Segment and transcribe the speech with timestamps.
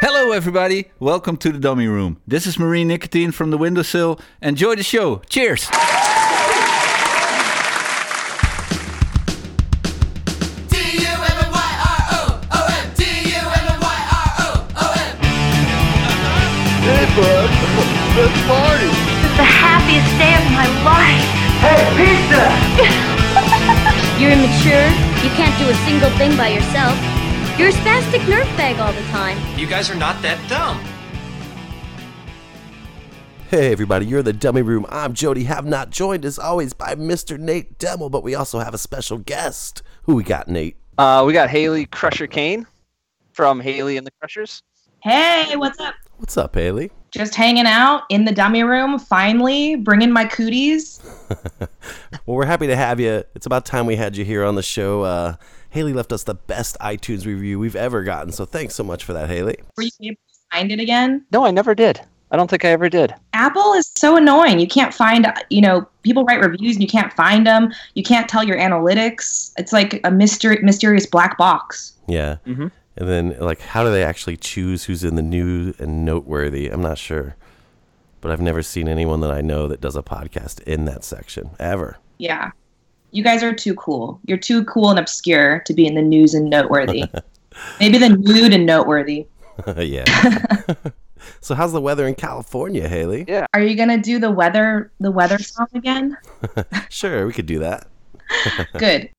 [0.00, 0.90] Hello, everybody.
[0.98, 2.20] Welcome to the Dummy Room.
[2.26, 4.18] This is Marine Nicotine from the windowsill.
[4.42, 5.22] Enjoy the show.
[5.28, 5.68] Cheers.
[26.04, 26.98] Single thing by yourself.
[27.58, 29.38] You're a spastic nerf bag all the time.
[29.58, 30.78] You guys are not that dumb.
[33.48, 34.84] Hey everybody, you're in the Dummy Room.
[34.90, 35.44] I'm Jody.
[35.44, 37.38] Have not joined as always by Mr.
[37.38, 39.82] Nate Demmel, but we also have a special guest.
[40.02, 40.76] Who we got, Nate?
[40.98, 42.66] Uh, we got Hayley Crusher Kane
[43.32, 44.62] from Hayley and the Crushers.
[45.02, 45.94] Hey, what's up?
[46.18, 46.90] What's up, Hayley?
[47.12, 51.00] Just hanging out in the dummy room, finally, bringing my cooties.
[52.26, 53.22] Well, we're happy to have you.
[53.34, 55.02] It's about time we had you here on the show.
[55.02, 55.36] Uh,
[55.74, 59.12] Hayley left us the best iTunes review we've ever gotten, so thanks so much for
[59.12, 59.56] that, Hayley.
[59.76, 61.26] Were you able to find it again?
[61.32, 62.00] No, I never did.
[62.30, 63.12] I don't think I ever did.
[63.32, 64.60] Apple is so annoying.
[64.60, 67.72] You can't find, you know, people write reviews and you can't find them.
[67.94, 69.52] You can't tell your analytics.
[69.58, 71.94] It's like a mystery, mysterious black box.
[72.06, 72.36] Yeah.
[72.46, 72.70] Mhm.
[72.96, 76.68] And then, like, how do they actually choose who's in the new and noteworthy?
[76.68, 77.34] I'm not sure.
[78.20, 81.50] But I've never seen anyone that I know that does a podcast in that section,
[81.58, 81.98] ever.
[82.18, 82.52] Yeah.
[83.14, 84.18] You guys are too cool.
[84.26, 87.04] You're too cool and obscure to be in the news and noteworthy.
[87.80, 89.28] Maybe the nude and noteworthy.
[89.76, 90.04] yeah.
[91.40, 93.24] so, how's the weather in California, Hayley?
[93.28, 93.46] Yeah.
[93.54, 96.16] Are you gonna do the weather the weather song again?
[96.90, 97.86] Sure, we could do that.
[98.78, 99.10] Good.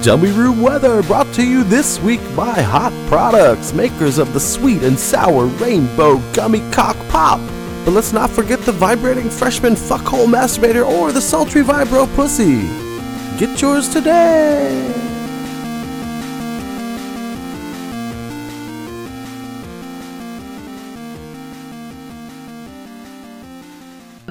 [0.00, 4.82] Dummy Room Weather brought to you this week by Hot Products, makers of the sweet
[4.82, 7.40] and sour rainbow gummy cock pop.
[7.84, 12.85] But let's not forget the vibrating freshman fuckhole masturbator or the sultry vibro pussy.
[13.38, 14.80] Get yours today.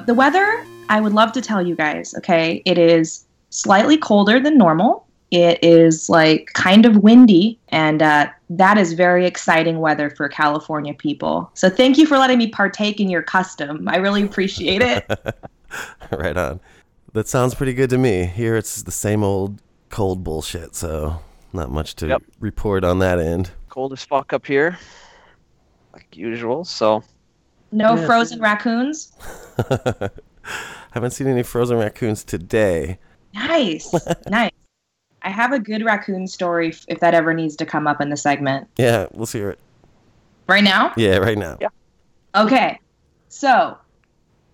[0.06, 2.62] The weather, I would love to tell you guys, okay?
[2.64, 5.06] It is slightly colder than normal.
[5.30, 10.94] It is like kind of windy, and uh, that is very exciting weather for California
[10.94, 11.48] people.
[11.54, 13.86] So thank you for letting me partake in your custom.
[13.88, 15.08] I really appreciate it.
[16.10, 16.58] right on.
[17.16, 18.26] That sounds pretty good to me.
[18.26, 21.22] Here it's the same old cold bullshit, so
[21.54, 22.22] not much to Yep.
[22.40, 23.52] report on that end.
[23.70, 24.76] Cold as fuck up here,
[25.94, 26.66] like usual.
[26.66, 27.02] So
[27.72, 28.04] No Yeah.
[28.04, 29.12] frozen raccoons.
[30.90, 32.98] Haven't seen any frozen raccoons today.
[33.32, 33.90] Nice,
[34.28, 34.50] nice.
[35.22, 38.16] I have a good raccoon story if that ever needs to come up in the
[38.18, 38.68] segment.
[38.76, 39.58] Yeah, let's hear it.
[40.48, 40.92] Right now?
[40.98, 41.56] Yeah, right now.
[41.62, 41.68] Yeah.
[42.34, 42.78] Okay.
[43.30, 43.78] So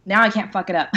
[0.06, 0.94] now I can't fuck it up.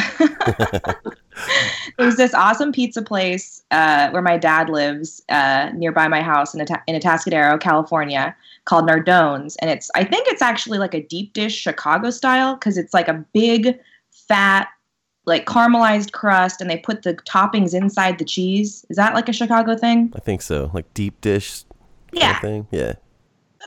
[1.97, 6.61] There's this awesome pizza place uh, where my dad lives uh, nearby my house in,
[6.61, 8.35] Ata- in Atascadero, California,
[8.65, 12.77] called Nardone's, and it's I think it's actually like a deep dish Chicago style because
[12.77, 13.77] it's like a big,
[14.11, 14.67] fat,
[15.25, 18.85] like caramelized crust, and they put the toppings inside the cheese.
[18.89, 20.11] Is that like a Chicago thing?
[20.15, 20.71] I think so.
[20.73, 21.63] Like deep dish
[22.11, 22.39] Yeah.
[22.39, 22.67] thing.
[22.71, 22.93] Yeah.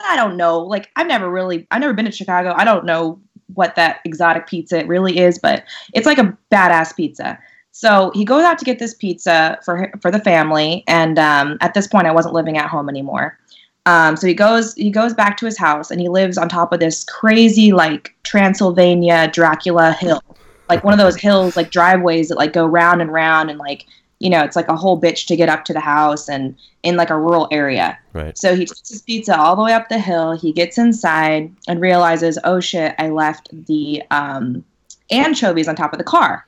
[0.05, 0.61] I don't know.
[0.61, 2.55] Like I've never really I've never been to Chicago.
[2.57, 3.21] I don't know
[3.55, 5.65] what that exotic pizza really is, but
[5.95, 7.39] it's like a badass pizza.
[7.79, 11.75] So he goes out to get this pizza for for the family, and um, at
[11.75, 13.39] this point, I wasn't living at home anymore.
[13.87, 16.73] Um, so he goes he goes back to his house, and he lives on top
[16.73, 20.21] of this crazy like Transylvania Dracula hill,
[20.69, 23.87] like one of those hills like driveways that like go round and round, and like
[24.19, 26.97] you know it's like a whole bitch to get up to the house, and in
[26.97, 27.97] like a rural area.
[28.13, 28.37] Right.
[28.37, 30.33] So he takes his pizza all the way up the hill.
[30.33, 34.65] He gets inside and realizes, oh shit, I left the um,
[35.13, 36.45] anchovies on top of the car.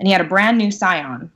[0.00, 1.30] And he had a brand new Scion.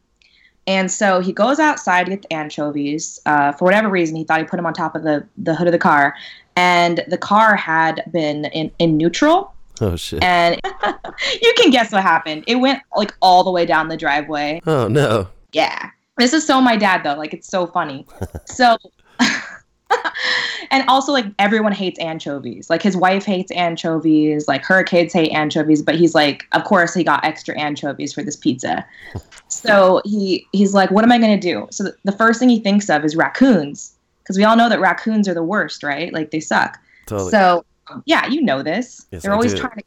[0.67, 3.21] And so he goes outside to get the anchovies.
[3.27, 5.69] Uh, for whatever reason, he thought he put them on top of the, the hood
[5.69, 6.17] of the car.
[6.57, 9.55] And the car had been in, in neutral.
[9.81, 10.23] Oh shit.
[10.23, 10.59] And
[11.43, 12.45] you can guess what happened.
[12.47, 14.61] It went like all the way down the driveway.
[14.67, 15.29] Oh no.
[15.53, 15.91] Yeah.
[16.17, 17.15] This is so my dad though.
[17.15, 18.07] Like it's so funny.
[18.47, 18.79] so
[20.71, 22.71] and also like everyone hates anchovies.
[22.71, 26.95] Like his wife hates anchovies, like her kids hate anchovies, but he's like, of course
[26.95, 28.85] he got extra anchovies for this pizza.
[29.49, 31.67] so he he's like, what am I gonna do?
[31.71, 33.93] So th- the first thing he thinks of is raccoons.
[34.23, 36.11] Because we all know that raccoons are the worst, right?
[36.13, 36.79] Like they suck.
[37.07, 37.31] Totally.
[37.31, 37.65] So
[38.07, 39.07] yeah, you know this.
[39.11, 39.61] Yes, They're I always do.
[39.61, 39.85] trying to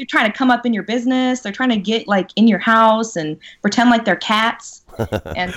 [0.00, 1.40] they're trying to come up in your business.
[1.40, 4.82] They're trying to get like in your house and pretend like they're cats.
[5.36, 5.54] and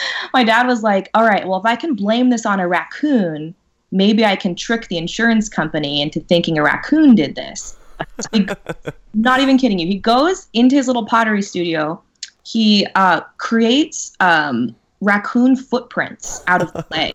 [0.34, 3.54] my dad was like, "All right, well if I can blame this on a raccoon,
[3.90, 7.76] maybe I can trick the insurance company into thinking a raccoon did this."
[8.20, 8.48] So he-
[9.14, 9.86] not even kidding you.
[9.86, 12.00] He goes into his little pottery studio.
[12.44, 17.12] He uh, creates um, raccoon footprints out of clay.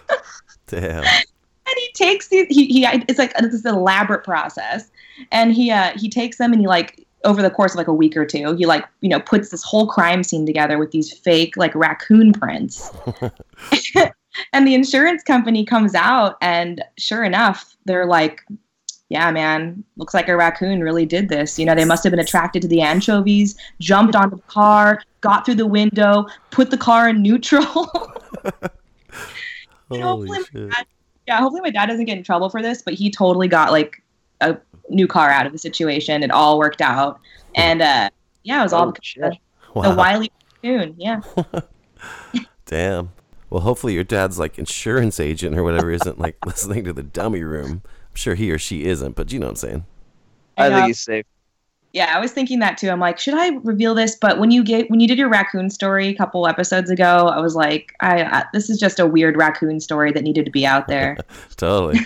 [0.66, 1.04] Damn.
[1.04, 4.90] and he takes these he, he it's like this elaborate process
[5.30, 7.92] and he uh he takes them and he like over the course of like a
[7.92, 11.12] week or two he like you know puts this whole crime scene together with these
[11.12, 12.90] fake like raccoon prints.
[14.52, 18.40] And the insurance company comes out and sure enough they're like
[19.08, 21.56] yeah man looks like a raccoon really did this.
[21.56, 25.44] You know they must have been attracted to the anchovies jumped onto the car got
[25.44, 27.64] through the window put the car in neutral.
[29.90, 30.86] Hopefully dad-
[31.26, 34.02] yeah, hopefully my dad doesn't get in trouble for this, but he totally got like
[34.40, 34.56] a
[34.90, 36.22] new car out of the situation.
[36.22, 37.20] It all worked out,
[37.54, 38.10] and uh,
[38.42, 39.34] yeah, it was all Oh, because
[39.74, 39.82] Wow.
[39.90, 40.30] the wily
[40.62, 40.94] raccoon.
[40.98, 41.20] Yeah,
[42.66, 43.10] Damn.
[43.50, 47.42] Well, hopefully your dad's like insurance agent or whatever isn't like listening to the dummy
[47.42, 47.82] room.
[47.84, 49.86] I'm sure he or she isn't, but you know what I'm saying.
[50.56, 50.76] I know.
[50.76, 51.26] think he's safe.
[51.92, 52.88] yeah, I was thinking that too.
[52.90, 54.16] I'm like, should I reveal this?
[54.16, 57.40] But when you get when you did your raccoon story a couple episodes ago, I
[57.40, 60.66] was like, I, I this is just a weird raccoon story that needed to be
[60.66, 61.16] out there.
[61.56, 62.00] Totally.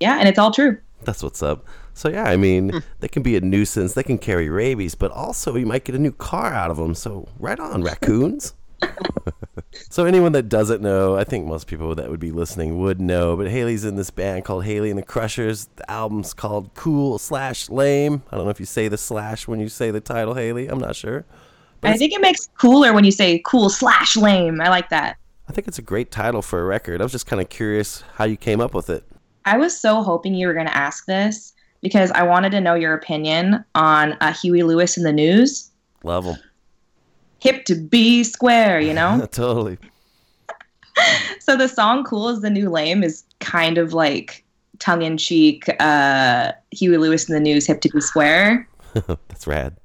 [0.00, 0.78] yeah, and it's all true.
[1.04, 1.66] That's what's up.
[1.94, 2.78] So yeah, I mean, hmm.
[3.00, 3.94] they can be a nuisance.
[3.94, 6.94] They can carry rabies, but also you might get a new car out of them.
[6.94, 8.54] So right on, raccoons.
[9.90, 13.36] so anyone that doesn't know, I think most people that would be listening would know.
[13.36, 15.68] But Hayley's in this band called Hayley and the Crushers.
[15.76, 18.22] The album's called Cool Slash Lame.
[18.30, 20.68] I don't know if you say the slash when you say the title, Hayley.
[20.68, 21.24] I'm not sure.
[21.80, 24.60] But I think it makes cooler when you say cool slash lame.
[24.60, 25.16] I like that.
[25.48, 27.00] I think it's a great title for a record.
[27.00, 29.04] I was just kind of curious how you came up with it.
[29.44, 32.74] I was so hoping you were going to ask this because I wanted to know
[32.74, 35.70] your opinion on uh, Huey Lewis and the News.
[36.04, 36.36] Love them.
[37.40, 39.26] Hip to be square, you know?
[39.32, 39.78] totally.
[41.40, 44.44] so the song Cool is the New Lame is kind of like
[44.78, 48.68] tongue in cheek uh, Huey Lewis and the News, hip to be square.
[48.94, 49.76] That's rad.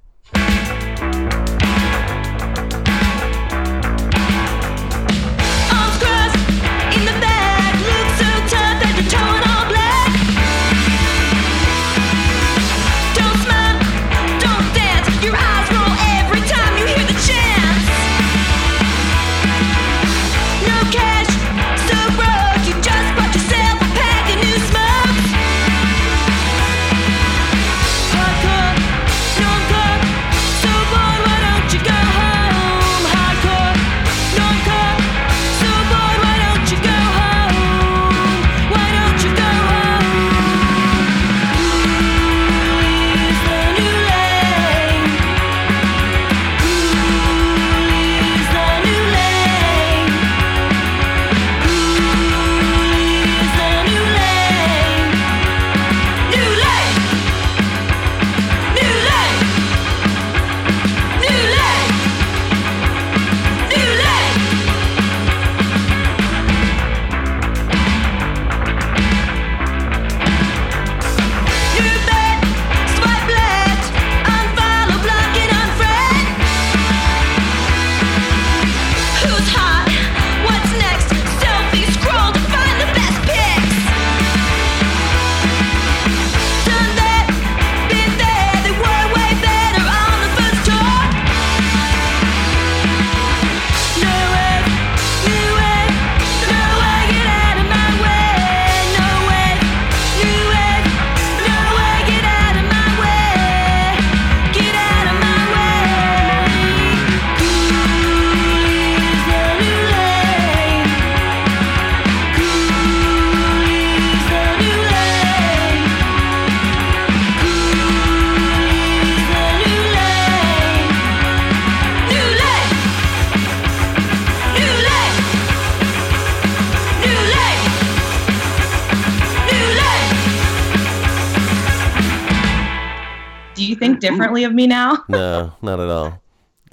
[134.17, 135.03] Differently of me now?
[135.09, 136.21] No, not at all.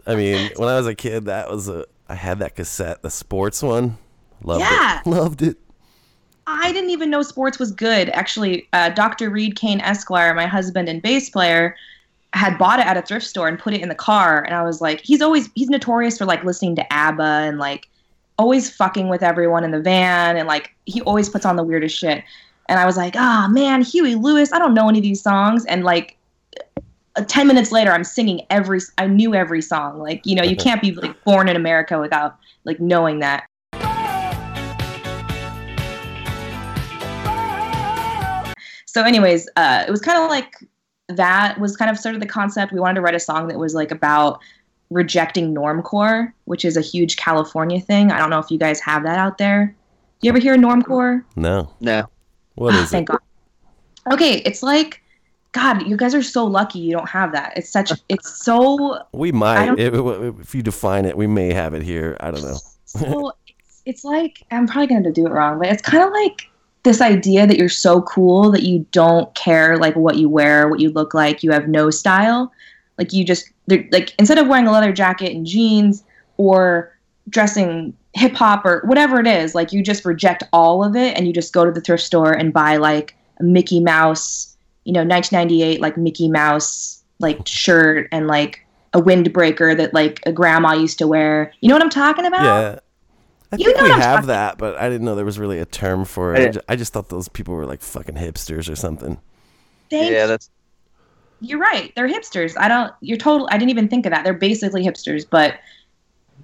[0.07, 1.87] I mean, when I was a kid, that was a.
[2.09, 3.97] I had that cassette, the sports one.
[4.43, 5.01] Loved Yeah.
[5.01, 5.07] it.
[5.07, 5.57] Loved it.
[6.47, 8.11] I didn't even know sports was good.
[8.11, 9.31] Actually, uh, Dr.
[9.31, 11.75] Reed Kane Esquire, my husband and bass player,
[12.35, 14.43] had bought it at a thrift store and put it in the car.
[14.43, 17.89] And I was like, he's always he's notorious for like listening to ABBA and like
[18.39, 21.97] always fucking with everyone in the van and like he always puts on the weirdest
[21.97, 22.23] shit.
[22.69, 25.65] And I was like, ah man, Huey Lewis, I don't know any of these songs.
[25.67, 26.17] And like
[27.23, 30.83] 10 minutes later i'm singing every i knew every song like you know you can't
[30.83, 33.47] be like born in america without like knowing that
[38.87, 40.57] so anyways uh it was kind of like
[41.09, 43.59] that was kind of sort of the concept we wanted to write a song that
[43.59, 44.41] was like about
[44.91, 49.03] rejecting normcore which is a huge california thing i don't know if you guys have
[49.03, 49.75] that out there
[50.23, 51.23] You ever hear normcore?
[51.37, 51.69] No.
[51.81, 52.09] No.
[52.55, 53.13] What is Thank it?
[53.13, 54.15] God.
[54.15, 55.03] Okay, it's like,
[55.55, 57.57] God, you guys are so lucky you don't have that.
[57.57, 59.79] It's such, it's so, We might.
[59.79, 62.17] If, you define it, we may have it here.
[62.21, 63.33] I don't know.
[63.59, 66.51] it's, it's like, I'm probably going to do it wrong, but it's kind of like
[66.83, 70.81] this idea that you're so cool that you don't care like what you wear, what
[70.81, 72.53] you look like, you have no style.
[72.99, 76.03] Like you just, like instead of wearing a leather jacket and jeans
[76.37, 76.97] or
[77.29, 81.29] dressing hip hop or whatever it is, like you just reject all of it and
[81.29, 84.54] you just go to the thrift store and buy like a Mickey Mouse,
[84.85, 88.61] you know, 1998 like Mickey Mouse like shirt and like
[88.93, 91.53] a windbreaker that like a grandma used to wear.
[91.61, 92.43] You know what I'm talking about?
[92.45, 92.79] Yeah.
[93.53, 95.59] I You think know we have talking- that, but I didn't know there was really
[95.61, 96.49] a term for it.
[96.49, 99.19] I ju- I just thought those people were like fucking hipsters or something.
[99.91, 100.51] Thank Yeah, that's
[101.41, 101.93] you're right.
[101.95, 102.55] They're hipsters.
[102.59, 102.93] I don't.
[103.01, 103.47] You're total.
[103.51, 104.25] I didn't even think of that.
[104.25, 105.55] They're basically hipsters, but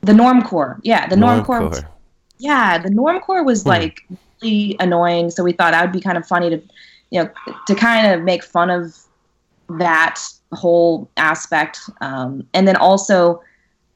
[0.03, 0.79] the normcore.
[0.83, 1.69] Yeah, the normcore.
[1.69, 1.89] was- Normcore.
[2.39, 3.69] yeah, the normcore was Hmm.
[3.71, 4.01] like
[4.43, 5.31] really annoying.
[5.31, 6.61] So we thought that would be kind of funny to,
[7.11, 7.31] you know,
[7.67, 8.97] to kind of make fun of
[9.79, 10.21] that
[10.53, 11.79] whole aspect.
[12.01, 13.43] Um, and then also,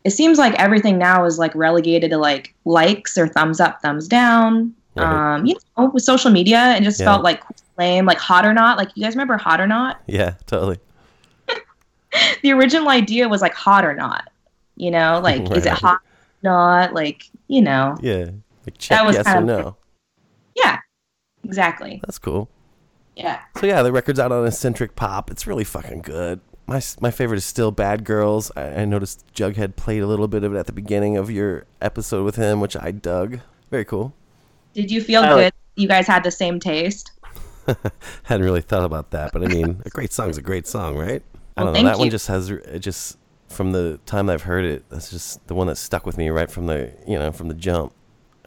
[0.05, 4.07] it seems like everything now is like relegated to like likes or thumbs up, thumbs
[4.09, 4.75] down.
[4.97, 5.35] Right.
[5.37, 7.07] Um, you know, with social media, it just Yeah.
[7.07, 7.43] felt like
[7.79, 8.79] lame, like hot or not.
[8.79, 10.01] Like you guys remember hot or not?
[10.07, 10.79] Yeah, totally.
[12.43, 14.31] the original idea was like hot or not.
[14.77, 15.79] You know, like is it Right.
[15.79, 16.01] hot?
[16.43, 17.97] Not like you know.
[18.01, 18.31] Yeah.
[18.67, 19.77] Like check was yes or of- no.
[20.55, 20.79] Yeah,
[21.43, 22.01] exactly.
[22.05, 22.49] That's cool.
[23.17, 23.41] Yeah.
[23.59, 25.31] So yeah, the record's out on Eccentric Pop.
[25.31, 26.41] It's really fucking good.
[26.67, 28.51] My my favorite is still Bad Girls.
[28.57, 31.67] I, I noticed Jughead played a little bit of it at the beginning of your
[31.81, 33.41] episode with him, which I dug.
[33.71, 34.15] Very cool.
[34.73, 35.35] Did you feel I good?
[35.37, 37.11] like- you guys had the same taste.
[38.25, 41.23] Hadn't really thought about that, but I mean, a great song's a great song, right?
[41.57, 41.75] I don't know.
[41.75, 43.19] thank That one just has it just
[43.49, 44.85] from the time I've heard it.
[44.91, 47.55] That's just the one that stuck with me right from the you know from the
[47.55, 47.93] jump.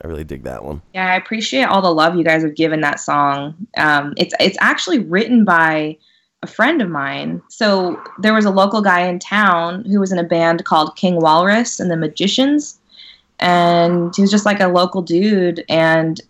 [0.03, 0.81] I really dig that one.
[0.93, 3.55] Yeah, I appreciate all the love you guys have given that song.
[3.77, 5.97] Um, it's it's actually written by
[6.43, 7.41] a friend of mine.
[7.49, 11.15] So there was a local guy in town who was in a band called King
[11.15, 12.79] Walrus and the Magicians,
[13.39, 15.65] and he was just like a local dude.
[15.67, 16.21] And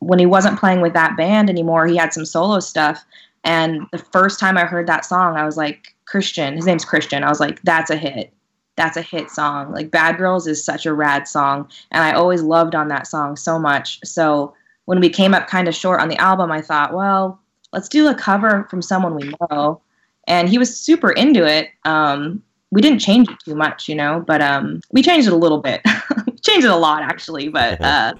[0.00, 3.04] when he wasn't playing with that band anymore, he had some solo stuff.
[3.44, 6.54] And the first time I heard that song, I was like, Christian.
[6.54, 7.24] His name's Christian.
[7.24, 8.32] I was like, that's a hit.
[8.76, 9.72] That's a hit song.
[9.72, 13.36] Like Bad Girls is such a rad song and I always loved on that song
[13.36, 14.00] so much.
[14.04, 14.54] So
[14.86, 17.40] when we came up kind of short on the album, I thought, well,
[17.72, 19.80] let's do a cover from someone we know.
[20.26, 21.70] And he was super into it.
[21.84, 25.36] Um, we didn't change it too much, you know, but um, we changed it a
[25.36, 25.82] little bit.
[26.42, 28.14] changed it a lot actually, but uh,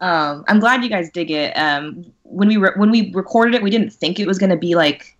[0.00, 1.56] um, I'm glad you guys dig it.
[1.56, 4.74] Um, when we re- when we recorded it, we didn't think it was gonna be
[4.74, 5.16] like,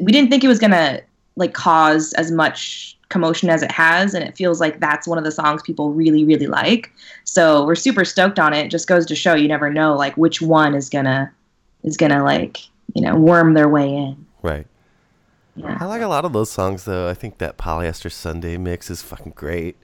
[0.00, 1.00] we didn't think it was gonna
[1.36, 5.24] like cause as much commotion as it has, and it feels like that's one of
[5.24, 6.90] the songs people really really like.
[7.22, 8.66] So we're super stoked on it.
[8.66, 8.70] it.
[8.72, 11.32] Just goes to show you never know like which one is gonna
[11.84, 12.58] is gonna like
[12.94, 14.26] you know worm their way in.
[14.42, 14.66] Right.
[15.54, 15.78] Yeah.
[15.80, 17.08] I like a lot of those songs though.
[17.08, 19.76] I think that Polyester Sunday mix is fucking great.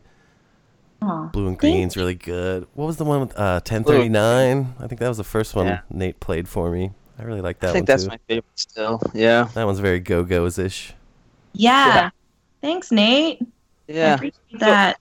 [1.03, 1.29] Aw.
[1.29, 2.67] Blue and Green's really good.
[2.75, 4.75] What was the one with uh 1039?
[4.81, 5.81] I think that was the first one Yeah.
[5.89, 6.91] Nate played for me.
[7.19, 8.09] I really like that I think one that's too.
[8.11, 9.01] my favorite still.
[9.15, 9.49] Yeah.
[9.55, 10.95] That one's very go-go's ish.
[11.53, 11.87] Yeah.
[11.95, 12.11] Yeah.
[12.61, 13.39] Thanks, Nate.
[13.43, 13.47] I
[13.89, 14.15] Yeah.
[14.15, 14.99] appreciate that.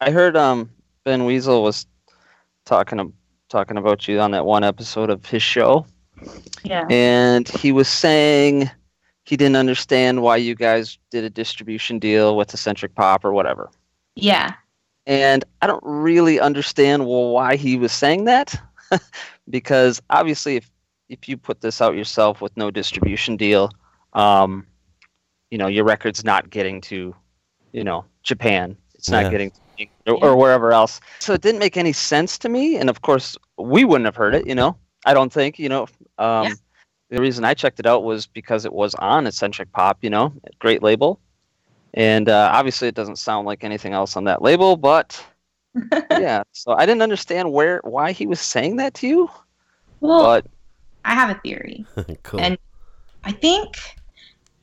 [0.00, 0.70] I heard um
[1.04, 1.86] Ben Weasel was
[2.64, 3.12] talking
[3.48, 5.84] talking about you on that one episode of his show,
[6.64, 6.86] Yeah.
[6.88, 8.70] and he was saying
[9.24, 13.70] he didn't understand why you guys did a distribution deal with Eccentric Pop or whatever.
[14.16, 14.54] Yeah.
[15.06, 18.54] And I don't really understand why he was saying that,
[19.50, 20.70] because obviously, if
[21.08, 23.70] if you put this out yourself with no distribution deal,
[24.14, 24.66] um,
[25.52, 27.14] you know your record's not getting to,
[27.72, 28.74] you know, Japan.
[28.94, 29.30] It's not Yeah.
[29.30, 29.50] getting
[30.06, 30.98] to, or, or wherever else.
[31.20, 32.76] So it didn't make any sense to me.
[32.78, 34.46] And of course, we wouldn't have heard it.
[34.46, 35.58] You know, I don't think.
[35.58, 35.82] You know,
[36.16, 36.54] um, Yeah.
[37.10, 39.98] the reason I checked it out was because it was on Eccentric Pop.
[40.00, 41.20] You know, great label.
[41.92, 45.22] And uh, obviously, it doesn't sound like anything else on that label, but
[46.10, 46.44] yeah.
[46.52, 49.30] So I didn't understand where why he was saying that to you,
[50.00, 50.46] Well, but
[51.04, 51.84] I have a theory.
[52.22, 52.40] cool.
[52.40, 52.56] And
[53.24, 53.76] I think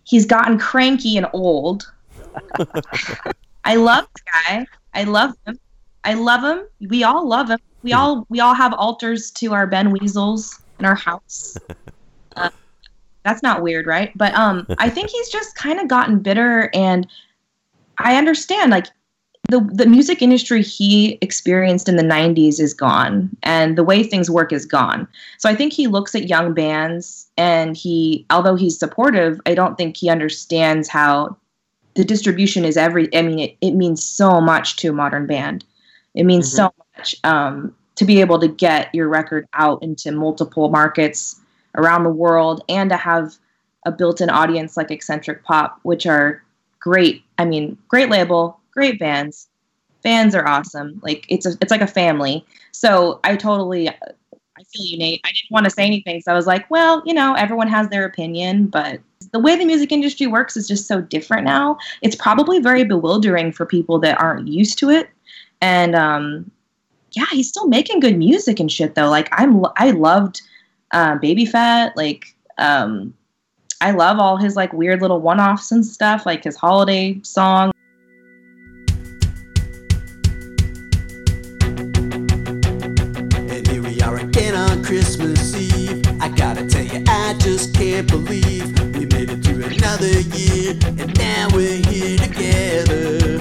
[0.10, 1.92] he's gotten cranky and old.
[3.64, 4.68] I love the guy.
[4.96, 5.60] I love him.
[6.04, 6.66] I love him.
[6.90, 7.60] We all love him.
[7.84, 11.58] We all we all have altars to our Ben Weasels in our house.
[12.36, 12.50] Uh,
[13.24, 14.12] that's not weird, right?
[14.18, 17.06] But um, I think he's just kind of gotten bitter, and
[18.00, 18.72] I understand.
[18.72, 18.88] Like
[19.50, 24.30] the the music industry he experienced in the '90s is gone, and the way things
[24.30, 25.08] work is gone.
[25.38, 29.78] So I think he looks at young bands and he, although he's supportive, I don't
[29.78, 31.36] think he understands how
[31.96, 33.14] the distribution is every.
[33.16, 35.66] I mean, it, it means so much to a modern band.
[36.14, 40.70] It means so much um, to be able to get your record out into multiple
[40.70, 41.40] markets
[41.76, 43.36] around the world and to have
[43.86, 46.44] a built-in audience like eccentric pop which are
[46.80, 49.48] great i mean great label great bands.
[50.04, 51.00] Fans are awesome.
[51.04, 52.46] Like it's a, it's like a family.
[52.72, 55.22] So i totally i feel you nate.
[55.26, 57.90] I didn't want to say anything so i was like well you know everyone has
[57.90, 59.00] their opinion but
[59.32, 61.78] the way the music industry works is just so different now.
[62.02, 65.10] It's probably very bewildering for people that aren't used to it.
[65.62, 66.50] And um
[67.12, 69.10] yeah he's still making good music and shit though.
[69.10, 70.42] Like i'm i loved
[70.92, 71.96] uh, baby fat.
[71.96, 73.14] Like um
[73.82, 77.72] I love all his like weird little one-offs and stuff, like his holiday song.
[84.90, 86.02] Christmas Eve.
[86.20, 91.16] I gotta tell you, I just can't believe we made it through another year, and
[91.16, 93.38] now we're here together.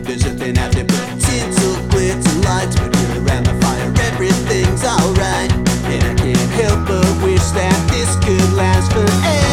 [0.00, 5.52] There's nothing there but tinsel, glitter, lights, but here around the fire, everything's alright.
[5.92, 9.47] And I can't help but wish that this could last forever.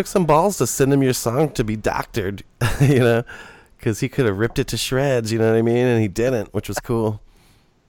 [0.00, 2.42] Took some balls to send him your song to be doctored,
[2.80, 3.22] you know,
[3.76, 5.84] because he could have ripped it to shreds, you know what I mean?
[5.84, 7.20] And he didn't, which was cool.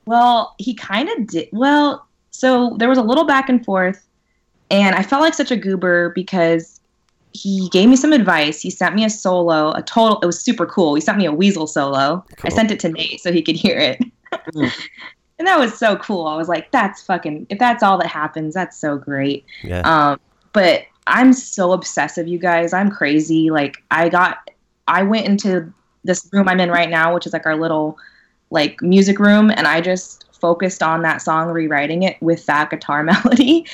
[0.06, 1.48] Well, he kind of did.
[1.54, 4.06] Well, so there was a little back and forth,
[4.70, 6.82] and I felt like such a goober because
[7.32, 8.60] he gave me some advice.
[8.60, 10.20] He sent me a solo, a total.
[10.20, 10.96] It was super cool.
[10.96, 12.26] He sent me a weasel solo.
[12.44, 14.04] I sent it to Nate so he could hear it,
[14.56, 16.28] and that was so cool.
[16.28, 17.48] I was like, "That's fucking.
[17.50, 19.82] If that's all that happens, that's so great." Yeah.
[19.86, 20.20] Um,
[20.52, 22.74] but I'm so obsessive, you guys.
[22.74, 23.50] I'm crazy.
[23.50, 24.50] Like I got,
[24.88, 27.98] I went into this room I'm in right now, which is like our little
[28.50, 33.04] like music room, and I just focused on that song, rewriting it with that guitar
[33.04, 33.66] melody.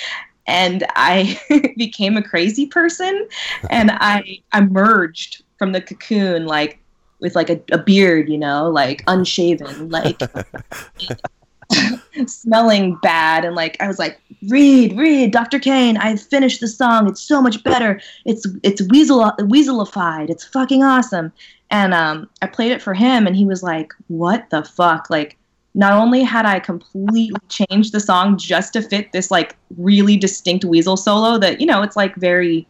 [0.45, 1.39] And I
[1.77, 3.27] became a crazy person,
[3.69, 6.79] and I emerged from the cocoon like
[7.19, 10.21] with like a, a beard, you know, like unshaven, like
[12.27, 15.59] smelling bad and like I was like, Reed, Reed, Dr.
[15.59, 17.07] Kane, I finished the song.
[17.07, 18.01] It's so much better.
[18.25, 20.29] It's it's weasel weaselified.
[20.29, 21.31] It's fucking awesome.
[21.69, 25.09] And um I played it for him and he was like, What the fuck?
[25.09, 25.37] Like
[25.75, 30.65] not only had I completely changed the song just to fit this like really distinct
[30.65, 32.67] weasel solo that, you know, it's like very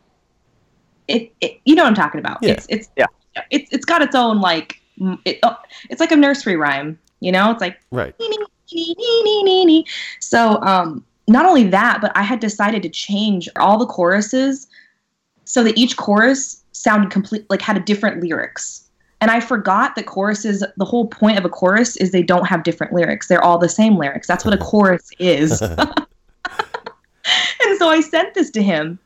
[1.07, 2.39] it, it you know what I'm talking about.
[2.41, 2.53] Yeah.
[2.53, 3.05] It's it's Yeah.
[3.51, 4.81] It's it's got its own like
[5.25, 5.55] it, oh,
[5.89, 7.51] it's like a nursery rhyme, you know?
[7.51, 8.15] It's like Right.
[10.19, 14.67] So um, not only that, but I had decided to change all the choruses
[15.45, 18.83] so that each chorus sounded complete, like had a different lyrics.
[19.19, 22.63] And I forgot that choruses, the whole point of a chorus is they don't have
[22.63, 23.27] different lyrics.
[23.27, 24.27] They're all the same lyrics.
[24.27, 25.61] That's what a chorus is.
[27.61, 28.99] and so I sent this to him.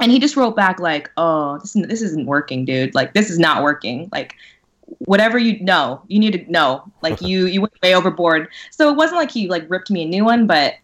[0.00, 2.94] and he just wrote back like, "Oh, this this isn't working, dude.
[2.94, 4.08] Like this is not working.
[4.12, 4.36] Like
[4.98, 6.82] whatever you know, you need to know.
[7.02, 10.06] Like you you went way overboard." So it wasn't like he like ripped me a
[10.06, 10.74] new one, but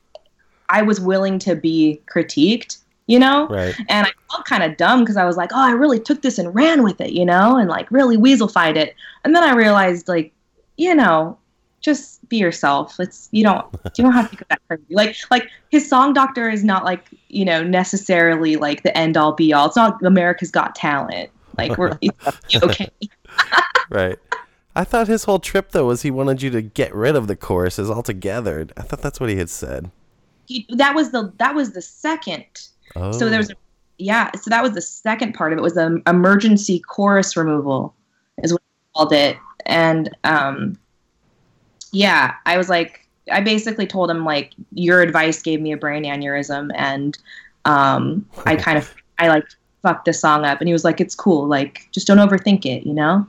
[0.69, 3.47] I was willing to be critiqued, you know?
[3.49, 3.75] Right.
[3.89, 6.39] And I felt kind of dumb because I was like, "Oh, I really took this
[6.39, 10.09] and ran with it, you know, and like really weaselfied it." And then I realized
[10.09, 10.33] like,
[10.77, 11.39] you know,
[11.85, 12.99] just be yourself.
[12.99, 14.83] It's you don't you don't have to go that crazy.
[14.91, 19.33] Like like his song Doctor is not like you know necessarily like the end all
[19.33, 19.67] be all.
[19.67, 21.31] It's not America's Got Talent.
[21.59, 21.99] Like we're
[22.63, 22.91] okay.
[23.95, 24.19] Right.
[24.75, 27.37] I thought his whole trip though was he wanted you to get rid of the
[27.37, 28.67] choruses altogether.
[28.77, 29.91] I thought that's what he had said.
[30.47, 32.45] He, that was the that was the second.
[32.97, 33.13] Oh.
[33.13, 33.55] So there was a,
[33.99, 34.33] yeah.
[34.33, 37.95] So that was the second part of it was the emergency chorus removal,
[38.43, 39.37] is what he called it.
[39.65, 40.77] And um,
[41.93, 46.03] yeah, I was like, I basically told him like, your advice gave me a brain
[46.03, 47.17] aneurysm, and
[47.65, 49.45] um, I kind of I like
[49.83, 52.85] fucked the song up, and he was like, it's cool, like just don't overthink it,
[52.85, 53.25] you know.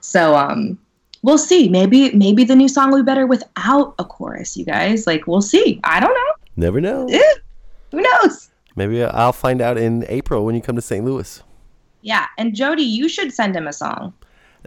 [0.00, 0.78] So um,
[1.22, 1.68] we'll see.
[1.68, 5.06] Maybe maybe the new song will be better without a chorus, you guys.
[5.06, 5.80] Like we'll see.
[5.84, 6.32] I don't know.
[6.56, 7.06] Never know.
[7.08, 7.34] Eh,
[7.92, 8.50] Who knows?
[8.76, 11.04] Maybe I'll find out in April when you come to St.
[11.04, 11.42] Louis.
[12.02, 14.12] Yeah, and Jody, you should send him a song.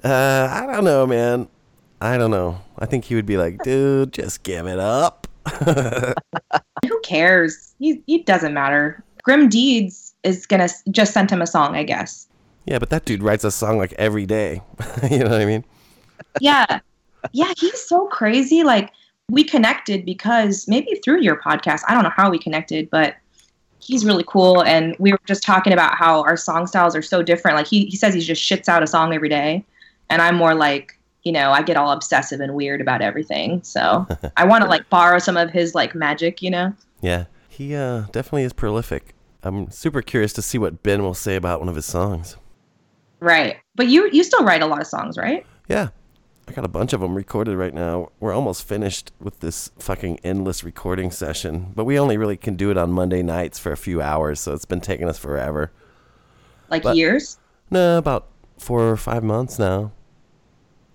[0.03, 1.47] Uh, I don't know, man.
[2.01, 2.59] I don't know.
[2.79, 5.27] I think he would be like, dude, just give it up.
[5.65, 7.73] Who cares?
[7.79, 9.03] He, he doesn't matter.
[9.23, 12.27] Grim Deeds is gonna just send him a song, I guess.
[12.65, 14.61] Yeah, but that dude writes a song like every day.
[15.09, 15.65] you know what I mean?
[16.39, 16.79] Yeah,
[17.31, 18.63] yeah, he's so crazy.
[18.63, 18.91] Like
[19.29, 21.81] we connected because maybe through your podcast.
[21.87, 23.15] I don't know how we connected, but
[23.79, 24.63] he's really cool.
[24.63, 27.57] And we were just talking about how our song styles are so different.
[27.57, 29.65] Like he he says he just shits out a song every day,
[30.09, 33.63] and I'm more like you know I get all obsessive and weird about everything.
[33.63, 36.73] So I want to like borrow some of his like magic, you know.
[37.01, 37.25] Yeah.
[37.51, 39.13] He uh, definitely is prolific.
[39.43, 42.37] I'm super curious to see what Ben will say about one of his songs.
[43.21, 43.57] Right.
[43.75, 45.45] But you you still write a lot of songs, right?
[45.69, 45.89] Yeah.
[46.47, 48.11] I got a bunch of them recorded right now.
[48.19, 52.71] We're almost finished with this fucking endless recording session, but we only really can do
[52.71, 55.71] it on Monday nights for a few hours, so it's been taking us forever.
[56.69, 57.37] Like But- years?
[57.69, 59.91] No, about four or five months now.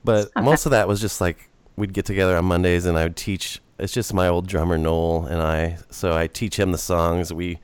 [0.04, 0.44] But Okay.
[0.44, 3.62] most of that was just like we'd get together on Mondays and I would teach.
[3.78, 5.78] It's just my old drummer Noel and I.
[5.90, 7.32] So I teach him the songs.
[7.32, 7.60] We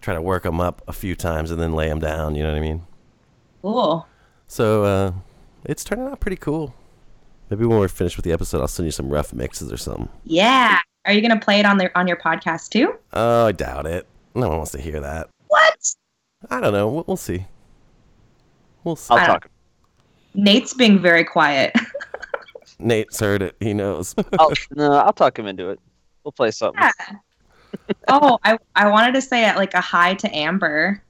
[0.00, 2.34] try to work them up a few times and then lay them down.
[2.36, 2.82] You know what I mean?
[3.62, 4.06] Cool.
[4.48, 5.12] So uh,
[5.64, 6.74] it's turning out pretty cool.
[7.48, 10.08] Maybe when we're finished with the episode, I'll send you some rough mixes or something.
[10.24, 10.78] Yeah.
[11.04, 12.94] Are you gonna play it on the on your podcast too?
[13.12, 14.06] Oh, I doubt it.
[14.34, 15.28] No one wants to hear that.
[15.48, 15.94] What?
[16.50, 16.88] I don't know.
[16.88, 17.46] We'll, we'll see.
[18.84, 19.14] We'll see.
[19.14, 19.48] I'll talk.
[20.34, 21.74] Nate's being very quiet.
[22.78, 23.56] Nate's heard it.
[23.60, 24.14] He knows.
[24.38, 25.80] I'll, no, I'll talk him into it.
[26.24, 26.82] We'll play something.
[26.82, 27.16] Yeah.
[28.08, 31.02] oh, I I wanted to say it like a hi to Amber.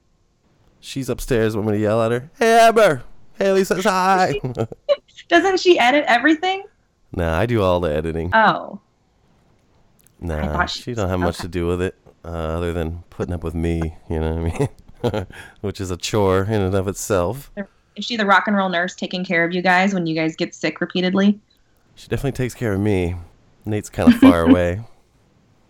[0.85, 1.55] She's upstairs.
[1.55, 2.29] Want me to yell at her?
[2.37, 3.03] Hey, Amber.
[3.39, 4.33] Hayley says hi.
[5.29, 6.65] Doesn't she edit everything?
[7.15, 8.31] nah, I do all the editing.
[8.33, 8.81] Oh.
[10.19, 13.43] nah, she she don't have much to do with it, uh, other than putting up
[13.45, 13.95] with me.
[14.09, 14.53] You know what
[15.03, 15.27] I mean?
[15.61, 17.49] Which is a chore in and of itself.
[17.95, 20.35] Is she the rock and roll nurse taking care of you guys when you guys
[20.35, 21.39] get sick repeatedly?
[21.95, 23.15] She definitely takes care of me.
[23.65, 24.81] Nate's kind of far away.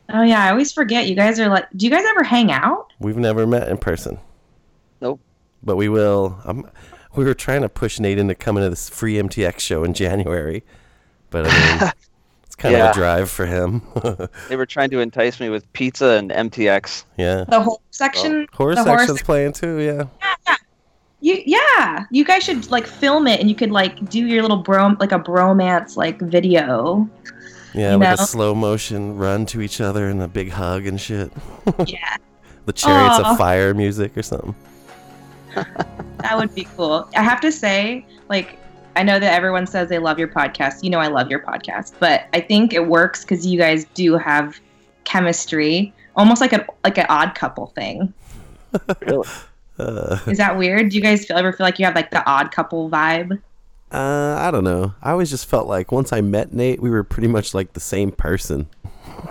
[0.10, 1.08] Oh yeah, I always forget.
[1.08, 2.92] You guys are like, do you guys ever hang out?
[3.00, 4.18] We've never met in person,
[5.04, 5.20] Nope.
[5.62, 6.40] but we will.
[6.46, 6.68] Um,
[7.16, 10.64] we were trying to push Nate into coming to this free MTX show in January,
[11.30, 11.50] but I
[11.82, 11.92] mean,
[12.44, 13.82] it's kind of a drive for him.
[14.50, 17.04] They were trying to entice me with pizza and MTX.
[17.18, 17.44] yeah.
[17.48, 18.48] The whole section.
[18.54, 20.56] Horror the horror section's sec- playing too, yeah.
[21.22, 24.58] You yeah, you guys should like film it and you could like do your little
[24.58, 27.08] bro like a bromance like video.
[27.74, 28.24] Yeah, like know?
[28.24, 31.32] a slow motion run to each other and a big hug and shit.
[31.88, 32.18] Yeah,
[32.66, 33.32] The chariots Aw.
[33.32, 34.54] of fire music or something.
[36.20, 37.10] that would be cool.
[37.16, 38.58] I have to say, like,
[38.96, 40.84] I know that everyone says they love your podcast.
[40.84, 44.18] You know, I love your podcast, but I think it works because you guys do
[44.18, 44.60] have
[45.04, 48.14] chemistry, almost like an like an odd couple thing.
[49.02, 49.28] Really?
[49.80, 50.90] Uh, Is that weird?
[50.90, 53.42] Do you guys feel, ever feel like you have like the odd couple vibe?
[53.94, 54.94] uh, I don't know.
[55.02, 57.80] I always just felt like once I met Nate, we were pretty much like the
[57.80, 58.68] same person.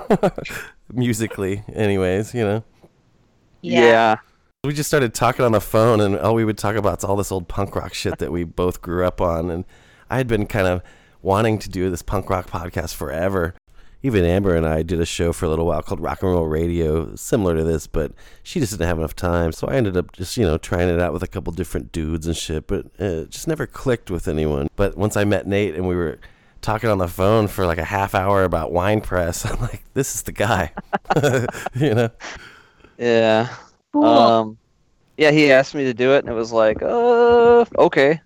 [0.92, 2.64] Musically, anyways, you know.
[3.60, 4.16] Yeah.
[4.64, 7.16] We just started talking on the phone, and all we would talk about is all
[7.16, 9.50] this old punk rock shit that we both grew up on.
[9.50, 9.64] And
[10.08, 10.82] I had been kind of
[11.20, 13.54] wanting to do this punk rock podcast forever.
[14.04, 16.46] Even Amber and I did a show for a little while called Rock and Roll
[16.46, 18.12] Radio, similar to this, but
[18.44, 19.50] she just didn't have enough time.
[19.50, 22.28] So I ended up just, you know, trying it out with a couple different dudes
[22.28, 24.68] and shit, but it just never clicked with anyone.
[24.76, 26.20] But once I met Nate and we were
[26.60, 30.14] talking on the phone for like a half hour about wine press, I'm like, this
[30.14, 30.70] is the guy.
[31.74, 32.10] you know?
[32.96, 33.48] Yeah.
[33.92, 34.04] Cool.
[34.04, 34.58] Um,
[35.16, 38.20] yeah, he asked me to do it, and it was like, uh, okay.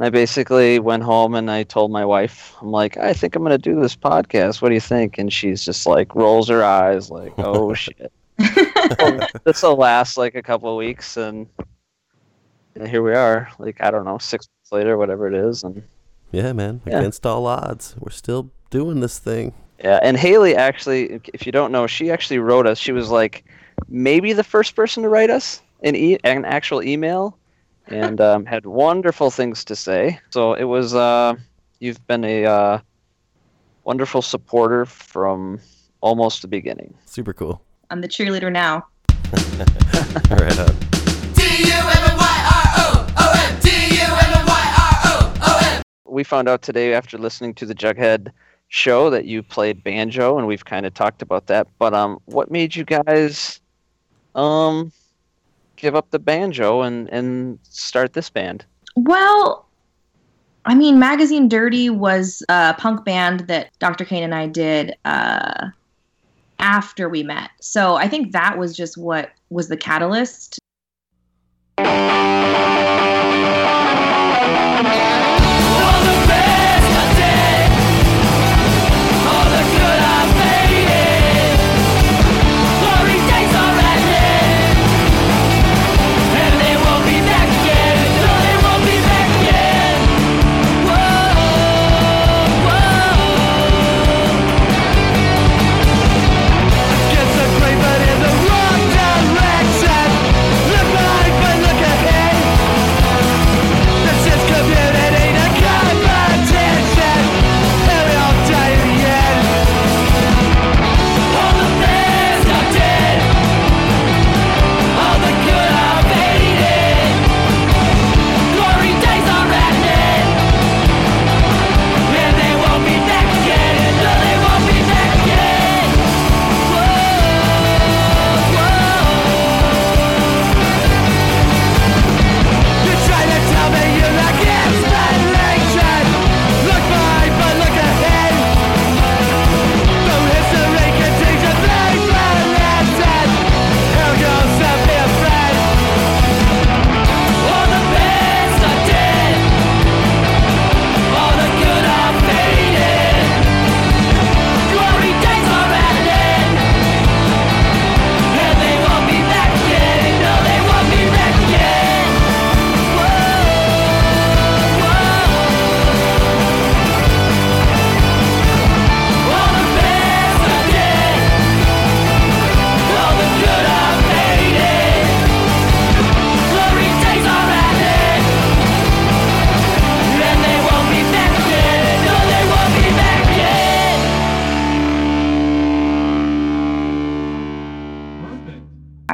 [0.00, 3.42] And I basically went home and I told my wife, I'm like, I think I'm
[3.42, 4.62] gonna do this podcast.
[4.62, 5.18] What do you think?
[5.18, 8.10] And she's just like rolls her eyes, like, oh shit.
[9.44, 11.46] this will last like a couple of weeks, and,
[12.74, 13.50] and here we are.
[13.58, 15.82] Like I don't know, six months later, whatever it is, and
[16.32, 16.80] Yeah, man.
[16.86, 17.00] Yeah.
[17.00, 19.52] Against all odds, we're still doing this thing.
[19.84, 22.78] Yeah, and Hayley actually, if you don't know, she actually wrote us.
[22.78, 23.44] She was like
[23.90, 27.36] maybe the first person to write us an e- an actual email,
[27.88, 30.18] and um, had wonderful things to say.
[30.30, 30.94] So it was.
[30.94, 31.34] Uh,
[31.80, 32.78] you've been a uh,
[33.84, 35.60] wonderful supporter from
[36.00, 36.94] almost the beginning.
[37.06, 37.60] Super cool.
[37.90, 38.86] I'm the cheerleader now.
[40.30, 40.76] right on.
[46.04, 48.32] We found out today after listening to the Jughead
[48.68, 51.68] show that you played banjo, and we've kind of talked about that.
[51.78, 53.59] But um, what made you guys
[54.34, 54.92] um
[55.76, 58.64] give up the banjo and and start this band?
[58.96, 59.66] Well,
[60.64, 64.04] I mean, Magazine Dirty was a punk band that Dr.
[64.04, 65.68] Kane and I did uh,
[66.58, 67.50] after we met.
[67.60, 70.58] So I think that was just what was the catalyst.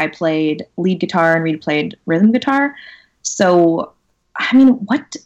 [0.07, 2.75] I played lead guitar and Reed played rhythm guitar.
[3.23, 3.92] So,
[4.37, 5.16] I mean, what?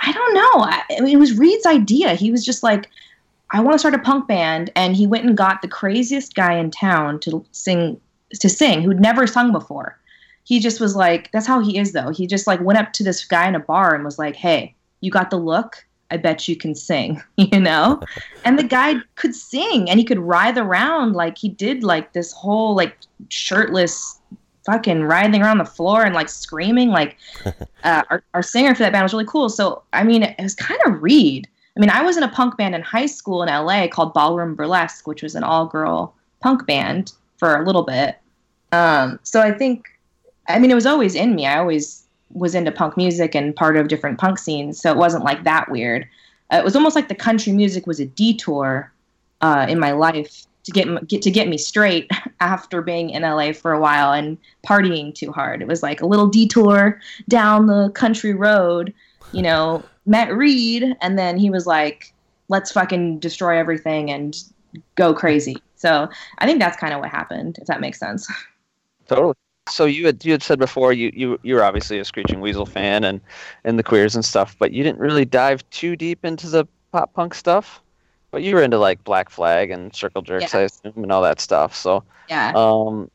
[0.00, 0.64] I don't know.
[0.64, 2.14] I, it was Reed's idea.
[2.14, 2.88] He was just like,
[3.50, 6.54] I want to start a punk band, and he went and got the craziest guy
[6.54, 8.00] in town to sing
[8.34, 9.98] to sing who'd never sung before.
[10.44, 12.10] He just was like, that's how he is though.
[12.10, 14.74] He just like went up to this guy in a bar and was like, "Hey,
[15.00, 15.84] you got the look.
[16.10, 18.00] I bet you can sing," you know?
[18.44, 22.32] and the guy could sing and he could writhe around like he did like this
[22.32, 22.96] whole like
[23.28, 24.18] shirtless
[24.64, 27.16] fucking writhing around the floor and like screaming like
[27.84, 29.48] uh, our, our singer for that band was really cool.
[29.48, 31.48] So i mean it was kind of reed.
[31.76, 34.54] I mean i was in a punk band in high school in la called ballroom
[34.54, 38.16] burlesque which was an all-girl punk band for a little bit.
[38.72, 39.86] Um, so i think
[40.48, 41.46] i mean it was always in me.
[41.46, 45.24] I always was into punk music and part of different punk scenes so it wasn't
[45.24, 46.06] like that weird
[46.52, 48.92] uh, it was almost like the country music was a detour
[49.40, 52.10] uh, in my life to get, get to get me straight
[52.40, 54.36] after being in LA for a while and
[54.66, 55.62] partying too hard.
[55.62, 58.92] It was like a little detour down the country road,
[59.32, 62.12] you know, met Reed and then he was like,
[62.48, 64.36] let's fucking destroy everything and
[64.94, 65.56] go crazy.
[65.76, 68.30] So I think that's kind of what happened, if that makes sense.
[69.06, 69.34] Totally.
[69.70, 72.66] So you had you had said before you you you were obviously a Screeching Weasel
[72.66, 73.20] fan and
[73.64, 77.12] and the Queers and stuff, but you didn't really dive too deep into the pop
[77.14, 77.80] punk stuff.
[78.30, 80.60] But you were into like Black Flag and Circle Jerks, Yeah.
[80.60, 81.74] I assume, and all that stuff.
[81.74, 82.52] So Yeah.
[82.54, 83.10] um,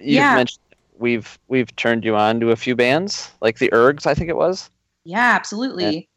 [0.00, 0.34] you Yeah.
[0.36, 0.58] mentioned
[0.98, 4.36] we've we've turned you on to a few bands like the Ergs, I think it
[4.36, 4.70] was.
[5.04, 6.08] Yeah, absolutely.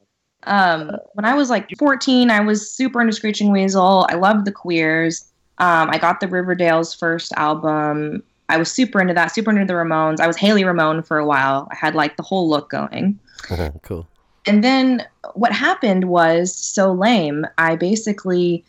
[0.44, 4.06] Um, when I was like 14, I was super into Screeching Weasel.
[4.10, 5.26] I loved the Queers.
[5.58, 9.74] Um, I got the Riverdale's first album I was super into that, super into the
[9.74, 10.20] Ramones.
[10.20, 11.68] I was Hayley Ramone for a while.
[11.72, 13.20] I had like the whole look going.
[13.82, 14.08] cool.
[14.46, 17.46] And then what happened was so lame.
[17.58, 18.64] I basically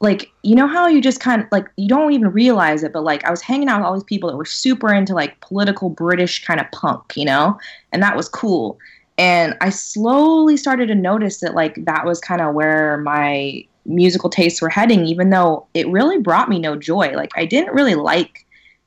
[0.00, 3.02] like you know how you just kind of like you don't even realize it but
[3.02, 5.88] like i was hanging out with all these people that were super into like political
[5.88, 7.58] british kind of punk you know
[7.92, 8.78] and that was cool
[9.16, 14.28] and i slowly started to notice that like that was kind of where my musical
[14.28, 17.94] tastes were heading even though it really brought me no joy like i didn't really
[17.94, 18.45] like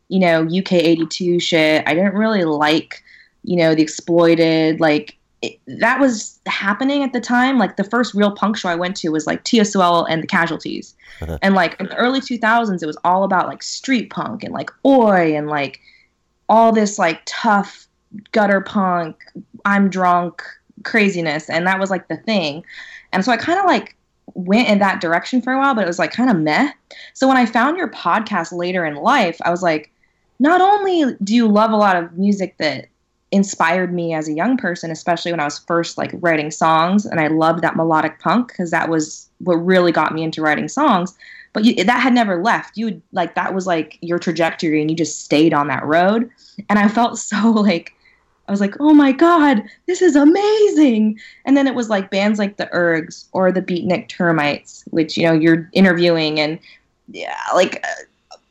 [0.09, 3.03] you know uk 82 shit i didn't really like
[3.43, 7.57] you know the exploited like it, that was happening at the time.
[7.57, 10.95] Like the first real punk show I went to was like TSOL and the Casualties,
[11.41, 14.69] and like in the early 2000s, it was all about like street punk and like
[14.85, 15.79] oi and like
[16.49, 17.87] all this like tough
[18.31, 19.15] gutter punk,
[19.65, 20.41] I'm drunk
[20.83, 22.63] craziness, and that was like the thing.
[23.13, 23.95] And so I kind of like
[24.33, 26.71] went in that direction for a while, but it was like kind of meh.
[27.13, 29.91] So when I found your podcast later in life, I was like,
[30.39, 32.87] not only do you love a lot of music that
[33.31, 37.19] inspired me as a young person, especially when I was first like writing songs, and
[37.19, 41.15] I loved that melodic punk because that was what really got me into writing songs.
[41.53, 42.77] But you, that had never left.
[42.77, 46.29] You would like that was like your trajectory, and you just stayed on that road.
[46.69, 47.93] And I felt so like
[48.47, 51.19] I was like, oh my god, this is amazing.
[51.45, 55.23] And then it was like bands like the Ergs or the Beatnik Termites, which you
[55.23, 56.59] know you're interviewing, and
[57.11, 58.03] yeah, like uh,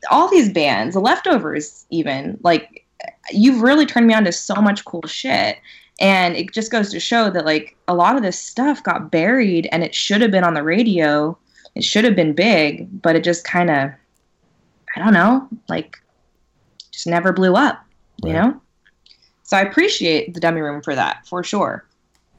[0.09, 2.85] all these bands, the Leftovers, even like
[3.31, 5.57] you've really turned me on to so much cool shit
[6.01, 9.67] and it just goes to show that like a lot of this stuff got buried
[9.71, 11.37] and it should have been on the radio
[11.75, 13.89] it should have been big but it just kind of
[14.95, 15.95] i don't know like
[16.91, 17.85] just never blew up
[18.25, 18.61] you know
[19.43, 21.85] so i appreciate the dummy room for that for sure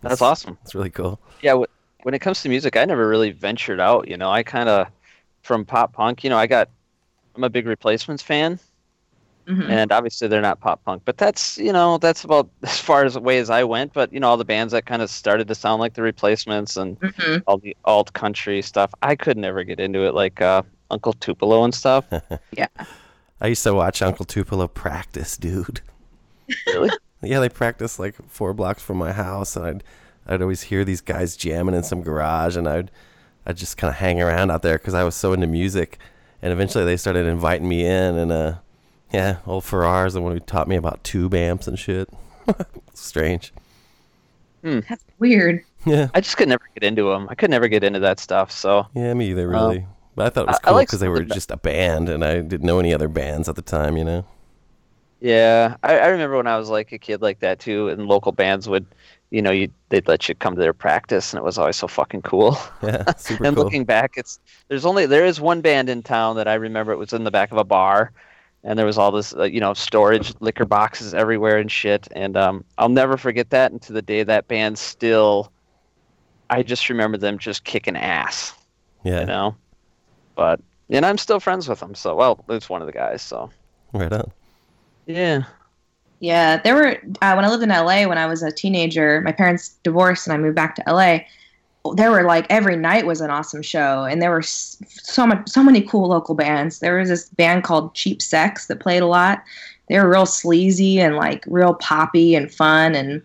[0.03, 0.57] That's awesome.
[0.63, 1.21] That's really cool.
[1.43, 4.09] Yeah, wh- when it comes to music, I never really ventured out.
[4.09, 4.89] You know, I kind of
[5.43, 6.25] from pop punk.
[6.25, 6.71] You know, I got
[7.41, 8.61] I'm a big Replacements fan,
[9.49, 9.71] Mhm.
[9.71, 13.17] and obviously they're not pop punk, but that's you know that's about as far as
[13.17, 13.95] away as I went.
[13.95, 16.77] But you know, all the bands that kind of started to sound like the Replacements
[16.77, 17.43] and Mhm.
[17.47, 21.65] all the alt country stuff, I could never get into it, like uh, Uncle Tupelo
[21.65, 22.05] and stuff.
[22.53, 22.67] yeah
[23.41, 25.81] I used to watch Uncle Tupelo practice, dude.
[26.67, 26.91] really?
[27.23, 29.85] Yeah, they practiced like four blocks from my house, and I'd
[30.27, 32.91] I'd always hear these guys jamming in some garage, and I'd
[33.47, 35.99] I'd just kind of hang around out there because I was so into music.
[36.43, 38.55] And eventually, they started inviting me in, and uh,
[39.13, 42.09] yeah, old Farrar's the one who taught me about tube amps and shit.
[42.95, 43.53] Strange.
[44.63, 47.27] that's weird Yeah, I just could never get into them.
[47.31, 48.51] I could never get into that stuff.
[48.51, 49.87] So yeah, me either, really.
[50.15, 51.51] but I thought it was I- I cool like because they were of the- just
[51.51, 54.25] a band, and I didn't know any other bands at the time, you know.
[55.21, 58.33] Yeah, I, I remember when I was like a kid like that too, and local
[58.33, 58.87] bands would,
[59.31, 61.87] you know, you they'd let you come to their practice, and it was always so
[61.89, 62.59] fucking cool.
[62.83, 63.65] Yeah, super and cool.
[63.65, 66.93] looking back, it's there's only there is one band in town that I remember.
[66.93, 68.13] It was in the back of a bar,
[68.65, 72.09] and there was all this, uh, you know, storage liquor boxes everywhere and shit.
[72.13, 73.71] And um, I'll never forget that.
[73.71, 75.53] And to the day that band still,
[76.49, 78.55] I just remember them just kicking ass,
[79.05, 79.57] yeah, you know.
[80.35, 81.95] But and I'm still friends with them.
[81.95, 83.23] So well, it's one of the guys.
[83.23, 83.51] So
[83.93, 84.33] right on.
[85.07, 85.45] yeah.
[86.21, 89.23] Yeah, there were uh, when I lived in LA when I was a teenager.
[89.23, 91.21] My parents divorced and I moved back to LA.
[91.95, 95.63] There were like every night was an awesome show, and there were so much, so
[95.63, 96.81] many cool local bands.
[96.81, 99.43] There was this band called Cheap Sex that played a lot.
[99.89, 103.23] They were real sleazy and like real poppy and fun, and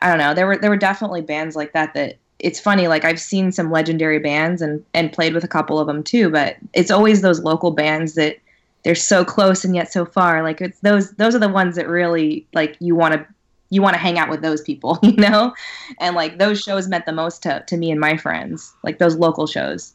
[0.00, 0.32] I don't know.
[0.32, 1.92] There were there were definitely bands like that.
[1.94, 2.86] That it's funny.
[2.86, 6.30] Like I've seen some legendary bands and and played with a couple of them too,
[6.30, 8.36] but it's always those local bands that
[8.84, 10.42] they're so close and yet so far.
[10.42, 13.26] Like it's those those are the ones that really like you want to
[13.70, 15.54] you want to hang out with those people, you know?
[16.00, 18.74] And like those shows meant the most to to me and my friends.
[18.82, 19.94] Like those local shows.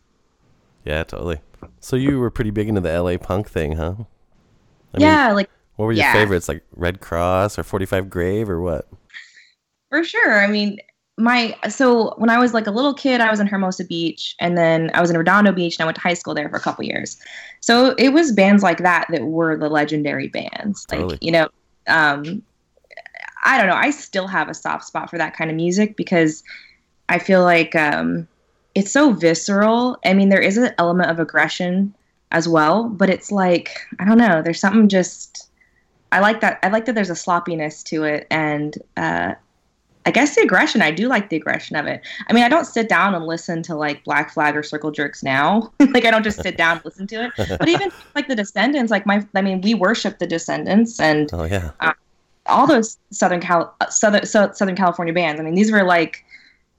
[0.86, 1.40] Yeah, totally.
[1.80, 3.96] So you were pretty big into the LA punk thing, huh?
[4.94, 6.14] I mean, yeah, like what were your yeah.
[6.14, 6.48] favorites?
[6.48, 8.88] Like Red Cross or 45 Grave or what?
[9.94, 10.44] for sure.
[10.44, 10.80] I mean,
[11.18, 14.58] my so when I was like a little kid, I was in Hermosa Beach, and
[14.58, 16.62] then I was in Redondo Beach, and I went to high school there for a
[16.62, 17.18] couple years.
[17.60, 20.86] So it was bands like that that were the legendary bands.
[20.90, 21.20] Like Totally.
[21.22, 21.50] you know,
[21.88, 22.42] um,
[23.46, 23.76] I don't know.
[23.76, 26.44] I still have a soft spot for that kind of music because
[27.10, 28.28] I feel like um,
[28.74, 29.98] it's so visceral.
[30.04, 31.94] I mean, there is an element of aggression
[32.32, 33.70] as well, but it's like
[34.00, 34.42] I don't know.
[34.42, 35.48] There's something just
[36.12, 36.58] I like that.
[36.64, 39.36] I like that there's a sloppiness to it, and uh,
[40.06, 40.82] I guess the aggression.
[40.82, 42.02] I do like the aggression of it.
[42.28, 45.24] I mean, I don't sit down and listen to like Black Flag or Circle Jerks
[45.24, 45.72] now.
[45.80, 47.32] like I don't just sit down and listen to it.
[47.38, 51.46] But even like the Descendents, like my, I mean, we worship the Descendents and Oh
[51.46, 51.72] yeah,
[52.48, 55.40] all those Southern Cal, uh, Southern so, Southern California bands.
[55.40, 56.26] I mean, these were like,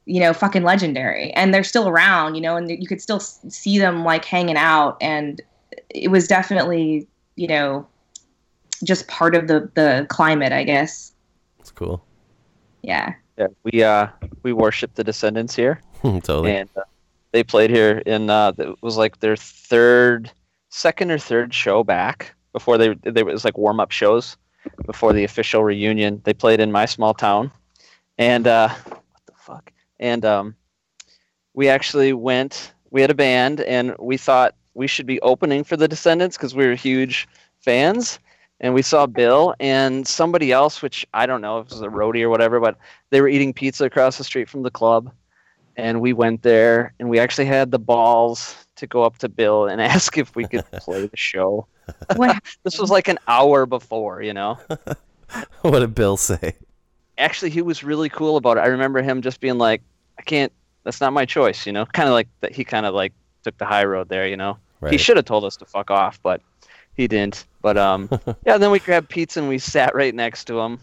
[0.04, 2.34] you know, fucking legendary, and they're still around.
[2.34, 5.40] You know, and you could still see them like hanging out, and
[5.88, 7.06] it was definitely,
[7.36, 7.86] you know,
[8.82, 11.12] just part of the the climate, I guess.
[11.58, 12.04] It's cool.
[12.84, 13.14] Yeah.
[13.38, 14.08] Yeah, we uh
[14.44, 16.54] we worship the Descendents here, totally.
[16.54, 16.82] and uh,
[17.32, 20.30] they played here in uh it was like their third,
[20.68, 24.36] second or third show back before they they was like warm up shows
[24.86, 26.20] before the official reunion.
[26.24, 27.50] They played in my small town,
[28.18, 29.72] and uh what the fuck?
[29.98, 30.54] And um,
[31.54, 32.72] we actually went.
[32.90, 36.54] We had a band, and we thought we should be opening for the Descendents because
[36.54, 37.26] we were huge
[37.58, 38.20] fans.
[38.60, 41.88] And we saw Bill and somebody else, which I don't know if it was a
[41.88, 42.76] roadie or whatever, but
[43.10, 45.12] they were eating pizza across the street from the club.
[45.76, 49.66] And we went there, and we actually had the balls to go up to Bill
[49.66, 51.66] and ask if we could play the show.
[52.62, 54.58] This was like an hour before, you know.
[55.60, 56.54] what did Bill say?
[57.18, 58.60] Actually, he was really cool about it.
[58.60, 59.82] I remember him just being like,
[60.18, 60.50] "I can't.
[60.84, 61.84] That's not my choice," you know.
[61.84, 62.52] Kind of like that.
[62.52, 64.56] He kind of like took the high road there, you know.
[64.90, 66.40] He should have told us to fuck off, but
[66.96, 67.46] he didn't.
[67.62, 68.08] But um,
[68.46, 68.58] yeah.
[68.58, 70.78] Then we grabbed pizza and we sat right next to him.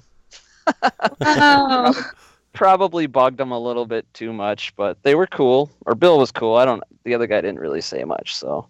[1.22, 2.12] Oh,
[2.54, 5.72] Probably bugged him a little bit too much, but they were cool.
[5.86, 6.56] Or Bill was cool.
[6.58, 6.84] I don't.
[7.06, 8.68] The other guy didn't really say much, so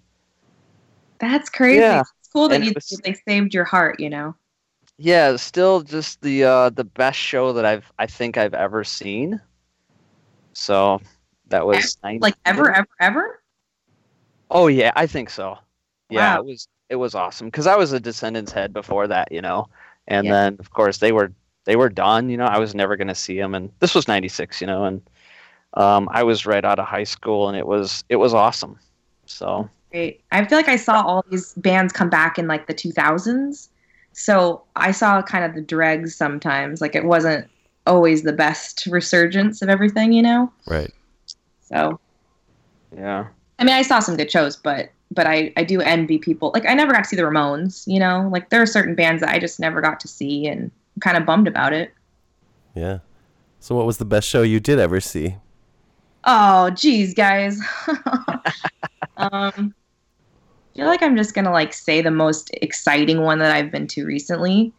[1.20, 1.80] that's crazy.
[1.80, 2.02] Yeah.
[2.20, 4.00] It's cool that And you was- they saved your heart.
[4.00, 4.36] You know.
[4.98, 5.36] yeah.
[5.36, 9.42] Still, just the uh, the best show that I've I think I've ever seen.
[10.54, 11.02] So
[11.48, 13.42] that was 90 Like ever, ever, ever.
[14.52, 15.58] Oh yeah, I think so.
[16.10, 16.42] Yeah, Wow.
[16.42, 19.68] it was it was awesome because I was a Descendents head before that, you know,
[20.08, 20.34] and Yeah.
[20.34, 21.32] then of course they were
[21.64, 22.30] they were done.
[22.30, 25.02] You know, I was never gonna see them, and this was '96, you know, and
[25.76, 28.78] um, I was right out of high school, and it was it was awesome.
[29.26, 30.22] So Great.
[30.32, 33.70] I feel like I saw all these bands come back in like the 2000s.
[34.14, 36.82] So I saw kind of the dregs sometimes.
[36.82, 37.48] Like it wasn't
[37.88, 40.52] always the best resurgence of everything, you know?
[40.68, 40.92] Right.
[41.62, 42.00] So,
[42.96, 43.28] yeah,
[43.60, 46.52] I mean, I saw some good shows, but but I, I do envy people.
[46.54, 48.30] Like I never got to see the Ramones, you know?
[48.32, 51.18] Like there are certain bands that I just never got to see and I'm kind
[51.18, 51.94] of bummed about it.
[52.74, 53.00] Yeah.
[53.60, 55.36] So, what was the best show you did ever see?
[56.24, 57.60] Oh, geez, guys.
[59.18, 59.74] um,
[60.74, 63.88] I feel like I'm just gonna like say the most exciting one that I've been
[63.88, 64.74] to recently,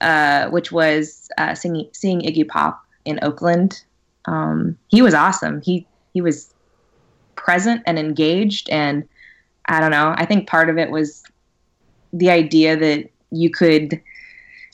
[0.00, 3.82] uh, which was uh, singing, seeing Iggy Pop in Oakland.
[4.24, 5.60] Um, he was awesome.
[5.60, 6.52] He he was
[7.36, 9.06] present and engaged, and
[9.66, 10.14] I don't know.
[10.16, 11.22] I think part of it was
[12.12, 14.00] the idea that you could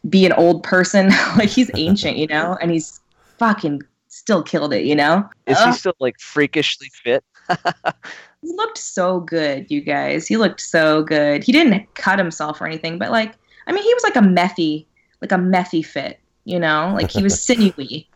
[0.09, 1.09] be an old person.
[1.37, 3.01] like he's ancient, you know, and he's
[3.39, 5.29] fucking still killed it, you know.
[5.47, 5.73] is Ugh.
[5.73, 7.25] he still like freakishly fit?
[8.43, 10.27] He looked so good, you guys.
[10.27, 11.45] He looked so good.
[11.45, 13.35] He didn't cut himself or anything, but like,
[13.67, 14.87] I mean, he was like a methy,
[15.21, 18.09] like a methy fit, you know, like he was sinewy.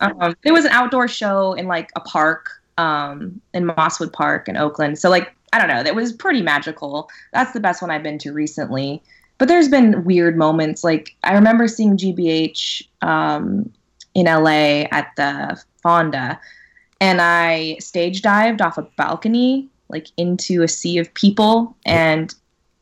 [0.00, 4.56] um, it was an outdoor show in like a park, um, in Mosswood Park in
[4.56, 4.98] Oakland.
[4.98, 7.08] So like, I don't know, that was pretty magical.
[7.32, 9.02] That's the best one I've been to recently.
[9.38, 10.84] But there's been weird moments.
[10.84, 13.72] Like I remember seeing GBH um,
[14.14, 16.38] in LA at the Fonda,
[17.00, 21.76] and I stage dived off a balcony, like into a sea of people.
[21.84, 22.32] And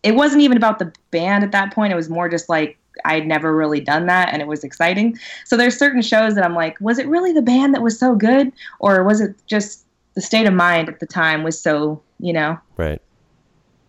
[0.03, 1.93] it wasn't even about the band at that point.
[1.93, 5.19] It was more just like I'd never really done that, and it was exciting.
[5.45, 8.15] So there's certain shows that I'm like, was it really the band that was so
[8.15, 9.85] good, or was it just
[10.15, 12.59] the state of mind at the time was so, you know?
[12.77, 13.01] Right.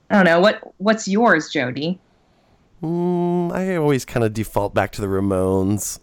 [0.09, 0.39] I don't know.
[0.39, 1.99] What What's yours, Jody?
[2.83, 5.99] Mm, I always kind of default back to the Ramones.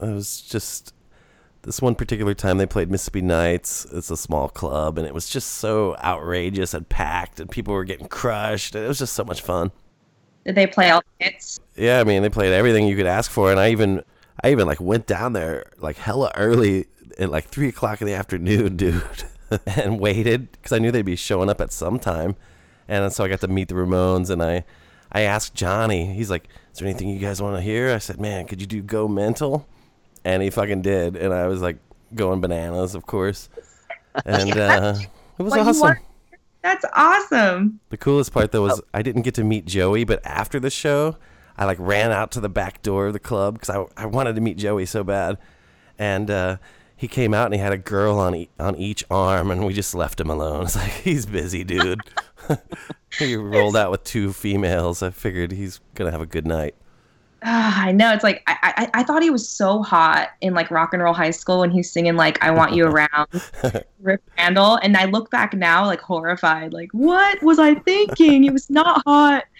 [0.00, 0.94] It was just
[1.62, 3.86] this one particular time they played Mississippi Nights.
[3.92, 7.84] It's a small club, and it was just so outrageous and packed, and people were
[7.84, 8.74] getting crushed.
[8.74, 9.72] It was just so much fun.
[10.48, 11.60] Did they play all the hits?
[11.76, 14.02] Yeah, I mean, they played everything you could ask for, and I even,
[14.42, 16.86] I even like went down there like hella early
[17.18, 19.24] at like three o'clock in the afternoon, dude,
[19.66, 22.34] and waited because I knew they'd be showing up at some time,
[22.88, 24.64] and so I got to meet the Ramones, and I,
[25.12, 28.18] I asked Johnny, he's like, "Is there anything you guys want to hear?" I said,
[28.18, 29.68] "Man, could you do Go Mental?"
[30.24, 31.76] And he fucking did, and I was like
[32.14, 33.50] going bananas, of course,
[34.24, 34.94] and uh,
[35.38, 35.98] it was you awesome.
[36.62, 37.80] Want- That's awesome.
[37.90, 41.16] The coolest part though was I didn't get to meet Joey, but after the show,
[41.56, 44.34] I like ran out to the back door of the club because I, I wanted
[44.36, 45.38] to meet Joey so bad,
[45.98, 46.56] and uh,
[46.96, 49.72] he came out and he had a girl on e- on each arm, and we
[49.72, 50.62] just left him alone.
[50.66, 52.00] It's like he's busy, dude.
[53.18, 55.02] he rolled out with two females.
[55.02, 56.74] I figured he's gonna have a good night.
[57.42, 58.12] Ah, I know.
[58.12, 61.14] It's like I, I I thought he was so hot in like rock and roll
[61.14, 63.28] high school when he's singing like "I Want You Around,"
[64.00, 66.72] Riff Randell, and I look back now like horrified.
[66.72, 68.42] Like, what was I thinking?
[68.42, 69.44] He was not hot.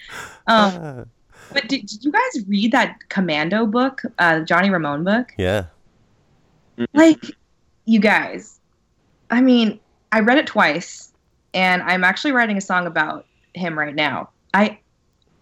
[0.46, 1.10] Um,
[1.52, 5.34] but did, did you guys read that Commando book, uh, Johnny Ramone book?
[5.36, 5.66] Yeah,
[6.94, 7.24] like
[7.84, 8.60] you guys
[9.30, 9.78] i mean
[10.12, 11.12] i read it twice
[11.54, 14.78] and i'm actually writing a song about him right now i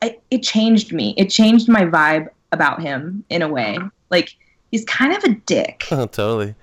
[0.03, 1.15] it, it changed me.
[1.17, 3.79] It changed my vibe about him in a way.
[4.11, 4.35] Like
[4.71, 5.85] he's kind of a dick.
[5.89, 6.55] totally.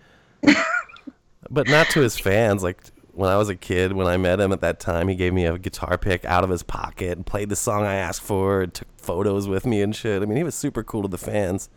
[1.50, 2.64] but not to his fans.
[2.64, 2.82] Like
[3.14, 5.46] when I was a kid, when I met him at that time, he gave me
[5.46, 8.74] a guitar pick out of his pocket and played the song I asked for and
[8.74, 10.22] took photos with me and shit.
[10.22, 11.70] I mean, he was super cool to the fans,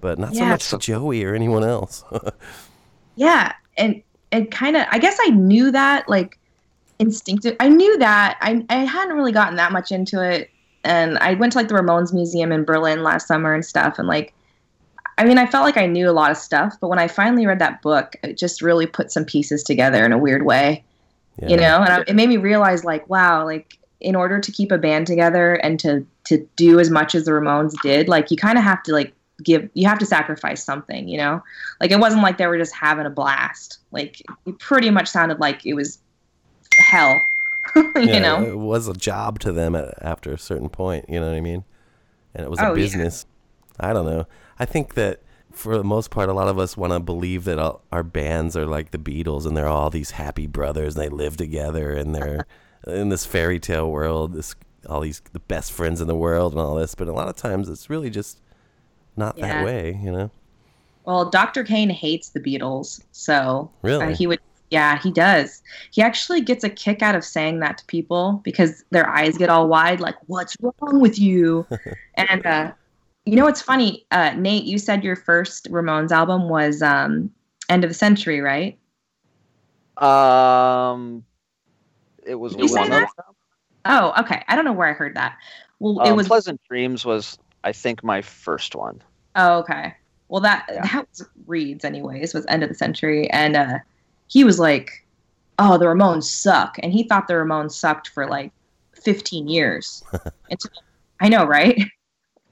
[0.00, 2.04] but not so much to Joey or anyone else.
[3.16, 4.02] Yeah, and
[4.32, 6.38] and kind of I guess I knew that like
[6.98, 7.54] instinctive.
[7.60, 10.50] I knew that I I hadn't really gotten that much into it,
[10.84, 14.08] and I went to like the Ramones Museum in Berlin last summer and stuff, and
[14.08, 14.34] like.
[15.18, 17.44] I mean, I felt like I knew a lot of stuff, but when I finally
[17.44, 20.82] read that book, it just really put some pieces together in a weird way.
[21.48, 24.72] you know and I, it made me realize like wow like in order to keep
[24.72, 28.36] a band together and to to do as much as the ramones did like you
[28.36, 29.12] kind of have to like
[29.42, 31.42] give you have to sacrifice something you know
[31.80, 35.40] like it wasn't like they were just having a blast like it pretty much sounded
[35.40, 35.98] like it was
[36.78, 37.18] hell
[37.96, 41.06] you Yeah, know it was a job to them at, after a certain point.
[41.08, 41.64] You know what I mean?
[42.34, 42.74] And it was Oh, a yeah.
[42.74, 43.26] business.
[43.80, 44.26] I don't know.
[44.58, 47.58] I think that for the most part, a lot of us want to believe that
[47.58, 51.08] all, our bands are like the Beatles and they're all these happy brothers and they
[51.10, 52.46] live together and they're
[52.86, 54.34] in this fairy tale world.
[54.34, 54.54] This
[54.88, 56.94] all these the best friends in the world and all this.
[56.94, 58.40] But a lot of times, it's really just
[59.16, 59.46] not Yeah.
[59.48, 59.98] that way.
[60.02, 60.30] You know?
[61.04, 64.12] well dr kane hates the beatles so Really?
[64.12, 64.40] uh, he would
[64.70, 68.84] yeah he does he actually gets a kick out of saying that to people because
[68.90, 71.66] their eyes get all wide like what's wrong with you
[72.14, 72.72] and uh
[73.24, 77.30] you know what's funny uh nate you said your first ramones album was um
[77.68, 78.78] end of the century right
[80.02, 81.24] Um,
[82.26, 83.24] it was you say one of that?
[83.84, 85.36] oh okay i don't know where i heard that
[85.78, 89.02] well um, it was Pleasant Dreams was I think my first one.
[89.36, 89.94] Oh, okay.
[90.28, 90.82] Well, that Yeah.
[90.82, 92.32] that was Reed's, anyways.
[92.34, 93.78] Was end of the century, and uh,
[94.30, 95.04] he was like,
[95.58, 98.52] "Oh, the Ramones suck," and he thought the Ramones sucked for like
[99.02, 100.02] 15 years.
[100.50, 100.70] Until,
[101.20, 101.78] I know, right?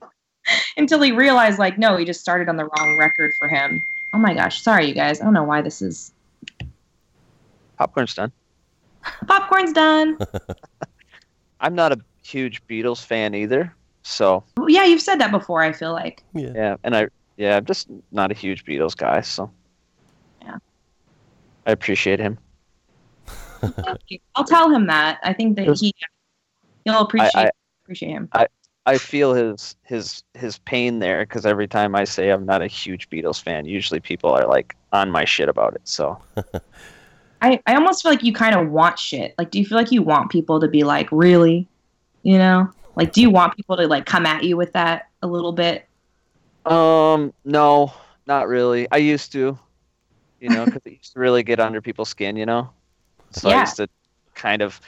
[0.76, 3.82] Until he realized, like, no, he just started on the wrong record for him.
[4.14, 5.20] Oh my gosh, sorry, you guys.
[5.20, 6.12] I don't know why this is.
[7.78, 8.32] Popcorn's done.
[9.26, 10.18] Popcorn's done.
[11.60, 13.72] I'm not a huge Beatles fan either,
[14.02, 15.62] so yeah, you've said that before.
[15.62, 16.22] I feel like.
[16.34, 16.52] Yeah.
[16.54, 19.50] yeah, and I yeah, I'm just not a huge Beatles guy, so Yeah.
[21.68, 22.38] I appreciate him.
[24.34, 25.20] I'll tell him that.
[25.22, 25.80] I think that Yes.
[25.80, 25.94] he
[26.84, 27.50] he'll appreciate I-
[27.84, 28.28] appreciate him.
[28.32, 28.46] I,
[28.86, 32.66] I feel his his his pain there because every time I say I'm not a
[32.66, 35.82] huge Beatles fan, usually people are like on my shit about it.
[35.84, 36.18] So
[37.42, 39.34] I, I almost feel like you kind of want shit.
[39.36, 41.68] Like, do you feel like you want people to be like, really?
[42.22, 42.70] You know?
[42.96, 45.86] Like, do you want people to like come at you with that a little bit?
[46.64, 47.92] Um, no,
[48.26, 48.90] not really.
[48.90, 49.58] I used to,
[50.40, 52.70] you know, because it used to really get under people's skin, you know.
[53.30, 53.88] So I used to
[54.34, 54.80] kind of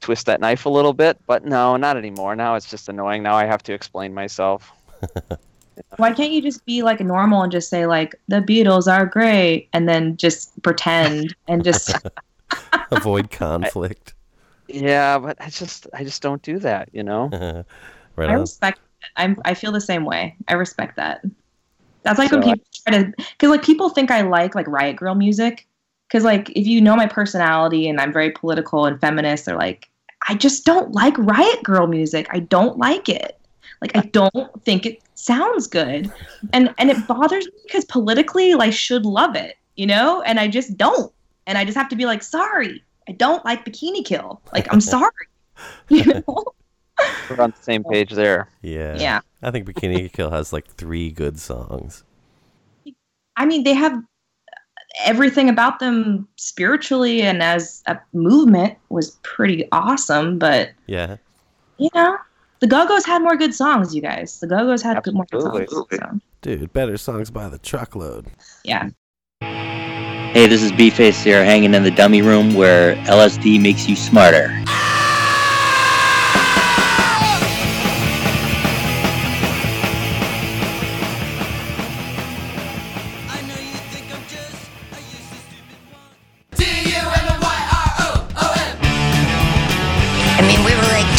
[0.00, 2.36] twist that knife a little bit, but no, not anymore.
[2.36, 3.22] Now it's just annoying.
[3.22, 4.72] Now I have to explain myself.
[5.96, 9.68] Why can't you just be like normal and just say like the Beatles are great
[9.72, 11.94] and then just pretend and just
[12.90, 14.14] Avoid conflict.
[14.66, 17.28] Yeah, but I just I just don't do that, you know.
[18.16, 18.40] right I on.
[18.40, 18.80] respect.
[19.16, 20.36] I'm I feel the same way.
[20.48, 21.22] I respect that.
[22.02, 24.66] That's like when So I- people try to because like people think I like like
[24.66, 25.66] Riot Girl music
[26.08, 29.88] because like if you know my personality and I'm very political and feminist, they're like
[30.28, 32.26] I just don't like Riot Girl music.
[32.30, 33.38] I don't like it.
[33.80, 36.10] Like I don't think it sounds good,
[36.52, 40.40] and and it bothers me because politically like, I should love it, you know, and
[40.40, 41.12] I just don't,
[41.46, 42.82] and I just have to be like sorry.
[43.08, 44.42] I don't like Bikini Kill.
[44.52, 45.12] Like I'm sorry,
[45.88, 46.44] you know.
[47.30, 48.48] We're on the same page there.
[48.62, 48.96] Yeah.
[48.96, 49.20] Yeah.
[49.42, 52.04] I think Bikini Kill has like three good songs.
[53.36, 54.02] I mean, they have
[55.04, 60.38] everything about them spiritually and as a movement was pretty awesome.
[60.38, 61.16] But Yeah.
[61.76, 62.16] you know,
[62.60, 63.94] the Go Go's had more good songs.
[63.94, 65.66] You guys, the Go Go's had good more good Absolutely.
[65.68, 65.90] songs.
[65.92, 68.26] So, Dude, better songs by the truckload.
[68.64, 68.88] yeah,
[69.40, 74.48] Hey, this is B-Face here, hanging in the dummy room where LSD makes you smarter.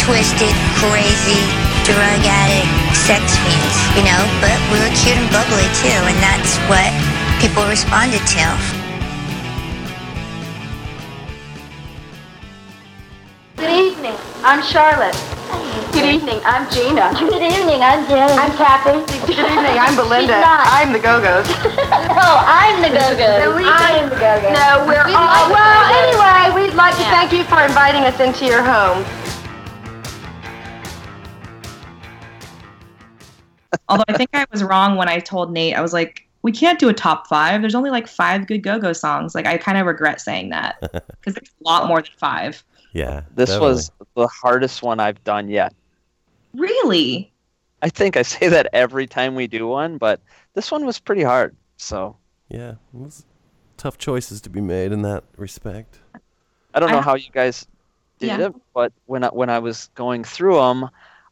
[0.10, 1.38] Twisted, crazy,
[1.86, 6.58] drug addict, sex fiends, you know, but we were cute and bubbly too, and that's
[6.66, 6.90] what
[7.38, 8.42] people responded to.
[13.62, 14.18] Good evening.
[14.42, 15.14] I'm Charlotte.
[15.94, 16.42] Good evening.
[16.42, 17.14] I'm Gina.
[17.14, 17.86] Good evening.
[17.86, 18.34] I'm Janet.
[18.34, 19.06] I'm Kathy.
[19.30, 19.78] Good evening.
[19.78, 20.42] I'm Belinda.
[20.42, 21.46] I'm the Go-Go's.
[22.18, 23.46] no, I'm the Go-Go's.
[23.62, 24.58] I'm the Go-Go's.
[24.58, 25.54] No, we're all.
[25.54, 29.06] well, anyway, we'd like to thank you for inviting us into your home.
[33.88, 36.80] Although I think I was wrong when I told Nate, I was like, we can't
[36.80, 37.62] do a top five.
[37.62, 39.36] There's only like five good Go Go songs.
[39.36, 42.64] Like, I kind of regret saying that because there's a lot more than five.
[42.94, 43.22] Yeah.
[43.36, 43.68] This definitely.
[43.74, 45.74] was the hardest one I've done yet.
[46.54, 47.32] Really?
[47.82, 50.22] I think I say that every time we do one, but
[50.54, 51.56] this one was pretty hard.
[51.78, 52.18] So
[52.50, 52.72] Yeah.
[52.72, 53.26] It was
[53.78, 56.00] tough choices to be made in that respect.
[56.74, 57.68] I don't know I- how you guys
[58.20, 58.48] did Yeah.
[58.48, 60.90] it, but when I, when I was going through them,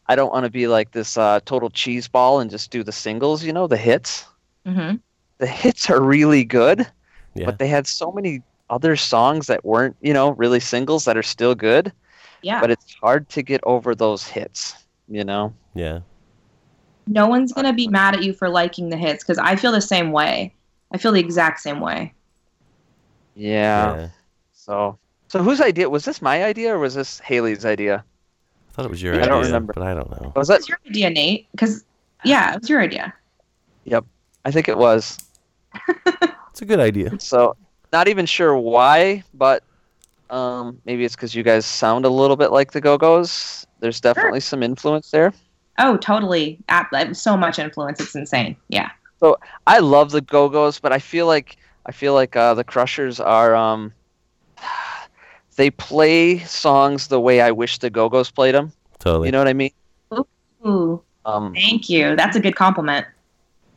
[0.10, 2.92] I don't want to be like this uh, total cheese ball and just do the
[2.92, 3.44] singles.
[3.44, 4.26] You know, the hits.
[4.66, 4.96] hmm
[5.40, 6.88] The hits are really good,
[7.36, 7.46] Yeah.
[7.46, 11.24] but they had so many other songs that weren't, you know, really singles that are
[11.24, 11.92] still good.
[12.42, 12.62] Yeah.
[12.62, 14.76] But it's hard to get over those hits.
[15.10, 15.54] You know.
[15.74, 16.00] yeah.
[17.08, 19.72] no one's going to be mad at you for liking the hits because I feel
[19.72, 20.54] the same way.
[20.92, 22.14] I feel the exact same way.
[23.36, 23.96] Yeah.
[23.96, 24.08] Yeah.
[24.54, 24.98] So,
[25.30, 26.22] so whose idea was this?
[26.22, 28.04] My idea or was this Hayley's idea?
[28.78, 29.74] I thought it was your I idea, don't remember.
[29.74, 30.32] but I don't know.
[30.36, 30.60] Was It that?
[30.60, 31.48] was your idea, Nate.
[31.52, 31.84] Because,
[32.24, 33.12] yeah, it was your idea.
[33.86, 34.06] Yep.
[34.46, 35.18] I think it was.
[36.52, 37.20] It's a good idea.
[37.20, 37.56] So,
[37.94, 39.64] not even sure why, but
[40.32, 43.68] um, maybe it's because you guys sound a little bit like the Go Go's.
[43.80, 45.34] There's definitely some influence there.
[45.78, 46.58] Oh, totally.
[47.14, 48.00] So much influence.
[48.00, 48.56] It's insane.
[48.70, 48.90] Yeah.
[49.20, 52.64] So I love the Go Go's, but I feel like I feel like uh, the
[52.64, 53.94] Crushers are um,
[55.58, 58.72] they play songs the way I wish the Go Go's played them.
[59.00, 59.28] Totally.
[59.28, 59.72] You know what I mean?
[60.66, 62.16] Ooh, Um, thank you.
[62.16, 63.06] That's a good compliment.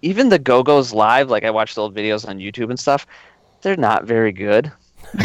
[0.03, 3.07] even the Go Go's live, like I watched old videos on YouTube and stuff,
[3.63, 4.73] they're not very good.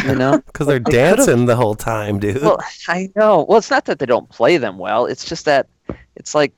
[0.04, 0.40] You know?
[0.48, 2.42] Because they're dancing the whole time, dude.
[2.42, 3.46] well, I know.
[3.48, 5.06] Well, it's not that they don't play them well.
[5.06, 5.68] It's just that
[6.16, 6.52] it's like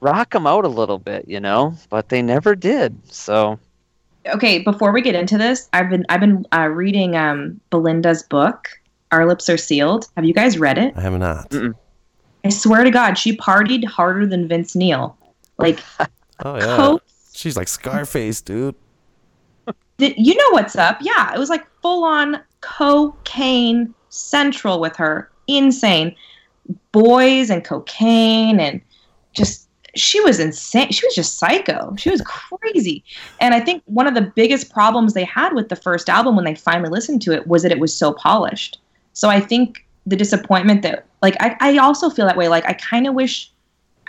[0.00, 1.74] rock them out a little bit, you know.
[1.90, 2.96] But they never did.
[3.12, 3.58] So
[4.26, 8.68] Okay, before we get into this, I've been I've been uh, reading um, Belinda's book.
[9.12, 10.08] Our lips are sealed.
[10.16, 10.94] Have you guys read it?
[10.96, 11.50] I have not.
[11.50, 11.74] Mm-mm.
[12.44, 15.16] I swear to God, she partied harder than Vince Neil.
[15.58, 15.78] Like,
[16.44, 16.76] Oh yeah.
[16.76, 17.00] co-
[17.34, 18.74] She's like Scarface, dude.
[19.98, 20.98] You know what's up?
[21.00, 25.30] Yeah, it was like full on cocaine central with her.
[25.46, 26.16] Insane.
[26.90, 28.80] Boys and cocaine and
[29.32, 30.90] just she was insane.
[30.90, 31.94] She was just psycho.
[31.96, 33.04] She was crazy.
[33.40, 36.44] And I think one of the biggest problems they had with the first album when
[36.46, 38.78] they finally listened to it was that it was so polished.
[39.12, 42.48] So I think the disappointment that like I, I also feel that way.
[42.48, 43.50] Like I kind of wish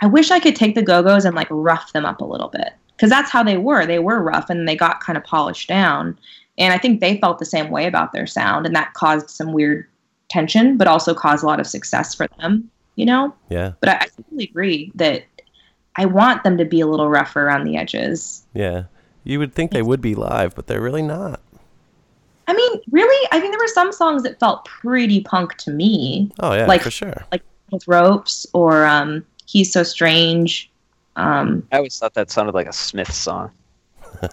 [0.02, 2.72] I wish I could take the Go-Go's and like rough them up a little bit
[2.96, 3.86] because that's how they were.
[3.86, 6.18] They were rough and they got kind of polished down.
[6.58, 9.52] And I think they felt the same way about their sound, and that caused some
[9.52, 9.88] weird
[10.30, 12.70] tension, but also caused a lot of success for them.
[12.96, 13.34] You know.
[13.48, 13.72] Yeah.
[13.80, 15.24] But I, I totally agree that
[15.96, 18.44] I want them to be a little rougher around the edges.
[18.52, 18.84] Yeah.
[19.24, 21.40] You would think they would be live, but they're really not.
[22.46, 23.28] I mean, really?
[23.32, 26.82] I mean, there were some songs that felt pretty punk to me, Oh yeah, Like-
[26.82, 27.24] for sure.
[27.32, 30.70] Like with Ropes or um, He's So Strange.
[31.16, 33.50] Um, I always thought that sounded like a Smith song.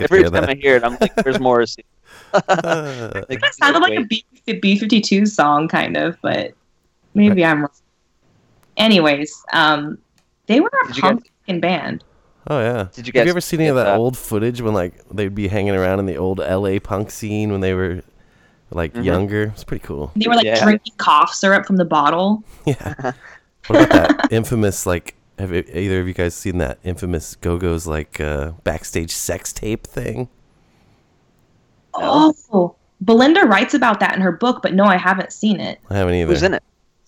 [0.00, 1.84] Every hear time I hear it, I'm like, "Where's Morrissey?"
[2.32, 2.42] Uh,
[3.28, 4.08] Like, it sounded like a wait.
[4.08, 4.24] B
[4.60, 6.52] B fifty two song, kind of, but
[7.14, 7.70] maybe I'm wrong.
[8.76, 9.98] Anyways, um,
[10.46, 11.30] they were a Did you guys- punk
[11.60, 12.04] band.
[12.48, 12.88] Oh yeah.
[12.92, 13.20] Did you guys?
[13.20, 13.96] have you ever seen any of that that?
[13.98, 17.60] old footage when like they'd be hanging around in the old LA punk scene when
[17.60, 18.02] they were
[18.70, 19.04] like Mhm.
[19.04, 19.42] younger?
[19.54, 20.12] It's pretty cool.
[20.16, 20.62] They were like Yeah.
[20.62, 22.42] drinking cough syrup from the bottle.
[22.66, 23.12] Yeah.
[23.66, 25.14] What about that infamous like?
[25.38, 29.86] Have either of you guys seen that infamous Go Go's like uh, backstage sex tape
[29.86, 30.28] thing?
[31.94, 35.80] Oh, Belinda writes about that in her book, but no, I haven't seen it.
[35.90, 36.30] I haven't either.
[36.32, 36.62] Who's in it?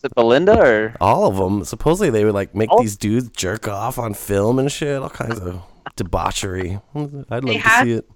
[0.07, 0.95] Is it Belinda or?
[1.01, 1.65] All of them.
[1.65, 2.81] Supposedly they would like make Oh.
[2.81, 5.03] these dudes jerk off on film and shit.
[5.03, 5.61] All kinds of
[5.97, 6.79] debauchery.
[6.95, 8.09] I'd love They to had- see it.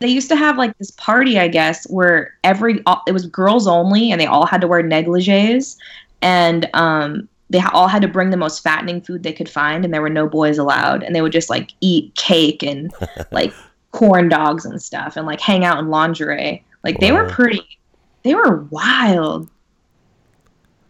[0.00, 3.66] They used to have like this party, I guess, where every all, it was girls
[3.68, 5.76] only, and they all had to wear negligees,
[6.20, 9.94] and um, they all had to bring the most fattening food they could find, and
[9.94, 12.92] there were no boys allowed, and they would just like eat cake and
[13.30, 13.54] like
[13.92, 16.64] corn dogs and stuff, and like hang out in lingerie.
[16.82, 17.62] Like they were pretty,
[18.24, 19.48] they were wild.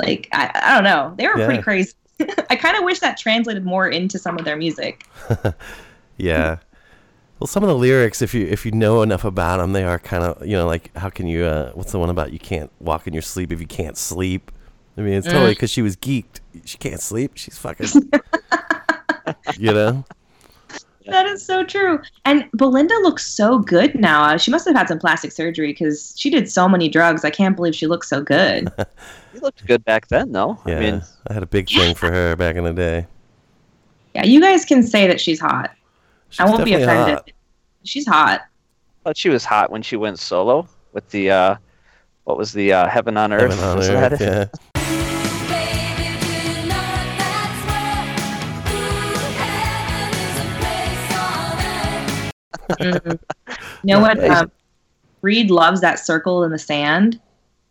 [0.03, 1.47] Like I, I don't know, they were Yeah.
[1.47, 1.93] pretty crazy.
[2.51, 5.07] I kind of wish that translated more into some of their music.
[6.19, 6.59] Yeah.
[7.41, 9.99] Well, some of the lyrics, if you if you know enough about them, they are
[9.99, 12.71] kind of you know like how can you uh, what's the one about you can't
[12.79, 14.53] walk in your sleep if you can't sleep.
[14.97, 16.41] I mean, it's totally because she was geeked.
[16.65, 17.33] She can't sleep.
[17.35, 17.89] She's fucking.
[19.59, 20.05] you know.
[21.11, 22.01] That is so true.
[22.25, 24.23] And Belinda looks so good now.
[24.25, 27.25] Uh, She must have had some plastic surgery because she did so many drugs.
[27.25, 28.71] I can't believe she looks so good.
[29.35, 30.59] You looked good back then, though.
[30.67, 30.77] Yeah.
[30.77, 33.07] I mean, I had a big thing for her back in the day.
[34.15, 35.71] yeah, you guys can say that she's hot.
[36.29, 37.15] She's I won't be offended.
[37.17, 37.31] hot.
[37.83, 38.41] She's hot.
[38.43, 38.45] I
[39.05, 41.57] thought she was hot when she went solo with the uh,
[42.25, 43.59] what was the uh, Heaven on Earth?
[43.59, 44.61] Heaven on earth, that yeah.
[52.79, 53.19] Mm.
[53.85, 54.23] You know what?
[54.23, 54.51] Um,
[55.23, 57.21] Reed loves that circle in the sand.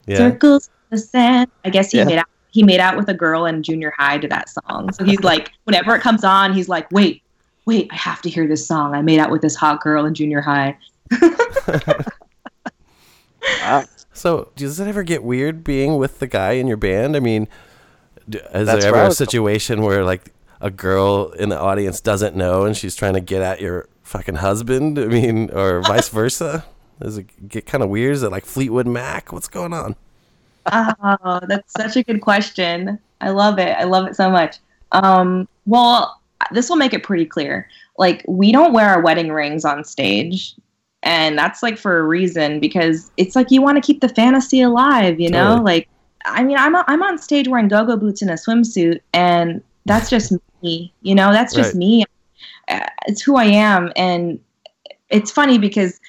[0.08, 0.18] Yeah.
[0.18, 1.50] Circles in the sand.
[1.66, 2.04] I guess he Yeah.
[2.06, 2.26] made out.
[2.52, 4.92] He made out with a girl in junior high to that song.
[4.92, 7.22] So he's like, whenever it comes on, he's like, wait,
[7.66, 8.94] wait, I have to hear this song.
[8.94, 10.78] I made out with this hot girl in junior high.
[13.62, 13.84] Wow.
[14.14, 17.16] So, does it ever get weird being with the guy in your band?
[17.16, 17.48] I mean,
[18.30, 22.02] d- is That's there ever a was- situation where like a girl in the audience
[22.02, 25.00] doesn't know and she's trying to get at your fucking husband?
[25.00, 26.66] I mean, or vice versa?
[27.02, 28.14] Does it get kind of weird?
[28.14, 29.32] Is it like Fleetwood Mac?
[29.32, 29.96] What's going on?
[30.72, 33.00] Oh, that's such a good question.
[33.22, 33.76] I love it.
[33.78, 34.58] I love it so much.
[34.92, 37.68] Um, well, this will make it pretty clear.
[37.98, 40.54] Like, we don't wear our wedding rings on stage.
[41.04, 44.62] And that's like for a reason because it's like you want to keep the fantasy
[44.62, 45.56] alive, you know?
[45.56, 45.64] Totally.
[45.64, 45.90] Like,
[46.26, 50.12] I mean, I'm, I'm on stage wearing go go boots and a swimsuit, and that's
[50.12, 50.32] just
[50.62, 51.32] me, you know?
[51.32, 51.76] That's just Right.
[51.76, 52.06] me.
[53.08, 53.92] It's who I am.
[53.96, 54.40] And
[55.10, 56.00] it's funny because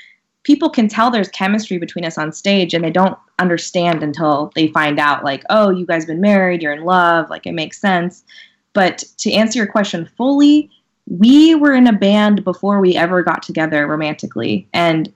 [0.45, 4.69] people can tell there's chemistry between us on stage and they don't understand until they
[4.69, 8.25] find out like oh you guys been married you're in love like it makes sense.
[8.73, 10.71] But to answer your question fully
[11.09, 14.69] we were in a band before we ever got together romantically.
[14.73, 15.13] And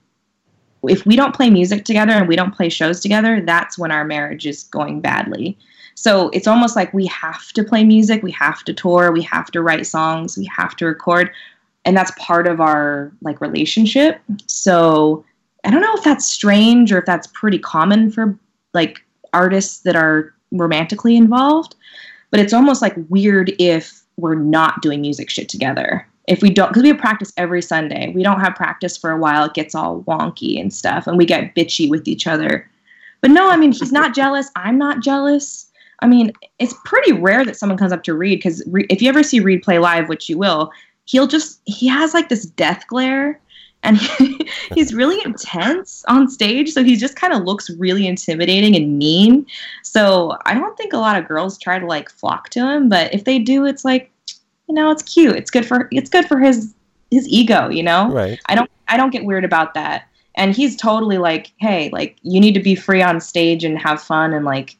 [0.83, 4.03] if we don't play music together and we don't play shows together that's when our
[4.03, 5.57] marriage is going badly
[5.99, 9.47] so it's almost like we have to play music we have to tour we have
[9.47, 11.31] to write songs we have to record
[11.85, 14.21] and that's part of our like relationship.
[14.45, 15.25] So
[15.65, 18.37] i don't know if that's strange or if that's pretty common for
[18.73, 21.75] like artists that are romantically involved
[22.29, 26.05] but it's almost like weird if we're not doing music shit together.
[26.27, 28.11] If we don't because we have practice every sunday.
[28.13, 31.25] We don't have practice for a while it gets all wonky and stuff and we
[31.25, 32.69] get bitchy with each other.
[33.21, 35.66] But no i mean he's not jealous i'm not jealous
[35.99, 39.09] i mean it's pretty rare that someone comes up to reed because Re- if you
[39.09, 40.71] ever see reed play live which you will
[41.05, 43.39] he'll just he has like this death glare
[43.83, 48.75] and he, he's really intense on stage so he just kind of looks really intimidating
[48.75, 49.45] and mean.
[49.83, 53.13] So i don't think a lot of girls try to like flock to him but
[53.13, 54.11] if they do it's like
[54.67, 55.35] you know it's cute.
[55.35, 56.73] It's good for it's good for his
[57.09, 58.11] his ego you know?
[58.11, 58.39] Right.
[58.47, 60.07] i don't i don't get weird about that.
[60.35, 64.01] And he's totally like hey like you need to be free on stage and have
[64.01, 64.75] fun and like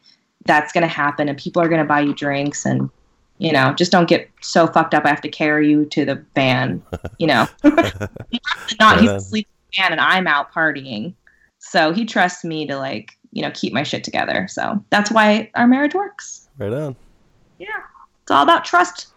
[0.48, 2.90] that's gonna happen and people are gonna buy you drinks and
[3.38, 6.16] you know just don't get so fucked up i have to carry you to the
[6.34, 6.82] van
[7.20, 8.40] you know not he's
[8.80, 9.08] Right on.
[9.10, 11.14] asleep in the van and i'm out partying
[11.60, 15.52] so he trusts me to like you know keep my shit together so that's why
[15.56, 16.96] our marriage works Right on.
[17.60, 17.68] yeah
[18.24, 19.08] it's all about trust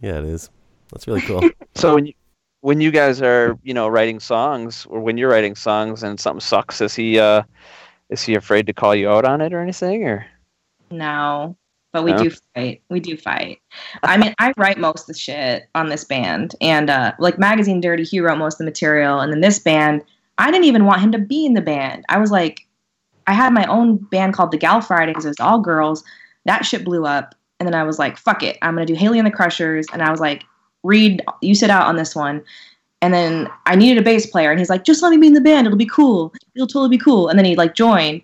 [0.00, 0.50] Yeah, it is.
[0.92, 1.42] That's really cool.
[1.74, 2.12] So when you
[2.60, 6.40] when you guys are you know writing songs or when you're writing songs and something
[6.40, 7.42] sucks, is he uh
[8.10, 10.26] is he afraid to call you out on it or anything or?
[10.90, 11.56] No,
[11.92, 12.18] but we No?
[12.24, 12.82] do fight.
[12.90, 13.60] We do fight.
[14.02, 17.80] I mean, I write most of the shit on this band, and uh, like Magazine
[17.80, 20.02] Dirty, he wrote most of the material, and then this band,
[20.38, 22.04] I didn't even want him to be in the band.
[22.08, 22.66] I was like,
[23.26, 25.24] I had my own band called the Gal Fridays.
[25.24, 26.04] It was all girls.
[26.44, 29.18] That shit blew up, and then I was like, fuck it, I'm gonna do Hayley
[29.18, 30.44] and the Crushers, and I was like,
[30.84, 32.42] Reed, you sit out on this one.
[33.00, 35.32] And then I needed a bass player, and he's like, "Just let me be in
[35.32, 35.68] the band.
[35.68, 36.32] It'll be cool.
[36.56, 38.22] It'll totally be cool." And then he like joined,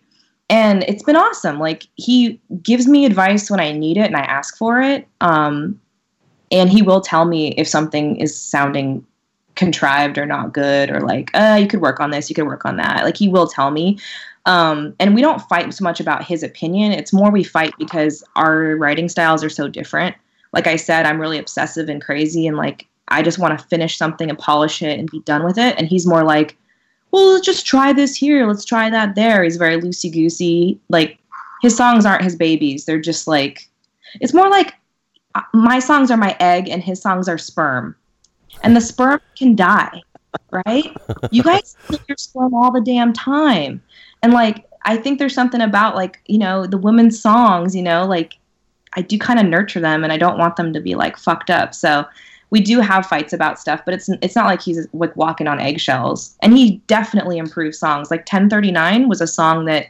[0.49, 1.59] and it's been awesome.
[1.59, 5.07] Like he gives me advice when I need it and I ask for it.
[5.21, 5.81] Um,
[6.51, 9.05] and he will tell me if something is sounding
[9.55, 12.65] contrived or not good, or like, uh, you could work on this, you could work
[12.65, 13.05] on that.
[13.05, 13.99] Like he will tell me.
[14.47, 16.93] Um, and we don't fight so much about his opinion.
[16.93, 20.17] It's more we fight because our writing styles are so different.
[20.53, 23.97] Like I said, I'm really obsessive and crazy, and like I just want to finish
[23.97, 25.77] something and polish it and be done with it.
[25.79, 26.57] And he's more like,
[27.15, 28.45] well, let's just try this here.
[28.45, 29.45] Let's try that there.
[29.45, 30.81] He's very loosey goosey.
[30.89, 31.17] Like
[31.63, 32.87] his songs aren't his babies.
[32.87, 33.71] They're just like,
[34.21, 34.75] it's more like
[35.37, 37.95] uh, my songs are my egg and his songs are sperm.
[38.65, 40.03] And the sperm can die,
[40.51, 40.93] right?
[41.31, 43.81] you guys kill your sperm all the damn time.
[44.25, 48.05] And like, I think there's something about like, you know, the women's songs, you know,
[48.07, 48.37] like
[48.95, 51.49] I do kind of nurture them and I don't want them to be like fucked
[51.49, 51.77] up.
[51.77, 52.07] So
[52.55, 55.59] we do have fights about stuff, but it's it's not like he's like walking on
[55.59, 56.37] eggshells.
[56.41, 58.13] And he definitely improves songs.
[58.13, 59.87] Like 1039 was a song that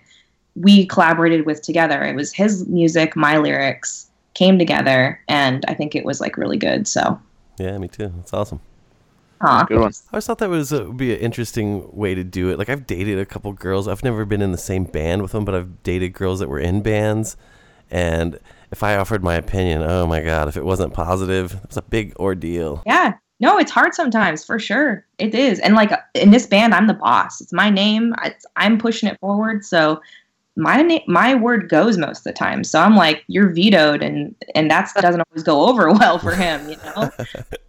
[0.54, 2.02] we collaborated with together.
[2.02, 6.56] It was his music, my lyrics came together, and I think it was like really
[6.56, 6.88] good.
[6.88, 7.20] So,
[7.58, 8.10] yeah, me too.
[8.16, 8.60] That's awesome.
[9.42, 9.64] aw.
[9.64, 9.92] Good one.
[9.92, 12.58] I always thought that was uh, would be an interesting way to do it.
[12.58, 13.86] Like I've dated a couple girls.
[13.86, 16.60] I've never been in the same band with them, but I've dated girls that were
[16.60, 17.36] in bands.
[17.90, 18.38] And
[18.74, 21.82] if I offered my opinion, oh my god, if it wasn't positive, it was a
[21.82, 22.82] big ordeal.
[22.84, 25.06] yeah, no, it's hard sometimes for sure.
[25.18, 27.40] It is, and like in this band, I'm the boss.
[27.40, 28.16] It's my name.
[28.24, 29.64] It's, I'm pushing it forward.
[29.64, 30.00] So.
[30.56, 34.36] My na- my word goes most of the time, so I'm like you're vetoed, and
[34.54, 37.10] and that doesn't always go over well for him, you know.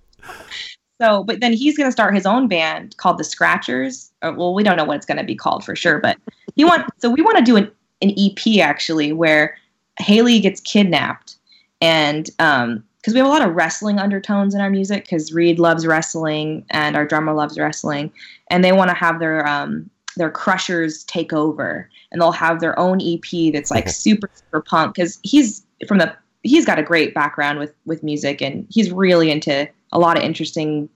[1.01, 4.11] So, but then he's going to start his own band called the Scratchers.
[4.21, 6.17] Or, well, we don't know what it's going to be called for sure, but
[6.55, 7.69] he want so we want to do an,
[8.01, 9.57] an EP actually where
[9.99, 11.37] Hayley gets kidnapped
[11.81, 15.59] and um because we have a lot of wrestling undertones in our music because Reed
[15.59, 18.11] loves wrestling and our drummer loves wrestling
[18.49, 22.77] and they want to have their um their crushers take over and they'll have their
[22.79, 27.13] own EP that's like super super punk because he's from the he's got a great
[27.13, 30.89] background with with music and he's really into a lot of interesting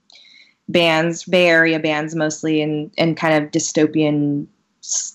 [0.68, 4.46] bands Bay Area bands mostly and and kind of dystopian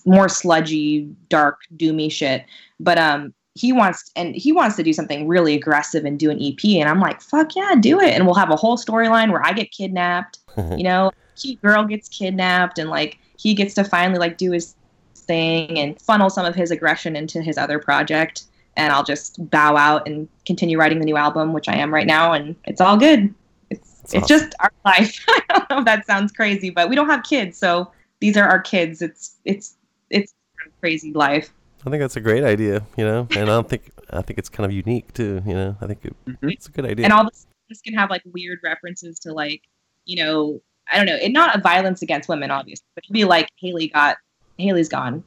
[0.04, 2.44] more sludgy dark doomy shit.
[2.78, 6.38] But um he wants and he wants to do something really aggressive and do an
[6.42, 8.12] EP and I'm like fuck yeah do it.
[8.12, 12.08] And we'll have a whole storyline where I get kidnapped you know cute girl gets
[12.08, 14.74] kidnapped and like he gets to finally like do his
[15.14, 18.44] thing and funnel some of his aggression into his other project.
[18.76, 22.06] And I'll just bow out and continue writing the new album which I am right
[22.06, 22.32] now.
[22.32, 23.34] And it's all good.
[23.70, 24.38] It's That's it's awesome.
[24.38, 25.24] just our life.
[25.28, 27.58] I don't know if that sounds crazy but we don't have kids.
[27.58, 27.90] So
[28.20, 29.02] these are our kids.
[29.02, 29.76] It's it's
[30.10, 30.34] it's
[30.66, 31.52] a crazy life
[31.86, 34.48] I think that's a great idea, you know, and I don't think I think it's
[34.48, 35.76] kind of unique too, you know.
[35.80, 37.04] I think it, it's a good idea.
[37.04, 39.62] and all this this can have like weird references to like
[40.04, 40.60] you know
[40.90, 43.88] I don't know it not a violence against women obviously but it'd be like Hayley
[43.88, 44.18] got
[44.58, 45.24] Hayley's gone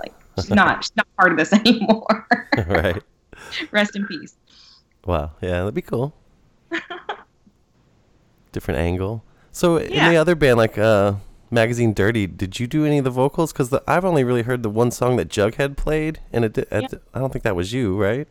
[0.00, 2.26] like she's not she's not part of this anymore
[2.66, 3.02] right.
[3.70, 4.36] rest in peace
[5.08, 5.32] Wow.
[5.40, 6.12] Yeah, that'd be cool.
[8.52, 9.24] Different angle.
[9.52, 11.14] So in the other band, like uh,
[11.50, 13.52] Magazine Dirty, did you do any of the vocals?
[13.52, 17.18] Because I've only really heard the one song that Jughead played, and it, it I
[17.18, 18.28] don't think that was you, right?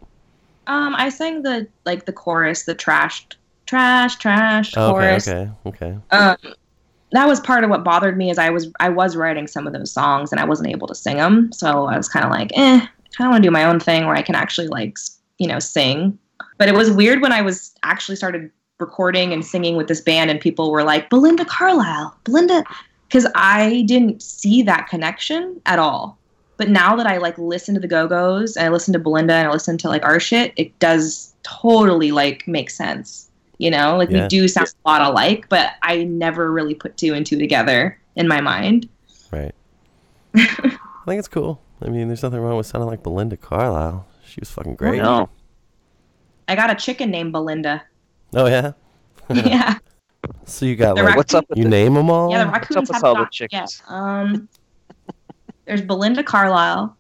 [0.68, 5.50] um I sang the like the chorus the trashed trash trash Oh, okay, chorus okay,
[5.66, 5.98] okay.
[6.12, 6.36] um
[7.14, 9.72] that was part of what bothered me is I was I was writing some of
[9.72, 12.52] those songs and I wasn't able to sing them so I was kind of like
[12.56, 12.86] eh
[13.20, 14.98] I want to do my own thing where I can actually like
[15.38, 16.20] you know sing
[16.58, 20.30] but it was weird when I was actually started recording and singing with this band
[20.30, 22.64] and people were like Belinda Carlisle Belinda
[23.08, 26.18] because I didn't see that connection at all
[26.58, 29.34] but now that I like listen to the Go Go's and I listen to Belinda
[29.34, 33.30] and I listen to like our shit it does totally like make sense
[33.60, 34.24] you know like Yeah.
[34.24, 38.00] we do sound a lot alike but I never really put two and two together
[38.16, 38.88] in my mind
[39.32, 39.54] Right.
[40.36, 40.50] I
[41.06, 41.62] think it's cool.
[41.82, 44.08] I mean, there's nothing wrong with sounding like Belinda Carlisle.
[44.26, 45.02] She was fucking great.
[45.02, 45.30] No.
[46.48, 47.84] I got a chicken named Belinda
[48.34, 48.72] Oh yeah.
[49.30, 49.78] yeah
[50.46, 52.30] So you got The like raccoon- What's up with you the, name them all?
[52.32, 53.82] yeah the What's up raccoons with have all the chickens?
[53.90, 54.22] Yeah.
[54.22, 54.50] um
[55.66, 56.96] there's Belinda Carlisle.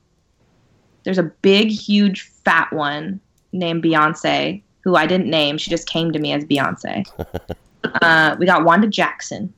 [1.04, 3.22] There's a big huge fat one
[3.54, 5.58] named Beyonce who I didn't name.
[5.58, 7.06] She just came to me as Beyonce.
[8.02, 9.54] Uh, we got Wanda Jackson.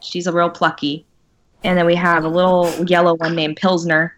[0.00, 1.06] She's a real plucky.
[1.64, 4.14] And then we have a little yellow one named Pilsner.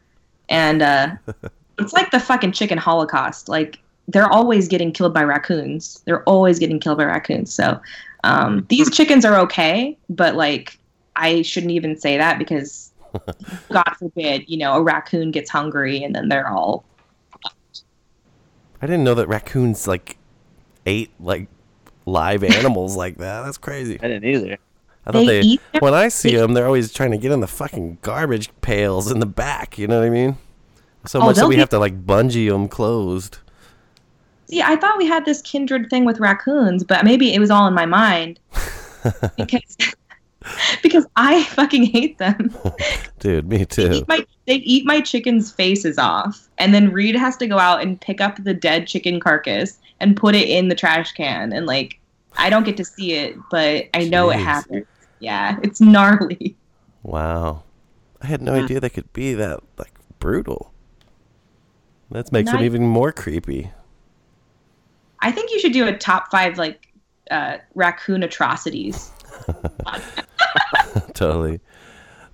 [0.49, 1.11] And uh
[1.79, 3.49] it's like the fucking chicken holocaust.
[3.49, 6.03] Like they're always getting killed by raccoons.
[6.05, 7.55] They're always getting killed by raccoons.
[7.55, 7.81] So
[8.25, 10.79] um, these chickens are okay but like
[11.17, 12.93] i shouldn't even say that because
[13.73, 16.85] god forbid you know a raccoon gets hungry and then they're all
[18.81, 20.17] I didn't know that raccoons like
[20.87, 21.47] ate like
[22.05, 23.43] live animals like that.
[23.43, 23.95] That's crazy.
[24.03, 24.59] I didn't either.
[25.07, 27.31] I thought They they, eat when I see They- them, they're always trying to get
[27.31, 29.79] in the fucking garbage pails in the back.
[29.79, 30.37] You know what I mean?
[31.07, 33.39] So Oh, much that we be- have to like bungee them closed.
[34.49, 37.67] See, I thought we had this kindred thing with raccoons, but maybe it was all
[37.67, 38.39] in my mind.
[39.37, 39.77] because
[40.83, 42.55] because I fucking hate them.
[43.19, 43.91] Dude, me They too.
[43.93, 47.83] eat my they eat my chicken's faces off, and then Reed has to go out
[47.83, 51.67] and pick up the dead chicken carcass and put it in the trash can, and
[51.67, 51.99] like
[52.37, 54.45] I don't get to see it, but I know it Jeez.
[54.45, 54.87] happened.
[55.21, 56.57] Yeah, it's gnarly.
[57.03, 57.63] Wow.
[58.21, 60.73] I had no idea they could be that like brutal.
[62.11, 63.71] That makes them even more creepy.
[65.23, 66.93] I think you should do a top five like
[67.31, 69.11] uh, raccoon atrocities.
[71.15, 71.61] totally.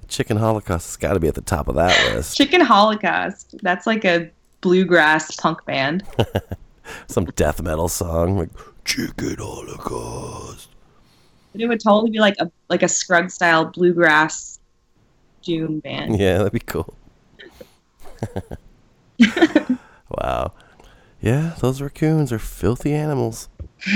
[0.08, 2.36] Chicken Holocaust has got to be at the top of that list.
[2.36, 3.54] Chicken Holocaust.
[3.62, 4.30] That's like a
[4.62, 6.02] bluegrass punk band.
[7.06, 8.48] Some death metal song like
[8.84, 10.70] Chicken Holocaust.
[11.52, 14.58] But it would totally be like a like a Scruggs style bluegrass
[15.42, 16.18] doom band.
[16.20, 16.94] Yeah, that'd be cool.
[20.10, 20.52] wow.
[21.20, 23.48] Yeah, those raccoons are filthy animals.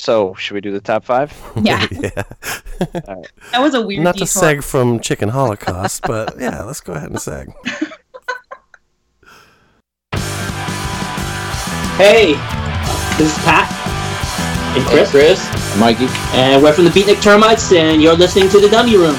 [0.00, 1.32] So, should we do the top five?
[1.60, 1.84] Yeah.
[1.90, 2.22] yeah.
[3.50, 7.10] That was a weird Not to seg from Chicken Holocaust, but yeah, let's go ahead
[7.10, 7.52] and seg.
[11.98, 12.34] Hey,
[13.18, 13.66] this is Pat.
[14.76, 15.10] And Chris.
[15.10, 16.06] Chris, Mikey.
[16.32, 19.16] And we're from the Beatnik Termites, and you're listening to The Dummy Room.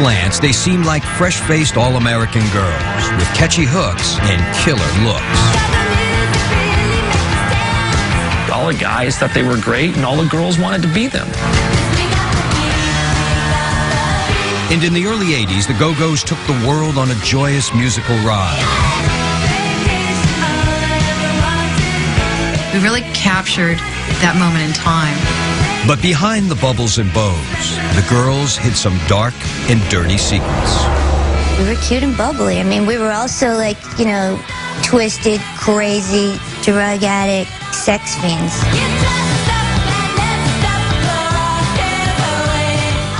[0.00, 5.40] Glance, they seem like fresh faced all American girls with catchy hooks and killer looks.
[8.50, 11.28] All the guys thought they were great, and all the girls wanted to be them.
[14.72, 18.16] And in the early 80s, the Go Go's took the world on a joyous musical
[18.24, 18.56] ride.
[22.72, 23.76] We really captured
[24.24, 25.49] that moment in time.
[25.86, 29.34] But behind the bubbles and bows, the girls hid some dark
[29.70, 30.84] and dirty secrets.
[31.58, 32.60] We were cute and bubbly.
[32.60, 34.40] I mean, we were also like, you know,
[34.82, 38.54] twisted, crazy, drug addict, sex fiends.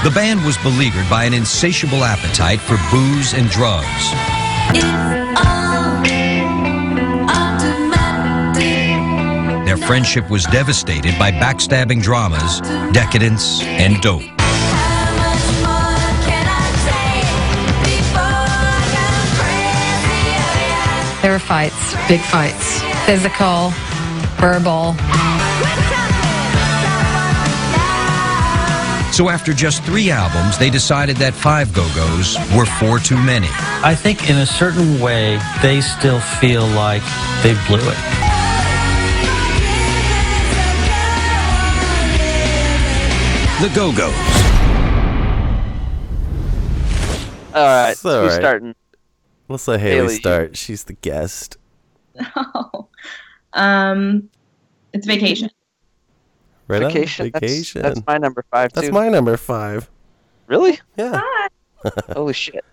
[0.04, 5.59] The band was beleaguered by an insatiable appetite for booze and drugs.
[9.90, 12.60] Friendship was devastated by backstabbing dramas,
[12.92, 14.22] decadence, and dope.
[21.22, 23.70] There were fights, big fights, physical,
[24.38, 24.94] verbal.
[29.12, 33.48] So after just three albums, they decided that five Go-Go's were four too many.
[33.82, 37.02] I think in a certain way, they still feel like
[37.42, 38.39] they blew it.
[43.60, 44.14] The Go-Go's.
[47.54, 48.40] All right, It's all who's right.
[48.40, 48.74] starting?
[49.48, 50.56] Let's let Haley, Haley, you- start.
[50.56, 51.58] She's the guest.
[53.52, 54.30] um,
[54.94, 55.50] it's vacation.
[56.68, 56.90] Right on?
[56.92, 57.30] Vacation.
[57.32, 57.82] That's- Vacation.
[57.82, 58.92] That's, my number five That's too.
[58.94, 59.90] my number five.
[60.46, 60.78] Really?
[60.96, 61.20] Yeah.
[62.14, 62.64] Holy shit.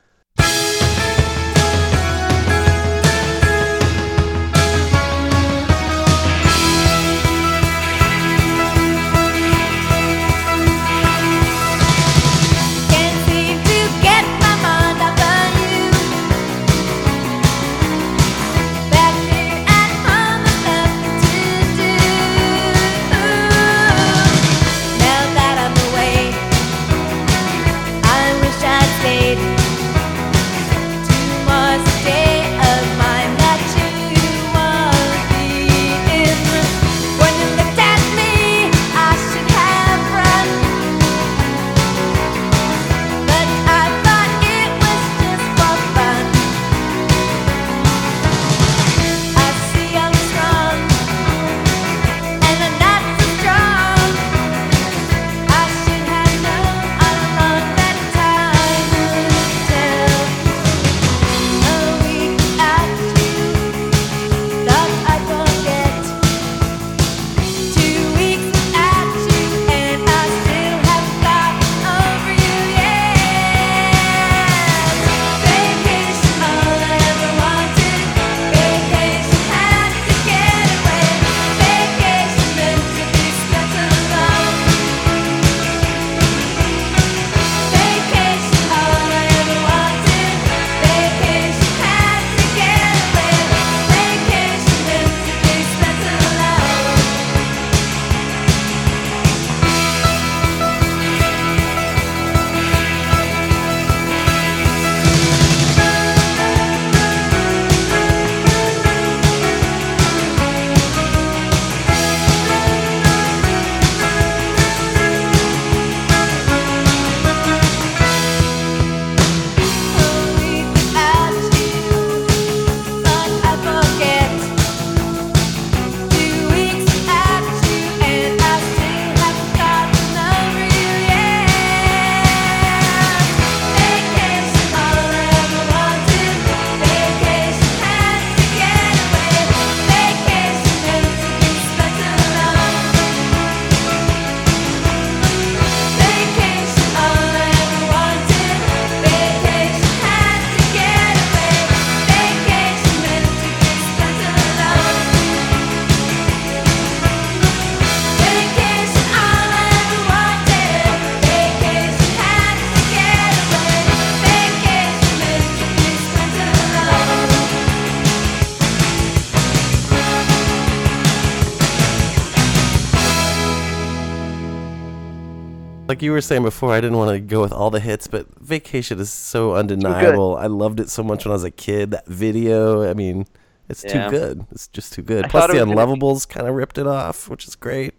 [175.97, 178.27] Like you were saying before, I didn't want to go with all the hits, but
[178.39, 180.37] Vacation is so undeniable.
[180.37, 181.89] I loved it so much when I was a kid.
[181.89, 183.25] That video, I mean,
[183.67, 184.05] it's Yeah.
[184.05, 184.45] too good.
[184.51, 185.25] It's just too good.
[185.25, 187.95] I Plus, the it be- Unlovables kind of ripped it off, which is great.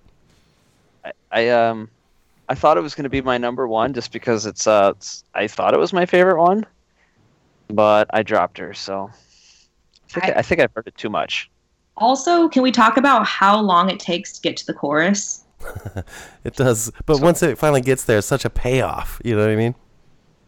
[1.05, 1.91] I, I um,
[2.49, 5.25] I thought it was going to be my number one just because it's uh it's,
[5.35, 6.67] I thought it was my favorite one,
[7.67, 8.75] but I dropped her.
[8.75, 11.51] So I think I, I, think I've heard it too much.
[11.97, 15.43] Also, can we talk about how long it takes to get to the chorus?
[16.45, 19.21] It does, but once it finally gets there, it's such a payoff.
[19.25, 19.75] You know what I mean?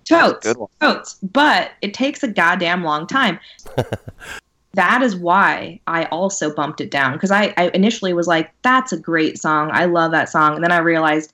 [0.05, 1.15] Totes, good totes.
[1.23, 3.39] But it takes a goddamn long time.
[4.75, 8.93] that is why I also bumped it down because I, I initially was like, "That's
[8.93, 9.71] a great song.
[9.73, 11.33] I love that song," and then I realized,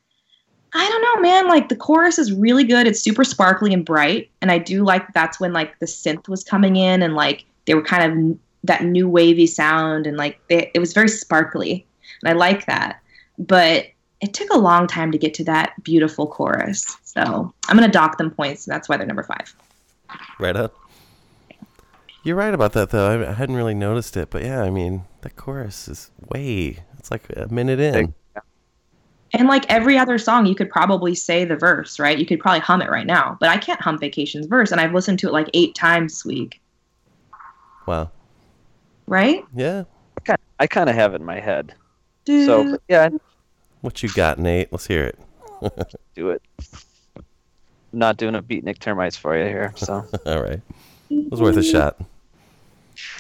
[0.74, 1.49] I don't know, man.
[1.49, 2.87] Like the chorus is really good.
[2.87, 6.43] It's super sparkly and bright, and I do like that's when like the synth was
[6.43, 10.70] coming in and like they were kind of that new wavy sound and like they,
[10.74, 11.87] it was very sparkly,
[12.22, 13.01] and I like that.
[13.39, 13.87] But
[14.20, 16.97] it took a long time to get to that beautiful chorus.
[17.03, 19.55] So I'm gonna dock them points, and that's why they're number five.
[20.39, 20.70] Right on.
[22.22, 23.22] You're right about that, though.
[23.22, 26.78] I, I hadn't really noticed it, but yeah, I mean, that chorus is way.
[26.99, 28.14] It's like a minute in.
[29.32, 32.18] And like every other song, you could probably say the verse, right?
[32.18, 34.95] You could probably hum it right now, but I can't hum Vacation's verse, and I've
[34.95, 36.61] listened to it like eight times this week,
[37.87, 38.11] Wow.
[39.07, 39.45] right?
[39.55, 39.84] Yeah.
[40.59, 41.74] I kind of have it in my head.
[42.26, 43.11] So yeah,
[43.87, 44.72] What you got, Nate?
[44.72, 45.18] Let's hear it.
[46.16, 46.43] do it.
[47.16, 47.22] I'm
[47.93, 49.72] not doing a beatnik termites for you here.
[49.76, 50.61] So All right.
[51.09, 51.97] It was worth a shot.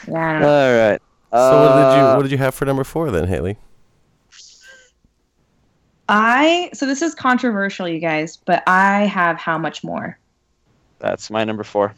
[0.08, 0.44] Yeah.
[0.44, 1.00] all right.
[1.30, 3.58] So what did you Uh, what did you have for number four then, Haley?
[6.08, 10.18] I so this is controversial, you guys, but I have how much more?
[10.98, 11.94] That's my number four.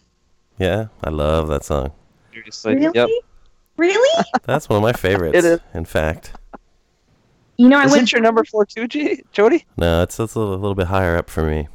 [0.58, 1.92] Yeah, I love that song.
[2.34, 2.74] Seriously.
[2.74, 2.92] Really?
[2.94, 3.08] Yep.
[3.78, 4.24] Really?
[4.44, 5.38] That's one of my favorites.
[5.38, 5.60] It is.
[5.72, 6.32] In fact,
[7.59, 8.04] You know, I Is went.
[8.04, 9.66] it your number four too, G- Jody?
[9.76, 11.68] no, it's, it's a little, little bit higher up for me.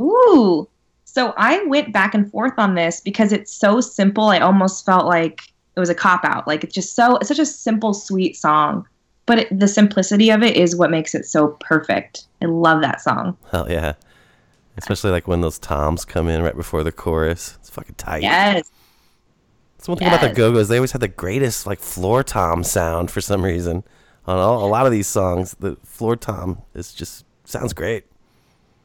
[0.00, 0.68] Ooh.
[1.04, 4.24] So I went back and forth on this because it's so simple.
[4.24, 5.40] I almost felt like
[5.74, 6.46] it was a cop out.
[6.46, 8.86] Like it's just so it's such a simple, sweet song,
[9.26, 12.24] but it, the simplicity of it is what makes it so perfect.
[12.42, 13.36] I love that song.
[13.50, 13.94] Hell yeah.
[14.78, 17.56] Especially like when those toms come in right before the chorus.
[17.60, 18.22] It's fucking tight.
[18.22, 18.70] Yes.
[19.78, 20.68] That's one thing about the Go Go's.
[20.68, 23.82] They always had the greatest like floor tom sound for some reason.
[24.26, 28.04] On all, a lot of these songs, the floor tom is just sounds great.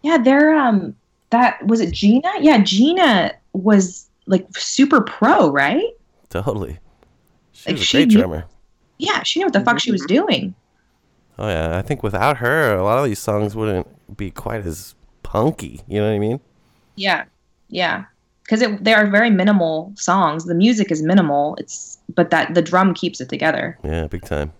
[0.03, 0.95] Yeah, they're um
[1.31, 2.29] that was it Gina?
[2.39, 5.83] Yeah, Gina was like super pro, right?
[6.29, 6.79] Totally.
[7.53, 8.45] She Like, was a she great knew- drummer.
[8.97, 10.53] Yeah, she knew what the fuck she was doing.
[11.39, 14.93] Oh yeah, I think without her, a lot of these songs wouldn't be quite as
[15.23, 15.81] punky.
[15.87, 16.39] You know what I mean?
[16.95, 17.23] Yeah.
[17.69, 18.05] Yeah.
[18.47, 20.45] Cuz they are very minimal songs.
[20.45, 21.55] The music is minimal.
[21.57, 23.77] It's but that the drum keeps it together.
[23.83, 24.51] Yeah, big time.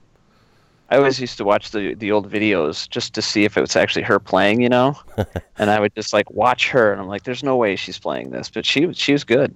[0.91, 3.75] I always used to watch the the old videos just to see if it was
[3.77, 4.95] actually her playing, you know.
[5.57, 8.31] and I would just like watch her, and I'm like, "There's no way she's playing
[8.31, 9.55] this," but she was she was good.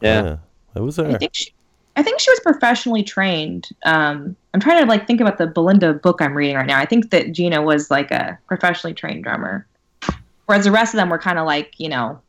[0.00, 0.36] Yeah.
[0.76, 1.08] it was her.
[1.08, 1.52] I think she
[1.96, 3.68] I think she was professionally trained.
[3.84, 6.78] Um I'm trying to like think about the Belinda book I'm reading right now.
[6.78, 9.66] I think that Gina was like a professionally trained drummer.
[10.46, 12.20] Whereas the rest of them were kind of like, you know,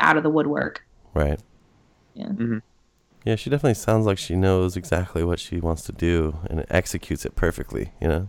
[0.00, 0.82] out of the woodwork.
[1.12, 1.38] Right.
[2.14, 2.30] Yeah.
[3.28, 7.26] Yeah, she definitely sounds like she knows exactly what she wants to do and executes
[7.26, 7.92] it perfectly.
[8.00, 8.28] You know?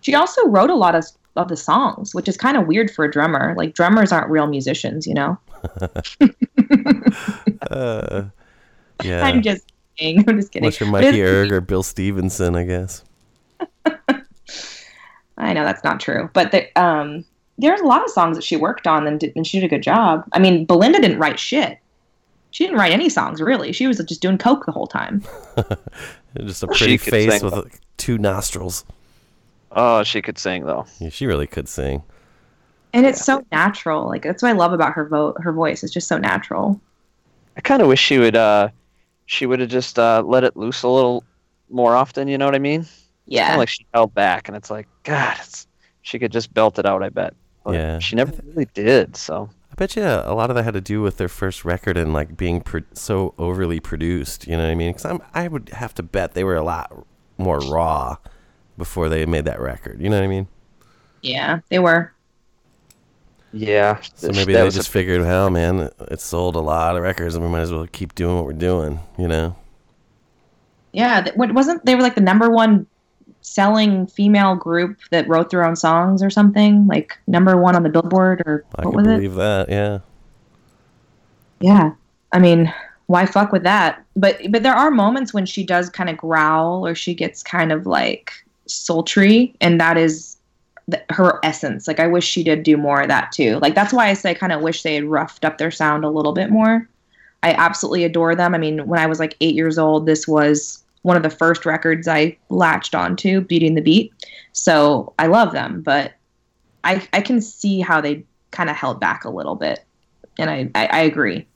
[0.00, 1.04] She also wrote a lot of
[1.36, 3.54] of the songs, which is kind of weird for a drummer.
[3.56, 5.38] Like drummers aren't real musicians, you know.
[7.70, 8.24] uh,
[9.04, 9.24] yeah.
[9.24, 10.24] I'm just kidding.
[10.28, 10.64] I'm just kidding.
[10.64, 13.04] Unless you're Mikey Erg or Bill Stevenson, I guess.
[15.38, 17.24] I know that's not true, but the, um,
[17.56, 19.68] there's a lot of songs that she worked on and, did, and she did a
[19.68, 20.24] good job.
[20.32, 21.78] I mean, Belinda didn't write shit.
[22.52, 23.72] She didn't write any songs really.
[23.72, 25.22] She was just doing coke the whole time.
[26.38, 27.66] Just a pretty could face sing, with though.
[27.98, 28.86] two nostrils.
[29.70, 30.86] Oh, she could sing though.
[30.98, 32.02] Yeah, she really could sing.
[32.94, 34.06] And it's so natural.
[34.06, 35.82] Like that's what I love about her vo- her voice.
[35.82, 36.80] It's just so natural.
[37.56, 38.68] I kind of wish she would uh
[39.26, 41.24] she would have just uh let it loose a little
[41.70, 42.28] more often.
[42.28, 42.86] You know what I mean?
[43.26, 43.46] Yeah.
[43.48, 45.66] Kinda like she held back, and it's like God, it's
[46.02, 47.02] she could just belt it out.
[47.02, 47.34] I bet.
[47.64, 47.98] But Yeah.
[47.98, 49.16] She never really did.
[49.16, 49.48] So.
[49.72, 52.12] I bet you a lot of that had to do with their first record and
[52.12, 54.46] like being pro- so overly produced.
[54.46, 54.92] You know what I mean?
[54.92, 57.06] Because I would have to bet they were a lot
[57.38, 58.16] more raw
[58.76, 60.00] before they made that record.
[60.00, 60.46] You know what I mean?
[61.22, 62.12] Yeah, they were.
[63.54, 63.98] Yeah.
[64.14, 67.02] So maybe they was a- just figured, well, man, it, it sold a lot of
[67.02, 69.00] records, and we might as well keep doing what we're doing.
[69.18, 69.56] You know?
[70.92, 72.86] Yeah, th- what wasn't they were like the number one
[73.42, 76.86] selling female group that wrote their own songs or something?
[76.86, 79.16] Like number one on the Billboard or I what was it?
[79.16, 79.68] believe that.
[79.68, 79.98] Yeah.
[81.60, 81.92] Yeah.
[82.32, 82.72] I mean,
[83.06, 84.04] why fuck with that?
[84.16, 87.72] But but there are moments when she does kind of growl or she gets kind
[87.72, 88.32] of like
[88.66, 90.36] sultry and that is
[90.90, 91.86] th- her essence.
[91.86, 93.58] Like I wish she did do more of that too.
[93.60, 96.04] Like that's why I say I kind of wish they had roughed up their sound
[96.04, 96.88] a little bit more.
[97.42, 98.54] I absolutely adore them.
[98.54, 101.66] I mean, when I was like 8 years old, this was one of the first
[101.66, 104.12] records I latched onto, Beauty and the Beat.
[104.52, 106.12] So, I love them, but
[106.84, 109.84] I I can see how they kind of held back a little bit,
[110.38, 111.46] and I I, I agree.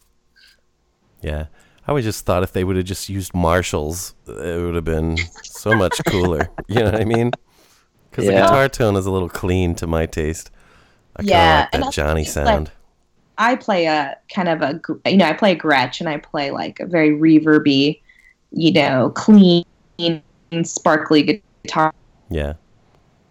[1.22, 1.46] Yeah.
[1.86, 5.16] I always just thought if they would have just used Marshalls, it would have been
[5.44, 6.48] so much cooler.
[6.66, 7.30] you know what I mean?
[8.10, 10.50] Because the guitar tone is a little clean to my taste.
[11.14, 12.70] I kind of Yeah, like and that also Johnny just, like, sound.
[13.38, 16.50] I play a kind of a you know I play a Gretsch and I play
[16.50, 18.00] like a very reverby,
[18.52, 19.64] you know, clean,
[20.62, 21.92] sparkly guitar.
[22.30, 22.54] yeah.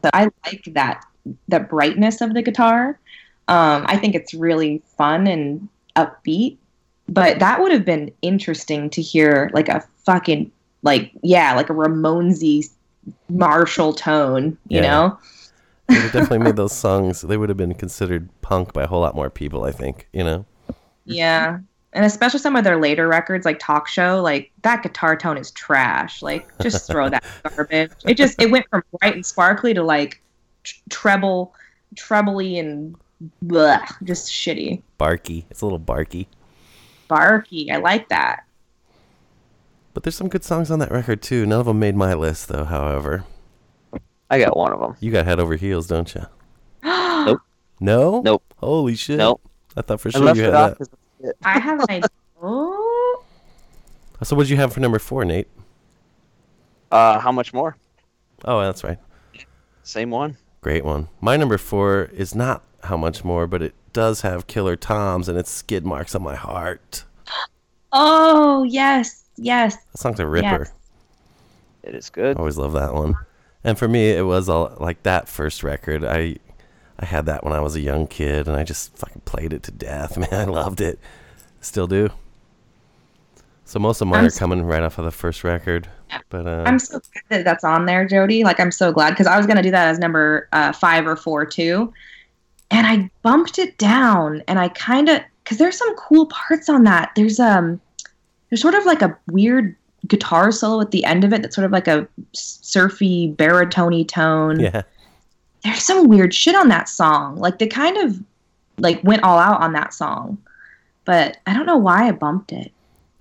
[0.03, 1.03] So I like that
[1.47, 2.99] the brightness of the guitar.
[3.47, 6.57] Um, I think it's really fun and upbeat.
[7.07, 10.51] But that would have been interesting to hear like a fucking
[10.83, 12.69] like yeah like a Ramonesy
[13.29, 14.81] Marshall tone, you Yeah.
[14.81, 15.19] know?
[15.87, 17.21] They would definitely made those songs.
[17.21, 20.07] They would have been considered punk by a whole lot more people, I think.
[20.13, 20.45] You know?
[21.07, 21.59] Yeah.
[21.95, 25.49] And especially some of their later records, like Talk Show, like that guitar tone is
[25.51, 26.21] trash.
[26.21, 27.23] Like, just throw that
[27.55, 27.91] garbage.
[28.05, 30.21] It just it went from bright and sparkly to like
[30.63, 31.53] tr- treble,
[31.95, 32.95] trebly and
[33.45, 34.81] bleh, just shitty.
[34.97, 35.45] Barky.
[35.49, 36.27] It's a little barky.
[37.07, 37.71] Barky.
[37.71, 38.43] I like that.
[39.93, 41.45] But there's some good songs on that record too.
[41.45, 42.65] None of them made my list though.
[42.65, 43.23] However,
[44.29, 44.97] I got one of them.
[44.99, 46.25] you got head over heels, don't you?
[47.25, 47.41] Nope.
[47.79, 48.21] No.
[48.21, 48.43] Nope.
[48.57, 49.17] Holy shit.
[49.17, 49.41] Nope.
[49.77, 50.89] I thought for I sure left you it had off that.
[51.25, 52.09] 'Cause I have an idea.
[52.41, 53.23] Oh,
[54.23, 55.47] So what'd you have for number four, Nate?
[56.91, 57.75] Uh, how much more?
[58.45, 58.97] Oh, that's right.
[59.83, 60.37] Same one.
[60.61, 61.07] Great one.
[61.21, 65.37] My number four is not how much more, but it does have Killer Toms and
[65.37, 67.03] it's skid marks on my heart.
[67.93, 69.75] oh yes, yes.
[69.75, 70.67] That song's a ripper.
[70.67, 70.71] Yes.
[71.83, 72.37] It is good.
[72.37, 73.15] Always love that one.
[73.63, 76.03] And for me, it was all like that first record.
[76.03, 76.37] I
[76.99, 79.63] I had that when I was a young kid, and I just fucking played it
[79.63, 80.17] to death.
[80.31, 80.99] Man, I loved it.
[81.61, 82.09] Still do.
[83.65, 85.87] So most of mine I'm are coming right off of the first record.
[86.29, 88.43] But uh, I'm so glad that that's on there, Jody.
[88.43, 91.15] Like, I'm so glad because I was gonna do that as number uh, five or
[91.15, 91.91] four too,
[92.71, 96.83] and I bumped it down, and I kind of because there's some cool parts on
[96.83, 97.11] that.
[97.15, 97.81] There's um,
[98.49, 99.75] there's sort of like a weird
[100.07, 104.59] guitar solo at the end of it that's sort of like a surfy baritone tone.
[104.59, 104.83] yeah,
[105.65, 107.35] There's some weird shit on that song.
[107.37, 108.17] Like they kind of
[108.77, 110.37] like went all out on that song,
[111.05, 112.71] but I don't know why I bumped it.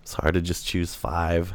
[0.02, 1.54] it's hard to just choose five.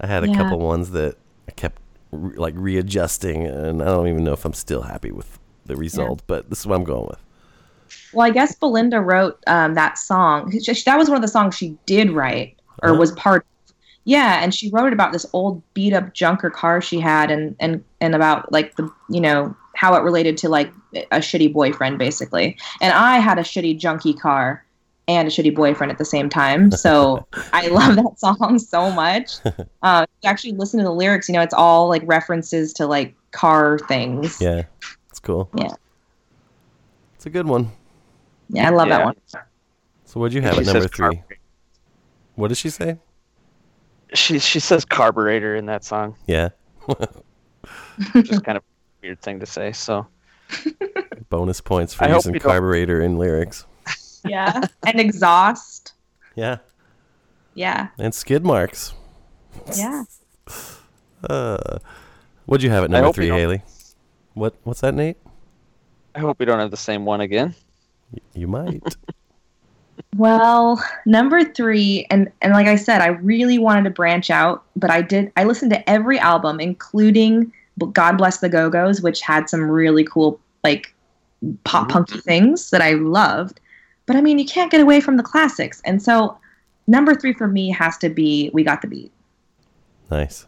[0.00, 0.34] I had a Yeah.
[0.36, 1.16] couple ones that
[1.48, 1.80] I kept
[2.12, 6.22] re- like readjusting, and I don't even know if I'm still happy with the result.
[6.26, 7.18] But this is what I'm going with.
[8.12, 10.50] Well, I guess Belinda wrote um, that song.
[10.84, 13.42] That was one of the songs she did write or was part.
[13.68, 13.74] of.
[14.04, 17.56] Yeah, and she wrote it about this old beat up junker car she had, and
[17.60, 20.72] and and about like the you know how it related to like
[21.12, 22.58] a shitty boyfriend basically.
[22.80, 24.64] And I had a shitty junky car
[25.06, 29.36] and a shitty boyfriend at the same time, so I love that song so much.
[29.80, 33.14] Uh, you actually listen to the lyrics, you know it's all like references to like
[33.30, 34.40] car things.
[34.40, 34.64] Yeah,
[35.08, 35.48] it's cool.
[35.54, 35.70] Yeah.
[37.14, 37.70] It's a good one.
[38.50, 39.14] Yeah, I love that one.
[40.04, 41.22] So what'd you have She at number says three?
[42.34, 42.98] What did she say?
[44.14, 46.16] She she says carburetor in that song.
[46.26, 46.48] Yeah.
[48.14, 49.72] Just kind of a weird thing to say.
[49.72, 50.06] So
[51.30, 53.66] Bonus points for I using you don't- carburetor in lyrics.
[54.24, 55.92] Yeah, and exhaust.
[56.34, 56.58] Yeah.
[57.54, 58.92] Yeah, And skid marks.
[59.76, 60.04] yeah.
[61.28, 61.78] Uh,
[62.46, 63.62] what'd you have at number three, Haley?
[64.34, 65.16] What What's that, Nate?
[66.14, 67.54] I hope we don't have the same one again.
[68.34, 68.82] You might.
[70.16, 74.90] Well, number three, and and like I said, I really wanted to branch out, but
[74.90, 75.32] I did.
[75.36, 77.52] I listened to every album, including
[77.86, 80.94] God Bless the Go Go's, which had some really cool like
[81.64, 83.60] pop punky things that I loved.
[84.06, 86.38] But I mean, you can't get away from the classics, and so
[86.86, 89.12] number three for me has to be "We Got the Beat."
[90.10, 90.46] nice.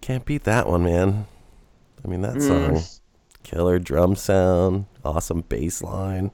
[0.00, 1.26] Can't beat that one, man.
[2.04, 2.42] I mean, that Mm.
[2.46, 2.82] song,
[3.42, 6.30] killer drum sound, awesome bass line,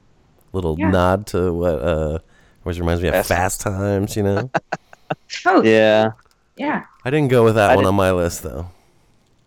[0.51, 0.89] little Yeah.
[0.91, 2.19] nod to what uh,
[2.65, 4.15] always reminds me of Fast Fast Times.
[4.17, 4.51] You know,
[5.45, 6.11] Oh, Yeah,
[6.57, 6.83] yeah.
[7.05, 8.67] I didn't go with that I one didn't- on my list though,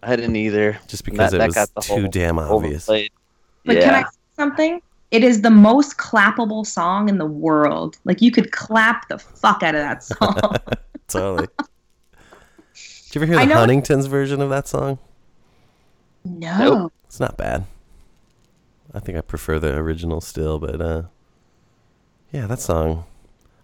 [0.05, 0.79] I didn't either.
[0.89, 2.89] just because That- it that was got the too whole damn obvious.
[2.89, 3.11] overplayed.
[3.65, 3.83] But yeah.
[3.85, 4.83] can I say something?
[5.11, 7.99] It is the most clappable song in the world.
[8.05, 10.57] Like you could clap the fuck out of that song.
[11.09, 11.49] totally.
[11.57, 14.99] Did you ever hear the know- Huntington's version of that song?
[16.25, 16.59] no.
[16.59, 16.93] Nope.
[17.07, 17.65] It's not bad.
[18.93, 21.03] I think I prefer the original still, but uh
[22.33, 23.05] yeah, that song.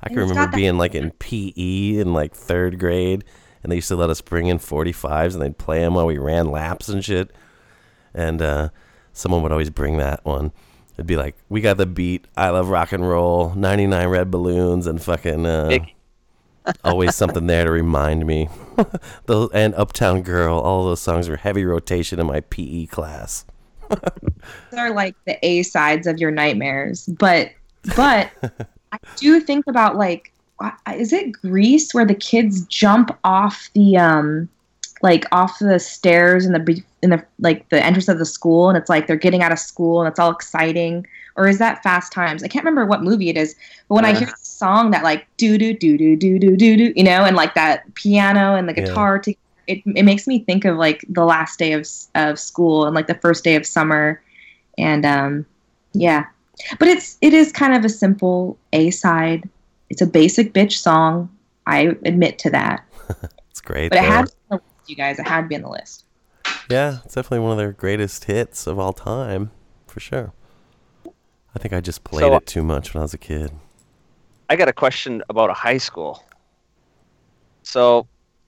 [0.02, 3.24] I can remember being like in PE in like third grade,
[3.62, 6.18] and they used to let us bring in 45s and they'd play them while we
[6.18, 7.30] ran laps and shit.
[8.14, 8.68] And uh,
[9.12, 10.52] someone would always bring that one.
[10.94, 12.26] It'd be like, "We got the beat.
[12.36, 13.54] I love rock and roll.
[13.54, 15.78] 99 red balloons and fucking uh,
[16.84, 18.48] always something there to remind me.
[19.26, 20.58] those and Uptown Girl.
[20.58, 23.44] All those songs were heavy rotation in my PE class.
[24.76, 27.06] are like the A sides of your nightmares.
[27.06, 27.50] But
[27.96, 28.30] but
[28.92, 30.30] I do think about like
[30.94, 34.48] is it Grease where the kids jump off the um
[35.02, 38.76] like off the stairs in the in the like the entrance of the school and
[38.76, 41.06] it's like they're getting out of school and it's all exciting
[41.36, 42.42] or is that Fast Times?
[42.42, 43.54] I can't remember what movie it is,
[43.88, 44.14] but when I Uh.
[44.14, 47.24] hear the song that like do do do do do do do do you know
[47.24, 48.82] and like that piano and the Yeah.
[48.82, 49.34] guitar to
[49.66, 53.06] it, it makes me think of like the last day of of school and like
[53.06, 54.20] the first day of summer
[54.76, 55.46] and um
[55.94, 56.26] yeah
[56.78, 59.48] but it's it is kind of a simple a side
[59.90, 61.28] it's a basic bitch song
[61.66, 62.84] i admit to that
[63.50, 63.90] It's great.
[63.90, 64.06] but it though.
[64.08, 66.04] had to be on the list, you guys it had to be on the list
[66.70, 69.50] Yeah, it's definitely one of their greatest hits of all time,
[69.88, 70.32] for sure.
[71.54, 73.50] I think I just played So- it too much when I was a kid.
[74.48, 76.22] I got a question about a high school.
[77.62, 78.06] So,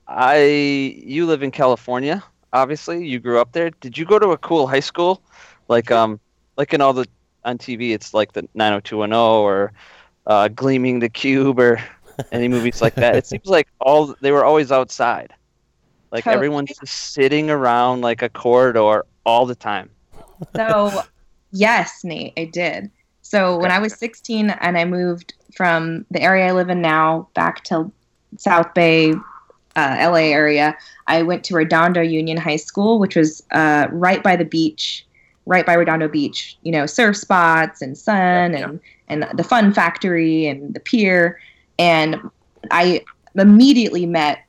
[0.09, 0.37] I
[1.05, 3.07] you live in California, obviously.
[3.07, 3.71] You grew up there.
[3.81, 5.23] Did you go to a cool high school?
[5.69, 6.21] Like um
[6.57, 7.07] like in all the
[7.45, 9.73] on TV it's like the 90210 or
[10.27, 11.83] uh, Gleaming the Cube or
[12.33, 13.17] any movies like that.
[13.17, 15.33] It seems like all they were always outside.
[16.11, 16.37] Like Totally.
[16.37, 19.91] everyone's just sitting around like a corridor all the time.
[20.57, 21.03] So,
[21.53, 22.91] yes, Nate, I did.
[23.23, 27.29] So, when I was 16 and I moved from the area I live in now
[27.35, 27.91] back to
[28.37, 29.15] South Bay,
[29.77, 30.77] uh, LA area,
[31.07, 35.07] I went to Redondo Union High School, which was uh, right by the beach,
[35.47, 36.57] right by Redondo Beach.
[36.63, 41.41] You know, surf spots and sun and and the Fun Factory and the pier.
[41.79, 42.17] And
[42.71, 43.05] I
[43.35, 44.45] immediately met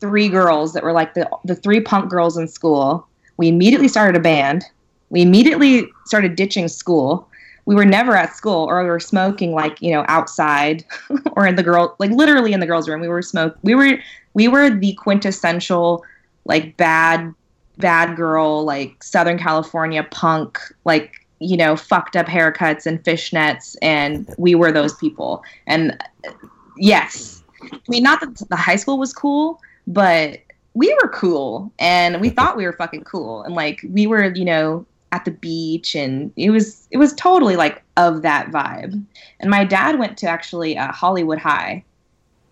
[0.00, 3.06] three girls that were like the the three punk girls in school.
[3.36, 4.64] We immediately started a band.
[5.10, 7.28] We immediately started ditching school.
[7.64, 10.84] We were never at school, or we were smoking like you know outside,
[11.32, 13.00] or in the girl like literally in the girls' room.
[13.00, 13.56] We were smoke.
[13.62, 13.98] We were
[14.34, 16.04] we were the quintessential
[16.44, 17.34] like bad
[17.78, 24.32] bad girl like Southern California punk like you know fucked up haircuts and fishnets, and
[24.38, 25.42] we were those people.
[25.66, 25.92] And
[26.26, 26.32] uh,
[26.76, 27.42] yes,
[27.72, 30.40] I mean not that the high school was cool, but
[30.74, 34.44] we were cool and we thought we were fucking cool and like we were you
[34.44, 39.02] know at the beach and it was it was totally like of that vibe
[39.40, 41.82] and my dad went to actually uh, hollywood high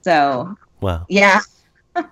[0.00, 1.04] so Wow.
[1.10, 1.40] yeah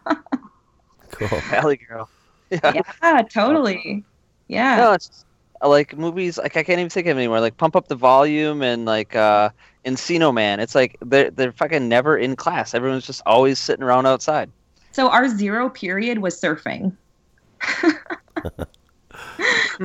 [1.12, 1.28] Cool.
[1.50, 2.08] Valley Girl.
[2.64, 2.82] Yeah.
[3.02, 4.04] yeah totally
[4.48, 5.24] yeah No, it's
[5.62, 6.36] uh, like movies.
[6.38, 7.40] Like I can't even think of anymore.
[7.40, 9.50] Like Pump Up the Volume and like uh,
[9.86, 10.60] Encino Man.
[10.60, 12.74] It's like they're they're fucking never in class.
[12.74, 14.50] Everyone's just always sitting around outside.
[14.92, 16.92] so our zero period was surfing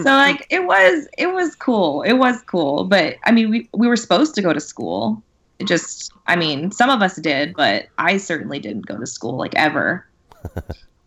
[0.02, 3.88] so like it was it was cool it was cool but i mean we, we
[3.88, 5.22] were supposed to go to school
[5.60, 9.38] it just i mean some of us did but i certainly didn't go to school
[9.38, 10.06] like ever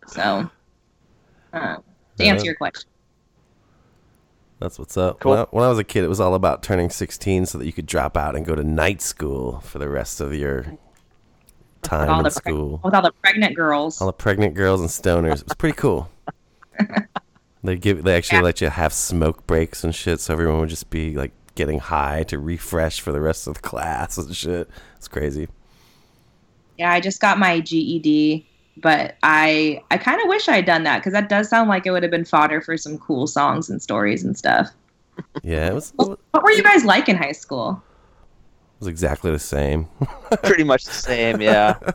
[0.07, 0.49] so
[1.53, 1.77] uh,
[2.17, 2.89] to answer your question
[4.59, 5.19] That's what's up.
[5.19, 5.31] Cool.
[5.31, 7.65] When, I, when I was a kid, it was all about turning 16 so that
[7.65, 10.77] you could drop out and go to night school for the rest of your
[11.81, 12.79] time in the preg- school.
[12.83, 15.39] with all the pregnant girls All the pregnant girls and stoners.
[15.41, 16.09] It was pretty cool.
[17.63, 18.43] they give they actually Yeah.
[18.43, 22.23] let you have smoke breaks and shit, so everyone would just be like getting high
[22.23, 24.69] to refresh for the rest of the class and shit.
[24.97, 25.47] It's crazy.
[26.77, 28.43] yeah i just got my ged
[28.77, 31.85] but i i kind of wish i had done that because that does sound like
[31.85, 34.69] it would have been fodder for some cool songs and stories and stuff
[35.43, 37.81] Yeah, it was, it what were you guys like in high school
[38.75, 39.87] It was exactly the same.
[40.43, 41.41] Pretty much the same.
[41.41, 41.77] Yeah.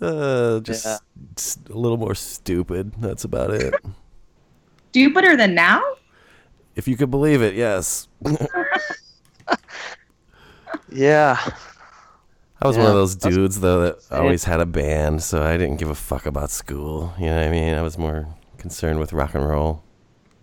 [0.00, 0.96] Uh, just Yeah.
[1.36, 2.92] s- a little more stupid.
[3.00, 3.74] That's about it.
[4.92, 5.82] stupider than now
[6.74, 8.08] if you could believe it, yes.
[10.92, 11.38] Yeah.
[12.62, 14.20] I was one of those dudes though that Same.
[14.20, 17.12] always had a band, so I didn't give a fuck about school.
[17.18, 17.74] You know what I mean?
[17.74, 18.28] I was more
[18.58, 19.82] concerned with rock and roll.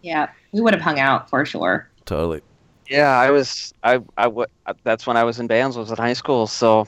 [0.02, 2.42] yeah we would have hung out for sure Totally.
[2.90, 3.20] Yeah.
[3.20, 3.74] I was.
[3.84, 3.96] I.
[4.18, 4.24] I.
[4.24, 4.48] w-
[4.84, 5.78] That's when I was in bands.
[5.78, 6.48] Was in high school.
[6.48, 6.88] So,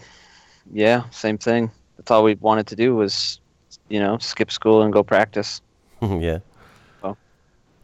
[0.71, 1.71] yeah, same thing.
[1.97, 3.41] That's all we wanted to do was,
[3.89, 5.61] you know, skip school and go practice.
[6.01, 6.39] yeah.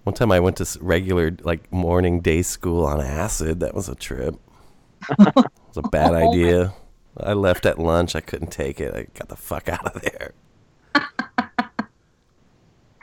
[0.04, 3.60] One time I went to regular like morning day school on acid.
[3.62, 4.36] That was a trip.
[5.20, 6.74] it was a bad Oh idea.
[7.18, 8.16] I left at lunch.
[8.16, 8.94] I couldn't take it.
[8.94, 10.34] I got the fuck out of there.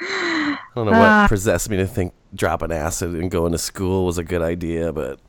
[0.01, 1.23] I don't know Ah.
[1.23, 4.93] what possessed me to think dropping acid and going to school was a good idea,
[4.93, 5.21] but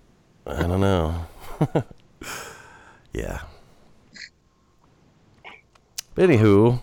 [0.47, 1.25] I don't know.
[3.13, 3.41] yeah.
[6.15, 6.81] But anywho,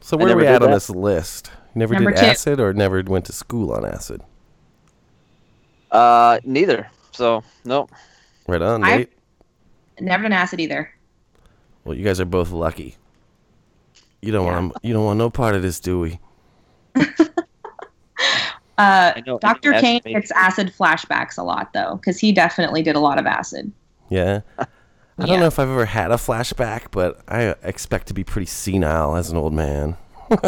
[0.00, 1.50] so where are we did at on this list?
[1.74, 2.26] You never Number did two.
[2.26, 4.22] acid or never went to school on acid?
[5.90, 6.88] Uh, neither.
[7.12, 7.90] So nope.
[8.46, 9.12] Right on, I- Nate.
[10.00, 10.90] never done acid either
[11.88, 12.96] Well, you guys are both lucky.
[14.20, 16.20] You don't want you don't want no part of this, do we?
[18.76, 19.72] Uh, Dr.
[19.72, 23.72] Kane gets acid flashbacks a lot though, because he definitely did a lot of acid.
[24.08, 24.42] Yeah.
[24.58, 24.66] I
[25.18, 25.26] Yeah.
[25.26, 29.16] don't know if I've ever had a flashback, but I expect to be pretty senile
[29.16, 29.96] as an old man.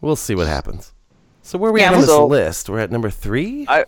[0.00, 0.94] we'll see what happens.
[1.42, 2.70] So where are we Yeah, at on this list?
[2.70, 3.66] We're at number three.
[3.68, 3.84] I,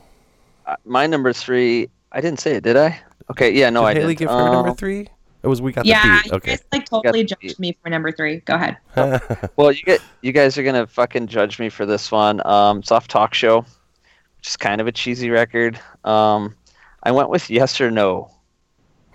[0.67, 1.89] I my number three.
[2.13, 3.01] I didn't say it, did I?
[3.31, 4.19] Okay, yeah, no, Did I Haley didn't.
[4.19, 5.09] give her number Um, three?
[5.43, 6.27] It was we got yeah, the beat.
[6.27, 6.51] you Okay.
[6.53, 8.37] guys like totally Got the judged me for number three.
[8.41, 8.77] Go ahead.
[9.57, 12.45] Well, you get you guys are gonna fucking judge me for this one.
[12.47, 15.81] Um, it's off talk show, which is kind of a cheesy record.
[16.05, 16.55] Um,
[17.03, 18.31] I went with yes or no.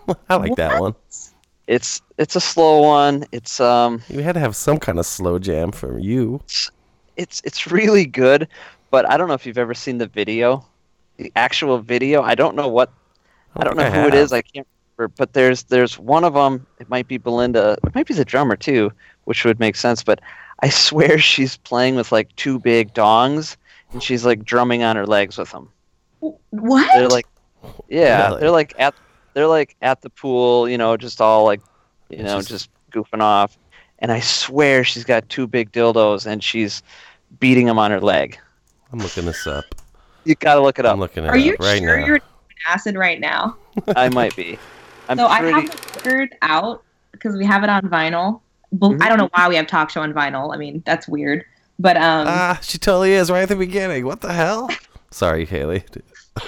[0.30, 0.96] I like that one.
[1.68, 3.26] It's it's a slow one.
[3.32, 6.42] It's um You had to have some kind of slow jam from you.
[7.16, 8.48] it's it's really good,
[8.92, 10.66] but I don't know if you've ever seen the video,
[11.18, 12.22] the actual video.
[12.22, 12.92] I don't know what
[13.56, 14.32] I don't know I who it is.
[14.34, 14.68] I can't
[14.98, 16.66] remember, but there's there's one of them.
[16.80, 17.78] It might be Belinda.
[17.84, 18.92] It might be the drummer too,
[19.26, 20.04] which would make sense.
[20.04, 20.22] But
[20.62, 23.56] I swear she's playing with like two big dongs,
[23.92, 25.70] and she's like drumming on her legs with them.
[26.20, 26.90] What?
[26.96, 27.28] They're like,
[27.90, 28.40] yeah, Really?
[28.42, 28.96] they're like at
[29.34, 31.62] they're like at the pool, you know, just all like,
[32.10, 33.58] you know, Just- just goofing off.
[34.00, 36.84] And I swear she's got two big dildos, and she's
[37.40, 38.38] beating them on her leg.
[38.94, 39.66] I'm looking this up.
[40.28, 40.94] You gotta look it up.
[40.94, 41.10] I'm up.
[41.10, 42.06] looking it Are you right sure now.
[42.06, 42.30] you're doing
[42.68, 43.56] acid right now?
[43.96, 44.60] I might be.
[45.10, 45.54] I'm so pretty.
[45.54, 48.42] I have the record out because we have it on vinyl.
[48.76, 49.02] Mm-hmm.
[49.02, 50.54] I don't know why we have talk show on vinyl.
[50.54, 51.46] I mean, that's weird.
[51.80, 54.06] But um, Ah, she totally is right at the beginning.
[54.06, 54.70] What the hell?
[55.12, 55.86] Sorry, Haley.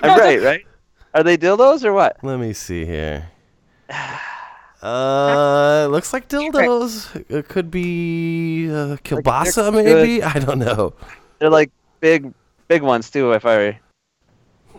[0.03, 0.65] I'm right, right?
[1.13, 2.17] Are they dildos or what?
[2.23, 3.29] Let me see here.
[4.81, 7.25] Uh, looks like dildos.
[7.29, 9.83] It could be uh, kielbasa, good.
[9.83, 10.23] maybe.
[10.23, 10.93] I don't know.
[11.39, 11.69] They're like
[11.99, 12.33] big,
[12.69, 13.33] big ones too.
[13.33, 13.79] If I,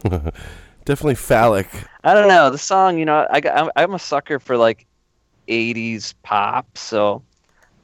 [0.84, 1.68] Definitely phallic.
[2.02, 2.98] I don't know the song.
[2.98, 4.86] You know, I got, I'm, I'm a sucker for like
[5.48, 7.22] '80s pop, so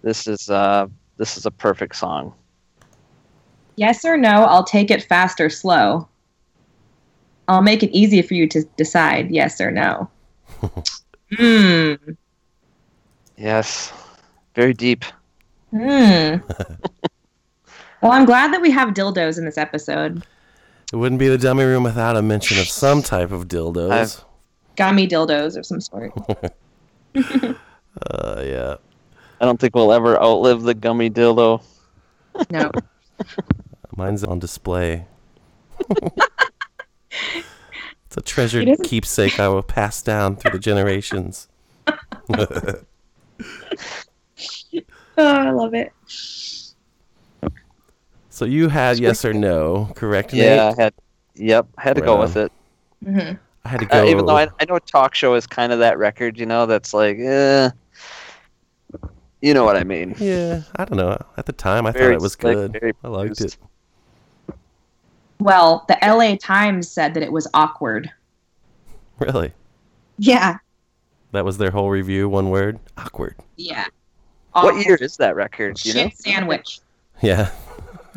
[0.03, 0.87] this is uh
[1.19, 2.33] this is a perfect song.
[3.77, 6.09] yes or no, I'll take it fast or slow.
[7.49, 10.11] I'll make it easy for you to decide yes or no.
[11.37, 11.95] Hmm.
[13.37, 13.93] Yes,
[14.55, 15.05] very deep.
[15.71, 16.37] Hmm.
[18.03, 20.25] well, I'm glad that we have dildos in this episode.
[20.93, 24.23] It wouldn't be the dummy room without a mention of some type of dildos.
[24.77, 26.13] Gummy dildos of some sort.
[28.11, 28.75] Uh, yeah.
[29.41, 31.63] I don't think we'll ever outlive the gummy dildo.
[32.51, 32.71] No.
[33.97, 35.07] Mine's on display.
[35.91, 36.19] it's
[38.19, 41.49] a treasured It isn't- keepsake I will pass down through the generations.
[45.19, 45.93] Oh, I love it.
[48.37, 50.35] So you had yes or no, correct?
[50.35, 50.79] Yeah, Nate?
[50.79, 50.95] I had.
[51.37, 52.53] Yep, I had to Right go with it.
[53.03, 53.33] hmm
[53.65, 54.09] I had to Uh, go.
[54.11, 56.93] even though I, I know talk show is kind of that record, you know, that's
[56.93, 57.71] like, eh,
[59.41, 60.15] you know what I mean.
[60.19, 61.19] Yeah, I don't know.
[61.39, 62.73] At the time, I thought it was slick, good.
[62.73, 63.57] very I liked it.
[65.41, 68.11] Well, the LA Times said that it was awkward.
[69.19, 69.53] Really?
[70.19, 70.59] Yeah.
[71.33, 72.29] That was their whole review.
[72.29, 72.79] One word.
[72.99, 73.35] Awkward.
[73.57, 73.87] Yeah.
[74.53, 75.77] What year is that record?
[75.77, 76.81] do You know, sandwich.
[77.23, 77.51] Yeah.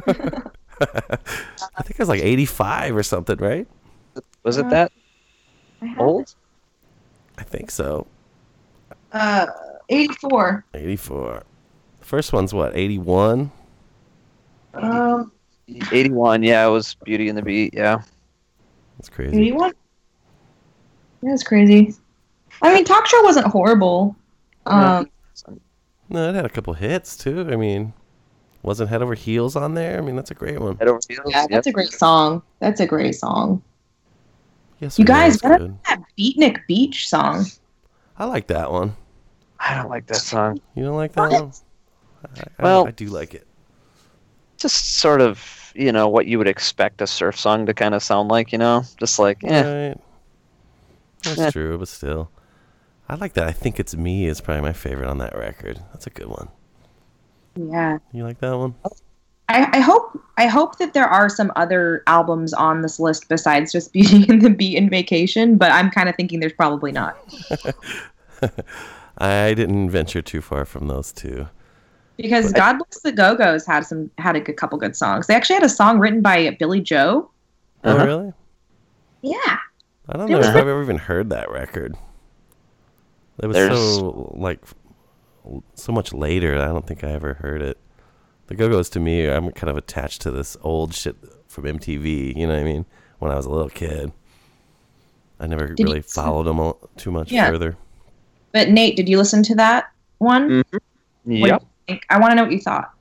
[0.82, 3.68] I think it was like 85 or something, right?
[4.44, 4.92] was it that
[5.98, 6.34] old?
[7.38, 8.08] I think so.
[9.12, 9.48] Uh,
[9.90, 10.66] 84.
[10.74, 11.44] 84.
[12.00, 12.76] The first one's what?
[12.76, 13.52] 81?
[14.74, 15.32] Um,
[15.92, 16.44] 81.
[16.44, 17.74] Yeah, it was Beauty and the Beat.
[17.74, 18.02] Yeah.
[18.98, 19.38] That's crazy.
[19.38, 19.74] 81?
[21.22, 21.94] That's crazy.
[22.62, 24.16] I mean, talk show wasn't horrible.
[24.66, 25.10] Um,
[26.10, 27.48] No, it had a couple hits too.
[27.50, 27.94] I mean,
[28.64, 29.98] wasn't Head Over Heels on there?
[29.98, 30.78] I mean, that's a great one.
[30.78, 31.22] Head over heels.
[31.28, 32.42] yeah, that's a great song.
[32.60, 33.62] That's a great song.
[34.80, 37.46] Yes, You guys, what about that Beatnik Beach song?
[38.18, 38.96] I like that one.
[39.60, 40.60] I don't like that song.
[40.76, 41.52] You don't like that one?
[42.24, 43.46] I, I- Well- I do like it.
[44.58, 48.04] Just sort of, you know, what you would expect a surf song to kind of
[48.04, 48.52] sound like.
[48.52, 49.88] You know, just like, eh.
[49.90, 49.98] Right.
[51.24, 51.52] That's Eh.
[51.52, 52.30] true, but still.
[53.08, 53.48] I like that.
[53.48, 55.80] I think it's me is probably my favorite on that record.
[55.94, 56.50] That's a good one.
[57.56, 57.98] Yeah.
[58.14, 58.76] You like that one?
[59.50, 63.72] I, I hope I hope that there are some other albums on this list besides
[63.72, 67.18] just Beauty and the Beat and Vacation, but I'm kind of thinking there's probably not.
[69.18, 71.48] I didn't venture too far from those two.
[72.18, 75.28] Because God Bless the Go Go's had some had a good, couple good songs.
[75.28, 77.30] They actually had a song written by Billie Joe.
[77.84, 78.06] Oh, Uh-huh.
[78.06, 78.34] really?
[79.22, 79.38] Yeah.
[80.10, 81.96] I don't There know was if a- I've ever even heard that record.
[83.42, 84.60] It was There's- so like
[85.76, 86.58] so much later.
[86.60, 87.78] I don't think I ever heard it.
[88.48, 91.16] The Go Go's to me, I'm kind of attached to this old shit
[91.48, 92.36] from MTV.
[92.36, 92.86] You know what I mean?
[93.20, 94.12] When I was a little kid,
[95.40, 97.50] I never Did really listen- followed them all, too much Yeah.
[97.50, 97.78] further.
[98.52, 100.64] But Nate, did you listen to that one?
[100.72, 100.82] What
[101.28, 101.64] do you Yep.
[102.10, 102.92] I want to know what you thought.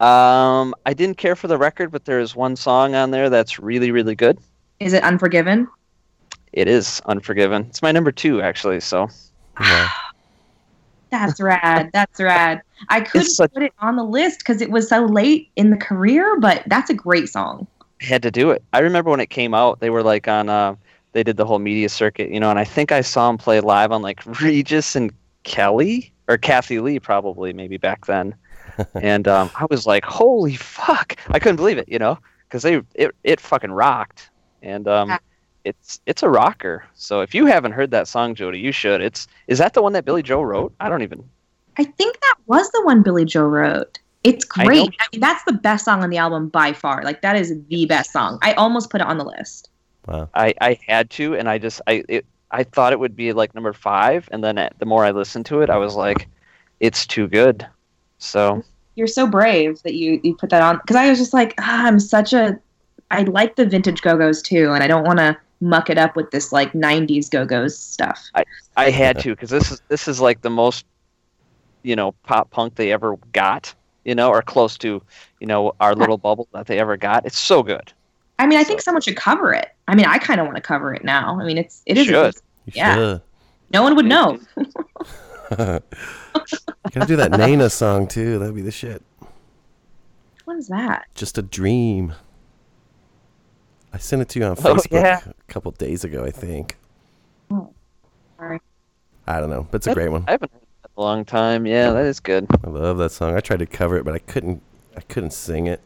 [0.00, 3.90] Um, I didn't care for the record, but there's one song on there that's really,
[3.90, 4.38] really good.
[4.80, 5.68] Is it Unforgiven?
[6.52, 7.66] It is Unforgiven.
[7.68, 8.80] It's my number two, actually.
[8.80, 9.08] So
[11.14, 11.90] That's rad.
[11.92, 12.60] That's rad.
[12.88, 15.76] I couldn't such- put it on the list because it was so late in the
[15.76, 17.68] career, but that's a great song.
[18.02, 18.64] I had to do it.
[18.72, 20.48] I remember when it came out, they were like on.
[20.48, 20.74] Uh,
[21.12, 23.60] they did the whole media circuit, you know, and I think I saw him play
[23.60, 25.12] live on like Regis and
[25.44, 28.34] Kelly or Kathie Lee, probably maybe back then.
[29.00, 32.18] and um, I was like, "Holy fuck!" I couldn't believe it, you know,
[32.48, 34.30] because they it it fucking rocked,
[34.62, 35.16] and um,
[35.64, 36.84] it's it's a rocker.
[36.94, 39.00] So if you haven't heard that song, Jody, you should.
[39.00, 40.74] It's is that the one that Billie Joe wrote?
[40.80, 41.28] I don't even.
[41.76, 43.98] I think that was the one Billie Joe wrote.
[44.22, 44.94] It's I great.
[45.00, 47.02] I, mean, that's the best song on the album by far.
[47.02, 48.38] Like that is the best song.
[48.42, 49.70] I almost put it on the list.
[50.06, 50.28] Wow.
[50.34, 53.54] I I had to, and I just I it, I thought it would be like
[53.54, 56.28] number five, and then the more I listened to it, I was like,
[56.80, 57.66] it's too good.
[58.18, 58.62] So
[58.94, 61.86] You're so brave that you you put that on because I was just like, ah,
[61.86, 62.58] I'm such a
[63.10, 66.30] I like the vintage Go-Go's too, and I don't want to muck it up with
[66.30, 68.28] this like '90s Go-Go's stuff.
[68.34, 68.44] I
[68.76, 70.84] I had to because this is this is like the most
[71.82, 73.74] you know pop punk they ever got,
[74.04, 75.02] you know, or close to
[75.40, 77.26] you know our little bubble that they ever got.
[77.26, 77.92] It's so good.
[78.38, 79.68] I mean, I think someone should cover it.
[79.88, 81.38] I mean, I kind of want to cover it now.
[81.40, 82.02] I mean, it's it is.
[82.04, 82.34] a Should.
[82.34, 82.42] good-
[82.74, 83.18] yeah.
[83.70, 84.38] No one would know.
[85.50, 85.82] Gotta
[87.06, 88.38] do that Nena song too.
[88.38, 89.02] That'd be the shit.
[90.44, 91.06] What is that?
[91.14, 92.14] Just a dream.
[93.94, 95.20] I sent it to you on Oh, Facebook yeah.
[95.26, 96.76] a couple days ago, I think.
[98.36, 98.60] Sorry.
[99.28, 100.24] I don't know, but it's a great one.
[100.26, 101.64] I haven't heard that in a long time.
[101.64, 102.46] Yeah, that is good.
[102.64, 103.36] I love that song.
[103.36, 104.60] I tried to cover it, but I couldn't.
[104.96, 105.80] I couldn't sing it.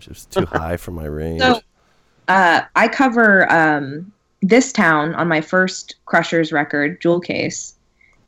[0.00, 1.40] It was too high for my range.
[1.40, 1.60] So,
[2.28, 7.74] uh, I cover um, this town on my first Crushers record, Jewel Case,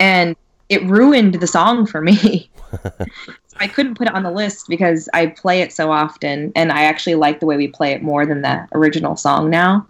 [0.01, 0.36] and
[0.69, 2.51] it ruined the song for me.
[3.61, 6.85] I couldn't put it on the list because I play it so often, and I
[6.85, 9.87] actually like the way we play it more than the original song now.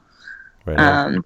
[0.67, 0.79] Right.
[0.79, 1.25] Um,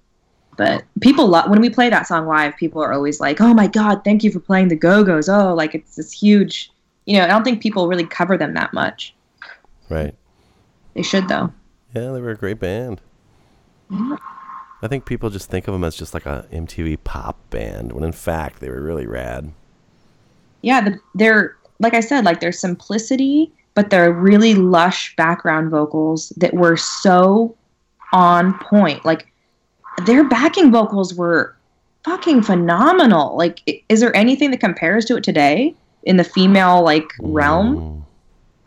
[0.55, 2.55] but people love when we play that song live.
[2.55, 5.53] People are always like, "Oh my god, thank you for playing the Go Go's." Oh,
[5.53, 6.71] like it's this huge.
[7.05, 9.13] You know, I don't think people really cover them that much.
[9.89, 10.15] right.
[10.93, 11.51] They should though.
[11.93, 13.01] Yeah, they were a great band.
[13.91, 18.03] I think people just think of them as just like a MTV pop band, when
[18.03, 19.51] in fact they were really rad.
[20.61, 26.29] yeah the, they're like i said like their simplicity but they're really lush background vocals
[26.37, 27.55] that were so
[28.13, 29.27] on point like
[30.05, 31.55] their backing vocals were
[32.03, 35.73] fucking phenomenal like is there anything that compares to it today
[36.03, 38.05] in the female like realm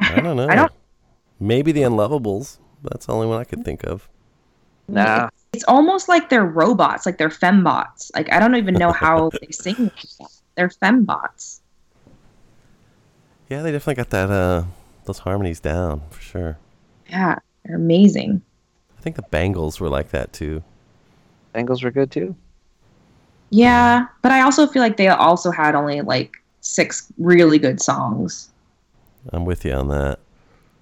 [0.01, 0.49] I don't know.
[0.49, 0.73] I don't-
[1.41, 2.59] Maybe the Unlovables.
[2.83, 4.09] That's the only one I could think of.
[4.89, 5.27] Nah.
[5.27, 9.29] it's, it's almost like they're robots like they're fembots like i don't even know how
[9.41, 10.31] they sing like that.
[10.57, 11.58] they're fembots
[13.49, 14.65] Yeah, they definitely got that uh
[15.05, 16.59] those harmonies down for sure.
[17.09, 18.43] yeah they're amazing
[18.99, 20.63] I think the Bangles were like that too.
[21.53, 22.35] Bangles were good too.
[23.51, 28.51] Yeah, but I also feel like they also had only like six really good songs.
[29.33, 30.19] I'm with you on that.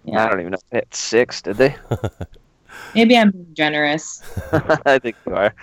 [0.05, 0.25] Yeah.
[0.25, 1.77] I don't even know if they had six, did they?
[2.95, 4.23] Maybe I'm being generous.
[4.87, 5.55] I think you are.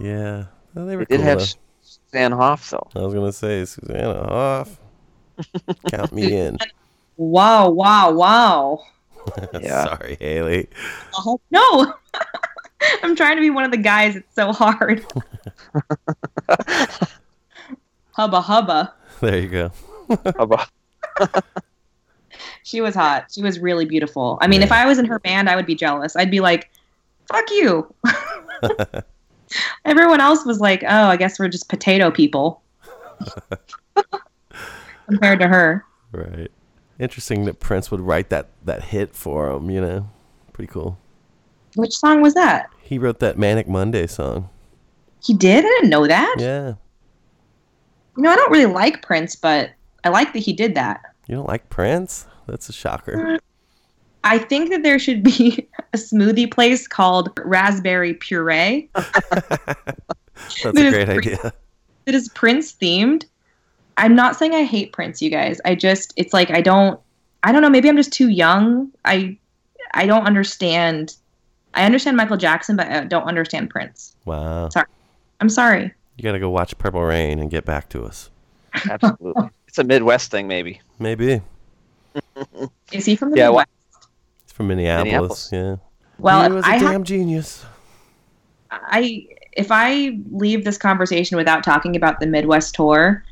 [0.00, 0.46] Yeah.
[0.74, 1.54] Well, they were They did cool have though.
[1.82, 2.88] Suzanne Hoff though.
[2.94, 4.78] I was gonna say Susanna Hoff.
[5.90, 6.58] Count me in.
[7.16, 8.80] Wow, wow, wow.
[9.60, 9.84] Yeah.
[9.84, 10.68] Sorry, Haley.
[11.14, 11.92] Oh, no.
[13.02, 14.16] I'm trying to be one of the guys.
[14.16, 15.04] It's so hard.
[18.12, 18.94] hubba hubba.
[19.20, 19.72] There you go.
[20.38, 20.66] Hubba.
[22.62, 23.26] She was hot.
[23.30, 24.38] She was really beautiful.
[24.40, 26.16] I mean, if I was in her band, I would be jealous.
[26.16, 26.70] I'd be like,
[27.30, 27.92] fuck you.
[29.84, 32.62] Everyone else was like, oh, I guess we're just potato people
[35.08, 35.84] compared to her.
[36.12, 36.50] Right.
[36.98, 39.70] Interesting that Prince would write that that hit for him.
[39.70, 40.10] You know,
[40.52, 40.98] pretty cool.
[41.76, 42.70] Which song was that?
[42.82, 44.48] He wrote that Manic Monday song.
[45.22, 45.64] He did?
[45.64, 46.36] I didn't know that.
[46.38, 46.74] Yeah.
[48.16, 49.70] You know, I don't really like Prince, but
[50.04, 51.00] I like that he did that.
[51.28, 52.26] You don't like Prince?
[52.46, 53.38] That's a shocker.
[54.24, 60.90] I think that there should be a smoothie place called Raspberry Puree That's That a
[60.90, 61.52] great idea.
[62.06, 63.24] that is Prince themed.
[63.98, 65.60] I'm not saying I hate Prince, you guys.
[65.64, 66.98] I just it's like I don't
[67.42, 68.90] I don't know, maybe I'm just too young.
[69.04, 69.36] I
[69.92, 71.14] I don't understand
[71.74, 74.16] I understand Michael Jackson, but I don't understand Prince.
[74.24, 74.68] Wow.
[74.70, 74.86] Sorry.
[75.40, 75.92] I'm sorry.
[76.16, 78.30] You got to go watch Purple Rain and get back to us.
[78.90, 79.50] Absolutely.
[79.68, 80.80] it's a Midwest thing, maybe.
[80.98, 81.40] Maybe.
[82.92, 83.68] Is he from the Yeah, Midwest?
[84.42, 85.50] It's from Minneapolis.
[85.50, 85.50] Minneapolis.
[85.52, 85.76] Yeah.
[86.18, 87.64] Well, he if was a I ha- damn genius.
[88.70, 93.24] I if I leave this conversation without talking about the Midwest tour,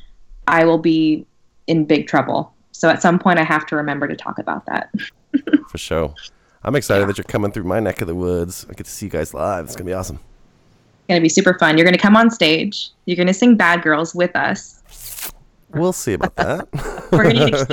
[0.47, 1.27] I will be
[1.66, 2.52] in big trouble.
[2.73, 4.90] So at some point, I have to remember to talk about that.
[5.68, 6.14] For sure.
[6.62, 8.66] I'm excited that you're coming through my neck of the woods.
[8.68, 9.64] I get to see you guys live.
[9.66, 10.16] It's gonna be awesome.
[10.16, 11.78] It's gonna be super fun.
[11.78, 12.90] You're gonna come on stage.
[13.05, 15.32] You're gonna sing "Bad Girls" with us.
[15.70, 16.68] We'll see about that.
[17.12, 17.73] We're gonna get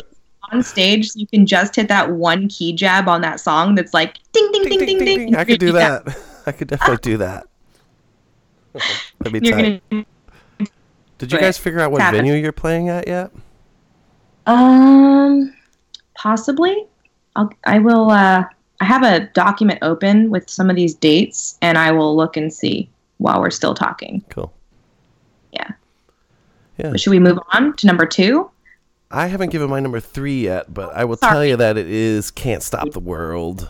[0.51, 1.09] on stage.
[1.09, 3.75] So you can just hit that one key jab on that song.
[3.75, 5.35] That's like ding ding ding ding ding.
[5.35, 6.15] I could do that.
[6.45, 7.47] I could definitely do that.
[9.19, 9.81] That'd be tight.
[9.89, 10.05] gonna
[11.23, 13.31] Did you guys figure out what venue you're playing at yet?
[14.45, 15.53] Um,
[16.15, 16.85] possibly.
[17.35, 17.51] I'll.
[17.65, 18.11] I will.
[18.11, 18.43] Uh,
[18.81, 22.53] I have a document open with some of these dates, and I will look and
[22.53, 24.23] see while we're still talking.
[24.29, 24.53] Cool.
[25.53, 25.69] Yeah.
[26.77, 26.89] Yeah.
[26.91, 28.49] But should we move on to number two?
[29.09, 31.31] I haven't given my number three yet, but I will Sorry.
[31.31, 33.69] tell you that it is "Can't Stop the World."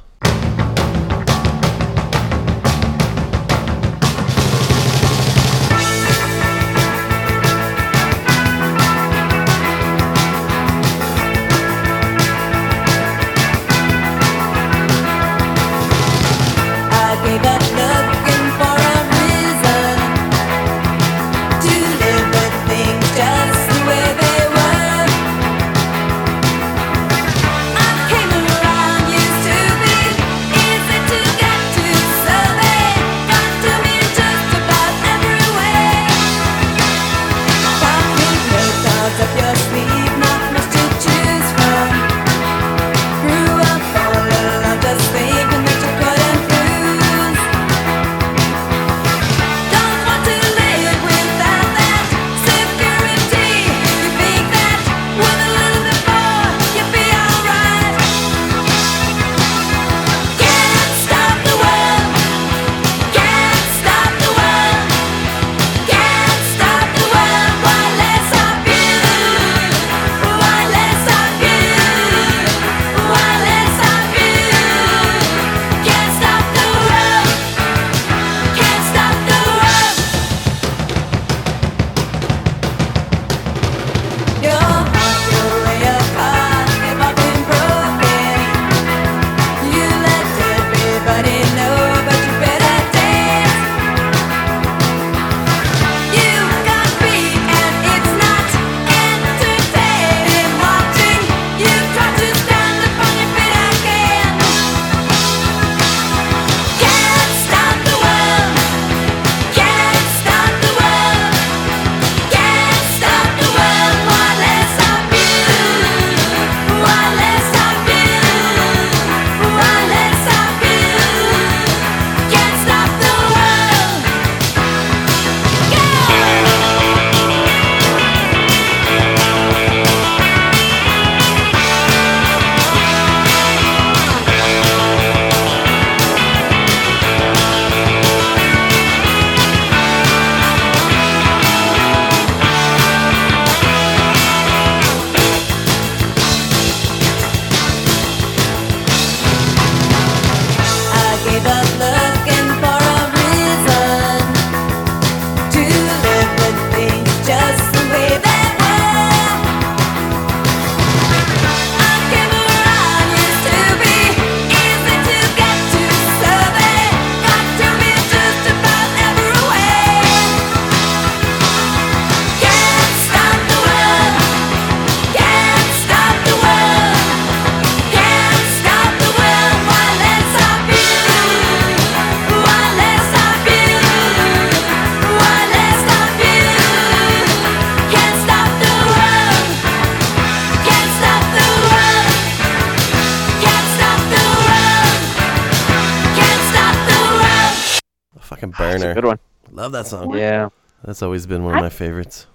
[199.74, 200.18] That song.
[200.18, 200.50] Yeah.
[200.84, 202.28] That's always been one of my favorites.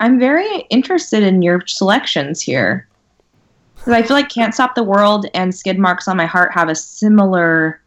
[0.00, 2.88] I'm very interested in your selections here.
[3.76, 6.68] Because I feel like Can't Stop the World and Skid Marks on My Heart have
[6.68, 7.80] a similar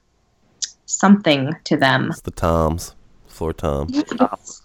[0.86, 2.10] something to them.
[2.10, 2.96] It's the Toms,
[3.28, 3.90] floor Tom.
[3.94, 4.04] Is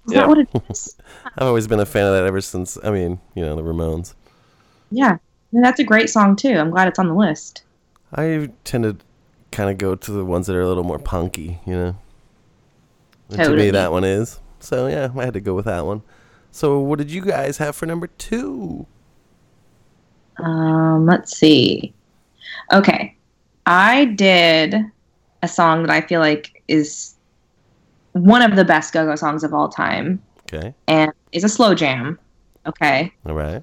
[0.06, 0.96] that what it is?
[1.36, 2.78] I've always been a fan of that ever since.
[2.82, 4.14] I mean, you know, the Ramones.
[4.90, 5.18] Yeah.
[5.52, 6.52] And that's a great song too.
[6.52, 7.62] I'm glad it's on the list.
[8.12, 8.96] I tend to
[9.52, 11.96] kind of go to the ones that are a little more punky, you know.
[13.30, 14.40] And to me, that one is.
[14.60, 16.02] So yeah, I had to go with that one.
[16.50, 18.86] So what did you guys have for number two?
[20.38, 21.92] Um, let's see.
[22.72, 23.16] Okay.
[23.66, 24.76] I did
[25.42, 27.14] a song that I feel like is
[28.12, 30.22] one of the best go-go songs of all time
[30.52, 30.74] Okay.
[30.88, 32.18] and it's a slow jam.
[32.66, 33.12] Okay.
[33.26, 33.62] All right.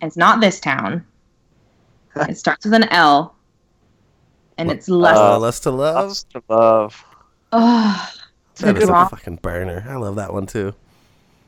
[0.00, 1.04] and it's not this town.
[2.16, 3.34] it starts with an L,
[4.58, 5.16] and it's less.
[5.16, 6.08] Uh, less to love.
[6.08, 7.04] Lust to love.
[7.52, 8.10] oh,
[8.62, 9.84] That is a fucking burner.
[9.88, 10.74] I love that one too.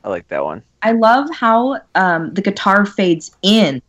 [0.04, 0.62] I like that one.
[0.82, 3.80] I love how um, the guitar fades in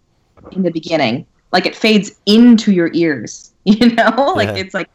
[0.52, 3.52] in the beginning, like it fades into your ears.
[3.68, 4.57] You know, like Yeah.
[4.57, 4.89] it's like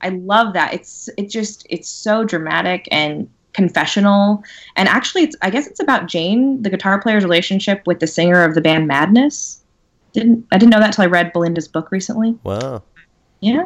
[0.00, 0.72] I love that.
[0.72, 4.44] It's it just it's so dramatic and confessional.
[4.76, 8.44] And actually, it's I guess it's about Jane, the guitar player's relationship with the singer
[8.44, 9.60] of the band Madness.
[10.12, 12.38] Didn't I didn't know that till I read Belinda's book recently.
[12.44, 12.82] Wow.
[13.40, 13.64] Yeah.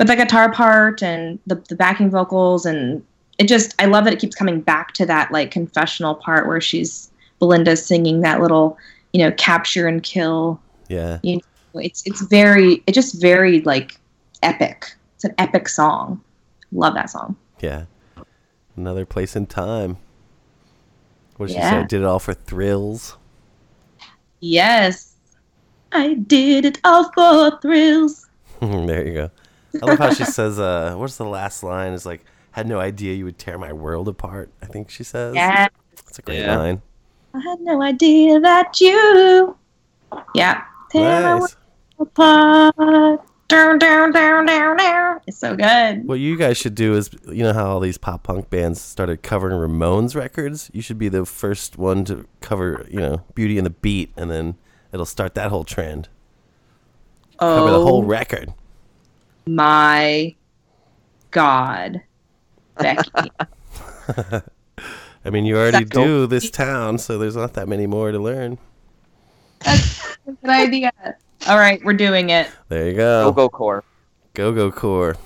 [0.00, 3.04] But the guitar part and the, the backing vocals and
[3.36, 6.58] it just I love that it keeps coming back to that like confessional part where
[6.58, 8.78] she's Belinda's singing that little,
[9.12, 10.58] you know, capture and kill.
[10.88, 11.18] Yeah.
[11.22, 14.00] You know, it's it's very it just very like
[14.42, 14.90] epic.
[15.16, 16.18] It's an epic song.
[16.72, 17.36] Love that song.
[17.60, 17.84] Yeah.
[18.76, 19.98] Another place in time.
[21.36, 21.82] What did she Yeah.
[21.82, 21.86] say?
[21.88, 23.18] Did it all for thrills.
[24.40, 25.12] Yes.
[25.92, 28.26] I did it all for thrills.
[28.62, 29.30] there you go.
[29.82, 31.92] I love how she says, uh, what's the last line?
[31.92, 35.34] Is like, had no idea you would tear my world apart, I think she says.
[35.34, 35.68] Yeah.
[36.04, 36.56] That's a great Yeah.
[36.56, 36.82] line.
[37.34, 39.56] I had no idea that you
[40.34, 40.62] Yeah.
[40.90, 41.56] Tear my world
[41.98, 43.20] apart.
[43.48, 45.20] Down, down, down, down, down.
[45.26, 46.06] It's so good.
[46.06, 49.22] What you guys should do is, you know how all these pop punk bands started
[49.24, 50.70] covering Ramones records?
[50.72, 54.30] You should be the first one to cover, you know, Beauty and the Beat, and
[54.30, 54.54] then
[54.92, 56.08] it'll start that whole trend.
[57.40, 58.06] Cover the whole Oh.
[58.06, 58.52] record.
[59.46, 60.34] My
[61.30, 62.00] God.
[62.78, 63.30] Becky.
[65.24, 66.04] I mean, you already Go.
[66.04, 68.58] do this town, so there's not that many more to learn.
[69.60, 70.90] That's a good idea.
[71.46, 72.48] All right, we're doing it.
[72.68, 73.24] There you go.
[73.26, 73.84] Go go core.
[74.34, 75.16] Go go core.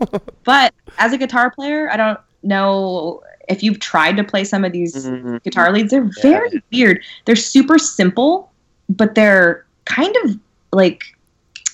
[0.44, 4.72] But as a guitar player, I don't know if you've tried to play some of
[4.72, 5.36] these Mm-hmm.
[5.44, 5.90] guitar leads.
[5.92, 7.04] They're very weird.
[7.24, 8.50] They're super simple,
[8.88, 10.38] but they're kind of
[10.72, 11.04] like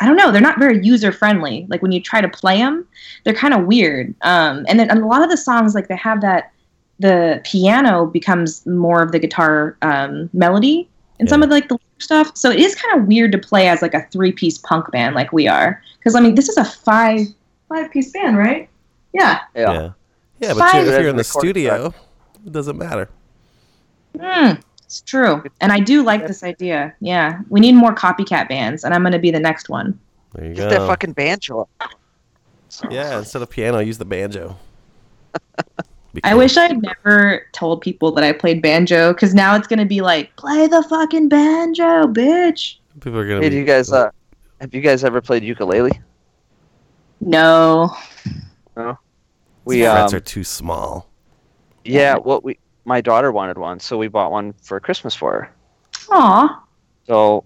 [0.00, 0.30] I don't know.
[0.30, 1.66] They're not very user friendly.
[1.68, 2.86] Like when you try to play them,
[3.24, 4.14] they're kind of weird.
[4.22, 6.52] Um, and then and a lot of the songs, like they have that
[7.00, 10.88] the piano becomes more of the guitar um, melody
[11.20, 12.36] and some of like the stuff.
[12.36, 15.14] So it is kind of weird to play as like a three piece punk band
[15.14, 15.82] like we are.
[15.98, 17.20] Because I mean, this is a five
[17.68, 18.68] five piece band, right?
[19.12, 19.40] Yeah.
[19.54, 19.72] Yeah.
[19.72, 19.90] Yeah.
[20.40, 21.94] Yeah, but Five- you- if you're in the Record studio,
[22.46, 23.08] it doesn't matter.
[24.16, 25.44] Mm, it's true.
[25.60, 26.94] And I do like this idea.
[27.00, 27.40] Yeah.
[27.50, 30.00] We need more copycat bands, and I'm going to be the next one.
[30.32, 30.78] There you Get go.
[30.78, 31.68] that fucking banjo.
[31.78, 31.90] up.
[32.90, 34.56] yeah, instead of piano, use the banjo.
[36.24, 39.84] I wish I'd never told people that I played banjo, because now it's going to
[39.84, 42.76] be like, play the fucking banjo, bitch.
[43.00, 43.42] People are gonna.
[43.42, 44.10] Hey, be, do you guys uh
[44.62, 46.00] have you guys ever played ukulele?
[47.20, 47.94] No.
[48.74, 48.98] No.
[49.66, 51.10] we We frets um, are too small.
[51.84, 52.58] yeah, what we
[52.88, 55.52] my daughter wanted one, so we bought one for Christmas for her.
[56.10, 56.64] Aw.
[57.06, 57.44] So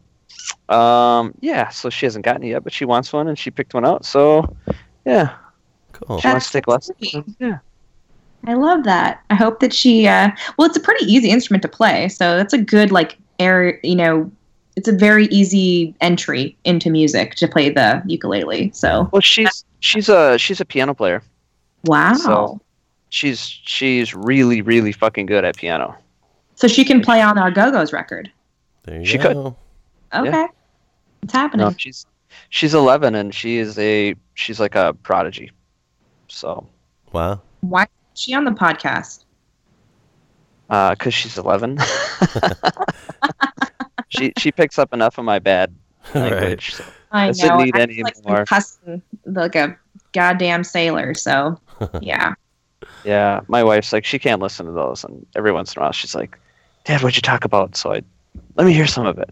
[0.68, 3.74] um yeah, so she hasn't gotten it yet, but she wants one and she picked
[3.74, 4.04] one out.
[4.06, 4.56] So
[5.04, 5.34] yeah.
[5.92, 6.20] Cool.
[6.20, 6.96] She wants to take lessons.
[7.38, 7.58] Yeah.
[8.46, 9.22] I love that.
[9.30, 12.08] I hope that she, uh, well, it's a pretty easy instrument to play.
[12.08, 14.32] So that's a good, like, air, you know,
[14.74, 18.72] it's a very easy entry into music to play the ukulele.
[18.74, 21.22] So, Well she's she's a she's a piano player.
[21.84, 22.14] wow.
[22.14, 22.60] So
[23.12, 25.94] she's she's really, really fucking good at piano.
[26.54, 28.30] So she can play on our Go Go's record.
[28.84, 29.34] There you She could.
[29.34, 29.54] go.
[30.14, 30.30] Okay.
[30.30, 30.46] Yeah.
[31.22, 31.66] It's happening.
[31.66, 32.06] No, she's
[32.48, 35.50] she's eleven and she is a she's like a prodigy.
[36.28, 36.66] So
[37.12, 37.42] Wow.
[37.60, 37.88] Why is
[38.20, 39.24] she on the podcast?
[40.70, 41.78] uh cuz she's 11.
[44.08, 45.74] she she picks up enough of my bad
[46.14, 46.74] language.
[46.74, 47.58] so I Doesn't know.
[47.62, 48.44] need I'm any like more.
[48.46, 49.76] cussing like a
[50.12, 51.12] goddamn sailor.
[51.14, 51.58] So,
[52.00, 52.32] yeah.
[53.04, 55.92] Yeah, my wife's like she can't listen to those, and every once in a while
[55.92, 56.38] she's like,
[56.84, 58.02] "Dad, what'd you talk about?" So I
[58.56, 59.30] let me hear some of it.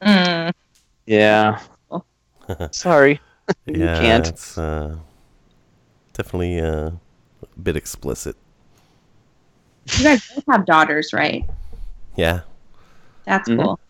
[0.00, 0.52] Mm.
[1.06, 1.60] Yeah.
[2.70, 3.20] Sorry.
[3.66, 4.26] you can't.
[4.28, 4.96] it's uh,
[6.12, 8.36] definitely uh, a bit explicit.
[9.98, 11.44] You guys both have daughters, right?
[12.16, 12.40] Yeah.
[13.24, 13.62] That's Mhm.
[13.62, 13.80] cool.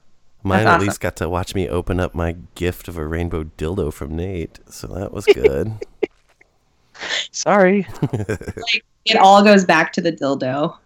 [0.42, 0.86] Mine That's at awesome.
[0.88, 4.58] least got to watch me open up my gift of a rainbow dildo from Nate,
[4.68, 5.72] so that was good.
[7.30, 7.86] Sorry.
[8.02, 10.76] Like, it all goes back to the dildo.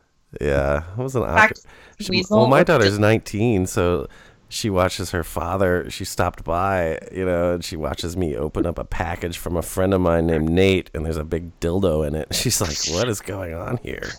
[0.41, 1.59] yeah, it was an awkward.
[2.01, 4.07] She- Weasel well, my daughter's 19, so
[4.49, 5.89] she watches her father.
[5.91, 9.63] She stopped by, you know, and she watches me open up a package from a
[9.63, 12.35] friend of mine named Nate, and there's a big dildo in it.
[12.35, 14.11] She's like, "What is going on here?"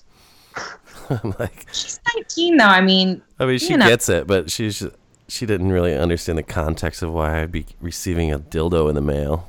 [1.09, 2.65] I'm like, She's 19, though.
[2.65, 3.87] I mean, I mean, she know.
[3.87, 4.83] gets it, but she's
[5.29, 9.01] she didn't really understand the context of why I'd be receiving a dildo in the
[9.01, 9.47] mail.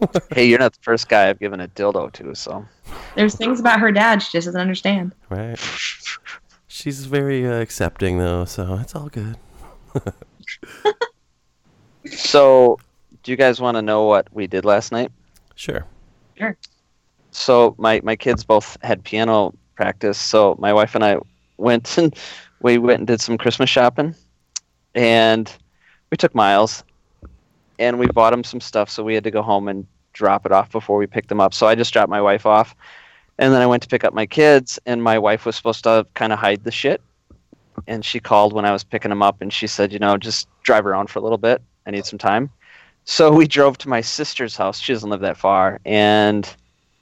[0.32, 2.66] hey, you're not the first guy I've given a dildo to, so
[3.14, 5.12] There's things about her dad she just doesn't understand.
[5.28, 5.58] Right.
[6.66, 9.36] She's very uh, accepting though, so it's all good.
[12.10, 12.78] So,
[13.22, 15.10] do you guys want to know what we did last night?
[15.54, 15.86] Sure.
[16.36, 16.56] Sure.
[17.30, 20.18] So my my kids both had piano practice.
[20.18, 21.16] So my wife and I
[21.56, 22.14] went and
[22.60, 24.14] we went and did some Christmas shopping,
[24.94, 25.50] and
[26.10, 26.84] we took Miles,
[27.78, 28.88] and we bought him some stuff.
[28.90, 31.52] So we had to go home and drop it off before we picked them up.
[31.52, 32.74] So I just dropped my wife off,
[33.38, 36.06] and then I went to pick up my kids, and my wife was supposed to
[36.14, 37.02] kind of hide the shit,
[37.86, 40.48] and she called when I was picking them up, and she said, you know, just
[40.62, 41.60] drive around for a little bit.
[41.86, 42.50] I need some time.
[43.04, 44.78] So we drove to my sister's house.
[44.78, 46.48] She doesn't live that far, and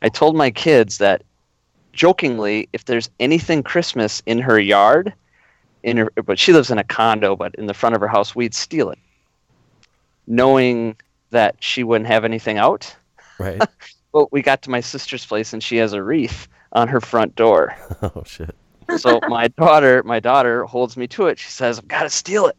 [0.01, 1.23] I told my kids that
[1.93, 5.13] jokingly, if there's anything Christmas in her yard,
[5.83, 8.35] in her, but she lives in a condo, but in the front of her house,
[8.35, 8.99] we'd steal it,
[10.33, 10.97] knowing
[11.31, 12.95] that she wouldn't have anything out.
[13.39, 13.63] Right.
[14.15, 17.35] Well, we got to my sister's place, and she has a wreath on her front
[17.35, 17.75] door.
[18.03, 18.55] oh shit.
[18.99, 21.39] So my daughter, my daughter holds me to it.
[21.39, 22.57] She says, "I've got to steal it."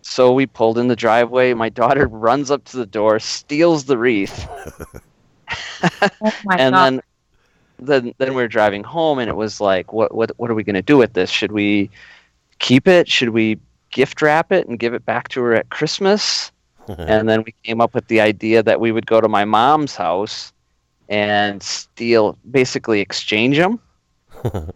[0.00, 1.52] So we pulled in the driveway.
[1.52, 4.48] My daughter runs up to the door, steals the wreath,
[6.22, 6.84] Oh my and god.
[6.84, 7.00] then
[7.78, 10.64] then then we were driving home and it was like what what what are we
[10.64, 11.90] going to do with this should we
[12.58, 13.58] keep it should we
[13.90, 16.52] gift wrap it and give it back to her at christmas
[17.06, 19.94] and then we came up with the idea that we would go to my mom's
[19.96, 20.52] house
[21.08, 23.80] and steal basically exchange them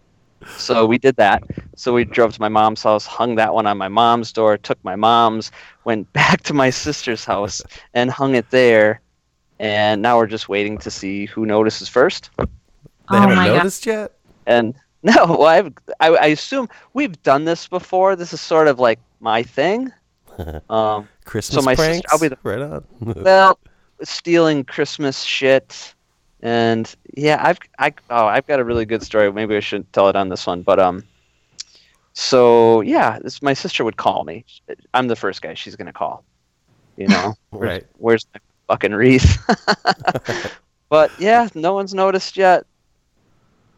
[0.57, 1.43] so we did that
[1.77, 4.83] so we drove to my mom's house hung that one on my mom's door took
[4.85, 5.51] my mom's
[5.85, 7.63] went back to my sister's house
[7.95, 9.01] and hung it there
[9.59, 12.31] and now we're just waiting to see who notices first
[13.11, 13.59] They Oh haven't my God.
[13.59, 14.13] noticed yet?
[14.47, 18.17] and no, well, I've, I, I assume we've done this before.
[18.17, 19.93] This is sort of like my thing.
[20.69, 21.97] Um, Christmas my pranks?
[21.99, 22.85] sister, I'll be the, right on.
[23.23, 23.59] well,
[24.03, 25.95] stealing Christmas shit,
[26.43, 29.33] and yeah, I've I oh I've got a really good story.
[29.33, 31.05] Maybe I shouldn't tell it on this one, but um,
[32.13, 34.45] so yeah, this my sister would call me.
[34.95, 36.25] I'm the first guy she's gonna call.
[36.97, 37.87] You know, Where's- Right.
[37.99, 39.39] Where's my fucking wreath?
[40.89, 42.65] but yeah, no one's noticed yet.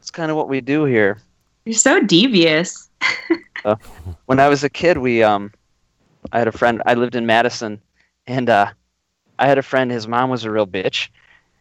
[0.01, 1.19] It's kind of what we do here.
[1.67, 2.89] You're so devious.
[3.65, 3.77] Uh,
[4.27, 5.53] when I was a kid, we um,
[6.33, 6.83] I had a friend.
[6.87, 7.81] I lived in Madison,
[8.27, 8.71] and uh,
[9.39, 9.91] I had a friend.
[9.91, 11.09] His mom was a real bitch,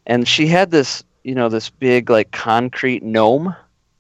[0.06, 3.56] and she had this, you know, this big like concrete gnome.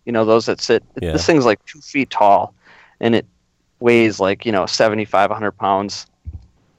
[0.05, 0.83] You know, those that sit.
[1.01, 1.11] Yeah.
[1.11, 2.53] This thing's like two feet tall,
[2.99, 3.25] and it
[3.79, 6.07] weighs like you know seventy five hundred pounds.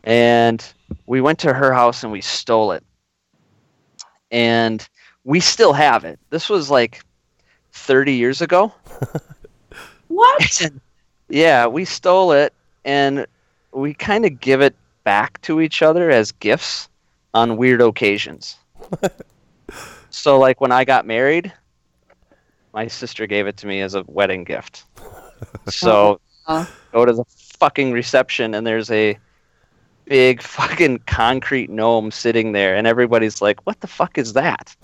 [0.04, 0.64] And
[1.06, 2.82] we went to her house and we stole it,
[4.30, 4.86] and
[5.24, 6.18] we still have it.
[6.30, 7.02] This was like
[7.72, 8.72] thirty years ago.
[10.10, 10.70] What?
[11.32, 12.52] Yeah, we stole it
[12.84, 13.24] and
[13.72, 14.74] we kind of give it
[15.04, 16.88] back to each other as gifts
[17.34, 18.56] on weird occasions.
[20.10, 21.52] so, like when I got married,
[22.72, 24.84] my sister gave it to me as a wedding gift.
[25.70, 26.20] So,
[26.92, 27.24] go to the
[27.58, 29.18] fucking reception and there's a
[30.10, 34.76] big fucking concrete gnome sitting there, and everybody's like, "What the fuck is that?"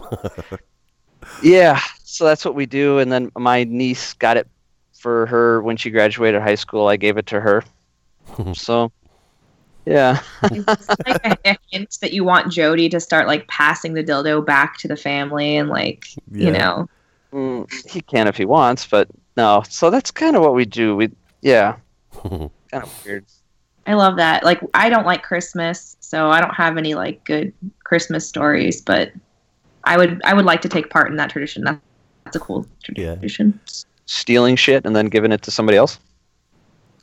[1.42, 2.98] yeah, so that's what we do.
[2.98, 4.48] And then my niece got it
[4.94, 6.86] for her when she graduated high school.
[6.86, 7.64] I gave it to her.
[8.54, 8.92] so,
[9.84, 10.20] yeah.
[10.42, 14.44] It's like a, a hint that you want Jody to start like passing the dildo
[14.44, 16.88] back to the family and like you know.
[17.32, 19.62] Mm, he can if he wants, but no.
[19.68, 20.96] So that's kind of what we do.
[20.96, 21.10] We
[21.42, 21.76] yeah,
[22.22, 23.24] kind of weird.
[23.86, 24.42] I love that.
[24.42, 27.52] Like I don't like Christmas, so I don't have any like good
[27.84, 29.12] Christmas stories, but
[29.84, 31.64] I would I would like to take part in that tradition.
[31.64, 33.60] That's a cool tradition.
[34.06, 35.98] Stealing shit and then giving it to somebody else.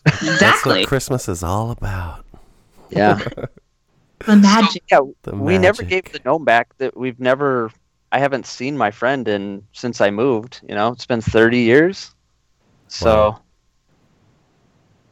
[0.06, 0.80] That's Exactly.
[0.80, 2.26] what Christmas is all about.
[2.90, 3.20] Yeah.
[4.26, 4.84] The magic.
[4.90, 6.78] yeah, The we never gave the gnome back.
[6.78, 7.70] That we've never.
[8.14, 10.62] I haven't seen my friend in since I moved.
[10.70, 12.12] You know, it's been thirty years.
[12.88, 13.32] So.
[13.32, 13.42] Wow.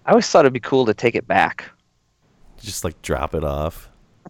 [0.05, 1.69] I always thought it'd be cool to take it back.
[2.61, 3.89] Just like drop it off.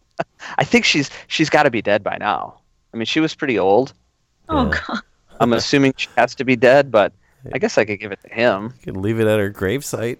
[0.58, 2.60] I think she's she's got to be dead by now.
[2.92, 3.94] I mean, she was pretty old.
[4.50, 4.80] Oh Yeah.
[4.88, 5.00] god.
[5.40, 7.14] I'm assuming she has to be dead, but
[7.54, 8.74] I guess I could give it to him.
[8.86, 10.18] You can leave it at her gravesite.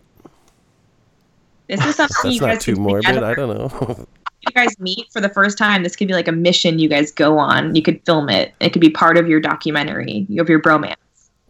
[1.72, 3.06] This is something That's you not guys too could morbid.
[3.06, 3.26] together.
[3.26, 4.08] I don't know.
[4.42, 7.12] you guys meet for the first time, this could be like a mission you guys
[7.12, 7.74] go on.
[7.76, 8.54] You could film it.
[8.60, 10.96] It could be part of your documentary of your bromance.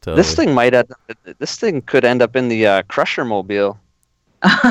[0.01, 0.15] Totally.
[0.21, 3.79] This thing might end up, this thing could end up in the uh, Crusher mobile.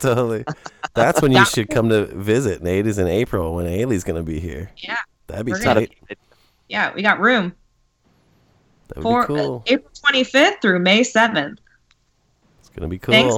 [0.00, 0.44] totally.
[0.94, 2.62] That's when you should come to visit.
[2.62, 4.70] Nate is in April when Hayley's going to be here.
[4.76, 4.96] Yeah.
[5.26, 6.18] That'd be We're gonna- tight.
[6.68, 7.52] Yeah, we got room
[8.88, 9.62] That would for be cool.
[9.66, 11.56] April 25th through May 7th.
[12.60, 13.12] It's going to be cool.
[13.12, 13.36] Thanks.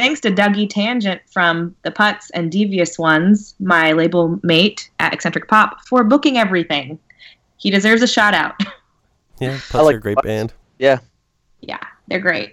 [0.00, 5.46] Thanks to Dougie Tangent from the Putts and Devious Ones, my label mate at Eccentric
[5.46, 6.98] Pop, for booking everything.
[7.58, 8.58] He deserves a shout out.
[9.40, 10.54] Yeah, Putts are a great band.
[10.78, 11.00] Yeah.
[11.60, 12.52] yeah, they're great.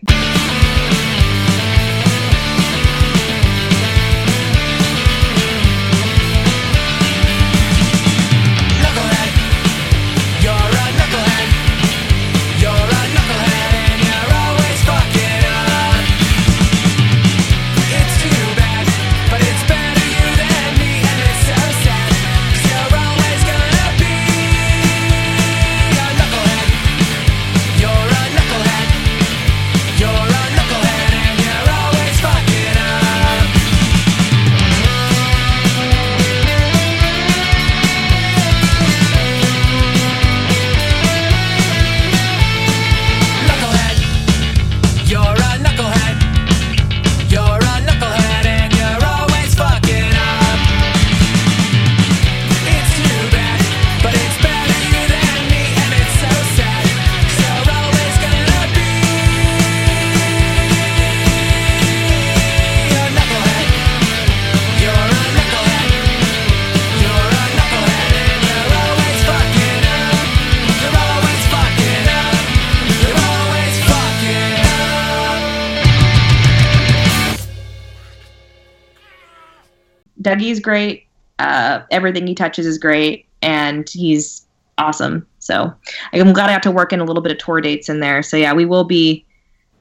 [80.27, 81.05] Dougie's great.
[81.39, 84.45] Uh, everything he touches is great, and he's
[84.77, 85.25] awesome.
[85.39, 85.73] So
[86.11, 88.21] I'm glad I got to work in a little bit of tour dates in there.
[88.21, 89.25] So yeah, we will be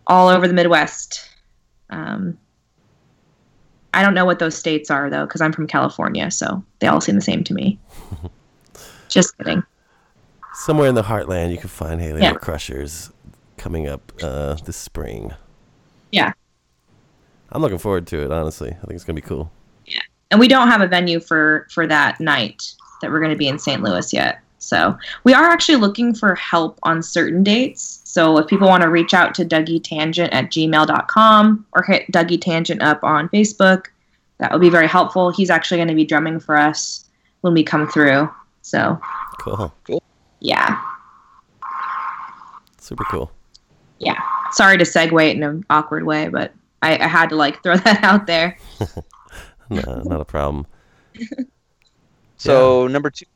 [0.07, 1.29] all over the Midwest.
[1.91, 2.39] Um,
[3.93, 7.01] I don't know what those states are though, because I'm from California, so they all
[7.01, 7.79] seem the same to me.
[9.09, 9.63] Just kidding.
[10.55, 12.35] Somewhere in the heartland, you can find Hayley Yeah.
[12.35, 13.11] the Crushers
[13.57, 15.35] coming up uh, this spring.
[16.13, 16.33] Yeah.
[17.51, 18.31] I'm looking forward to it.
[18.31, 19.51] Honestly, I think it's gonna be cool.
[20.31, 22.63] And we don't have a venue for for that night
[23.03, 23.83] that we're going to be in St.
[23.83, 24.41] Louis yet.
[24.59, 28.01] So we are actually looking for help on certain dates.
[28.05, 32.41] So if people want to reach out to Dougie Tangent at gmail.com or hit Dougie
[32.41, 33.87] Tangent up on Facebook,
[34.39, 35.31] that would be very helpful.
[35.31, 37.05] He's actually going to be drumming for us
[37.43, 38.29] when we come through.
[38.63, 38.99] So
[39.39, 39.73] Cool.
[39.85, 40.03] Cool.
[40.41, 40.81] yeah,
[42.81, 43.31] Super cool.
[43.99, 44.17] yeah.
[44.53, 47.77] Sorry to segue it in an awkward way, but I, I had to like throw
[47.85, 48.57] that out there.
[49.71, 50.67] no, not a problem.
[52.37, 53.27] So number two,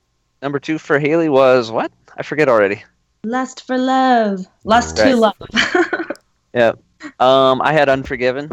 [0.42, 1.90] number two for Hayley was what?
[2.16, 2.84] I forget already.
[3.24, 5.10] Lust for love, lust Right.
[5.10, 5.34] to love.
[6.52, 6.72] Yeah.
[7.20, 8.50] Um, I had Unforgiven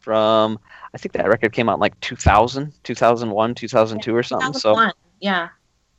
[0.00, 0.58] from
[0.92, 4.52] I think that record came out in like 2000, 2001, 2002 or something.
[4.52, 4.90] That So
[5.20, 5.48] yeah.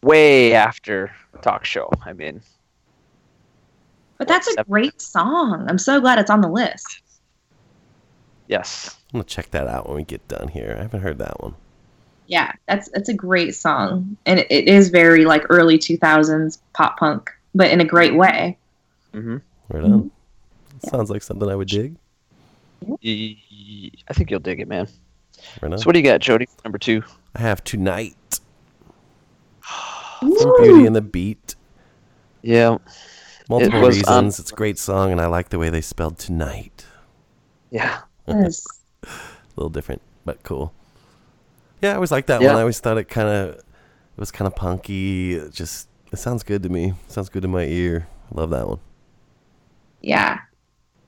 [0.03, 1.11] way after
[1.41, 1.89] talk show.
[2.05, 2.41] I mean,
[4.19, 5.65] But that's a great song.
[5.67, 7.01] I'm so glad it's on the list.
[8.47, 8.97] yes.
[9.13, 10.75] I'm gonna check that out when we get done here.
[10.77, 11.55] I haven't heard that one.
[12.27, 16.97] Yeah, that's that's a great song, and it, it is very like early 2000s pop
[16.97, 18.57] punk, but in a great way.
[19.13, 19.37] Mm-hmm.
[19.69, 20.11] Right on.
[20.89, 21.95] Sounds like something I would dig.
[23.03, 24.87] I think you'll dig it, man.
[25.61, 25.77] Right on.
[25.77, 26.47] So what do you got, Jody?
[26.63, 27.03] Number two.
[27.35, 28.39] I have tonight.
[30.21, 31.55] Some Beauty and the Beat.
[32.41, 32.77] Yeah.
[33.49, 34.07] Multiple was, reasons.
[34.07, 36.85] um, it's a great song, and I like the way they spelled tonight.
[37.69, 37.99] Yeah.
[38.27, 38.65] Yes.
[39.61, 40.73] A little different, but cool.
[41.81, 42.47] Yeah, I always liked that Yeah.
[42.49, 42.57] one.
[42.57, 43.63] I always thought it kind of it
[44.17, 45.35] was kind of punky.
[45.35, 46.93] It just it sounds good to me.
[47.07, 48.07] sounds good to my ear.
[48.31, 48.79] I love that one.
[50.01, 50.39] Yeah,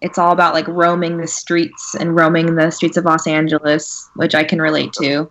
[0.02, 4.36] it's all about like roaming the streets and roaming the streets of Los Angeles, which
[4.36, 5.30] I can relate to.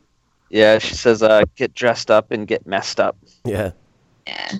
[0.50, 3.16] Yeah, she says, uh, get dressed up and get messed up.
[3.44, 3.70] Yeah.
[4.26, 4.52] Yeah,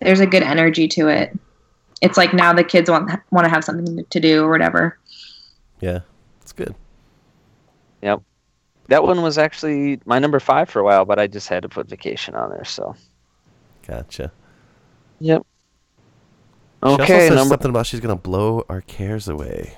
[0.00, 1.36] there's a good energy to it.
[2.00, 4.98] It's like now the kids want want to have something to do or whatever.
[5.80, 6.00] Yeah,
[6.40, 6.74] it's good.
[8.02, 8.22] Yep.
[8.88, 11.68] That one was actually my number five for a while, but I just had to
[11.68, 12.64] put vacation on there.
[12.64, 12.94] So.
[13.86, 14.32] Gotcha.
[15.20, 15.42] Yep.
[16.82, 16.94] Okay.
[16.96, 17.18] She also Okay.
[17.28, 17.48] says Number.
[17.50, 19.74] something about she's gonna blow our cares away.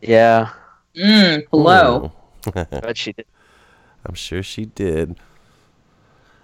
[0.00, 0.50] Yeah.
[0.96, 2.12] Mm, blow.
[2.52, 3.26] But she did.
[4.04, 5.16] I'm sure she did.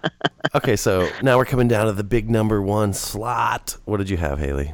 [0.55, 3.77] okay, so now we're coming down to the big number one slot.
[3.85, 4.73] What did you have, Hayley?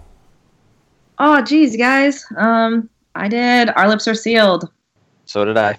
[1.20, 2.24] Oh, geez, guys.
[2.38, 3.72] Um, I did.
[3.72, 4.70] Our lips are sealed.
[5.26, 5.78] So did I.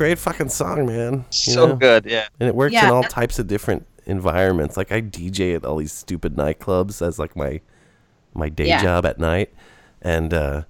[0.00, 1.12] great fucking song, man.
[1.12, 1.76] you So know?
[1.76, 2.26] good, yeah.
[2.40, 2.86] And it works Yeah.
[2.86, 4.78] in all types of different environments.
[4.78, 7.60] Like I DJ at all these stupid nightclubs as like my
[8.32, 8.82] my day Yeah.
[8.82, 9.52] job at night,
[10.00, 10.62] and uh,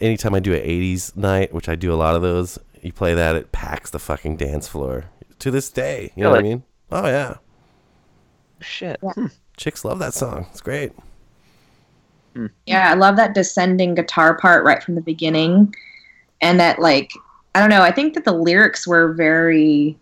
[0.00, 3.12] anytime I do an '80s night, which I do a lot of those, you play
[3.12, 5.04] that, it packs the fucking dance floor
[5.40, 6.10] to this day.
[6.16, 6.62] You know what I mean?
[6.90, 7.34] Oh yeah,
[8.60, 9.00] Shit.
[9.58, 10.46] chicks love that song.
[10.50, 10.92] It's great.
[12.66, 15.74] Yeah, I love that descending guitar part right from the beginning.
[16.40, 17.10] And that, like,
[17.54, 19.96] I don't know, I think that the lyrics were very,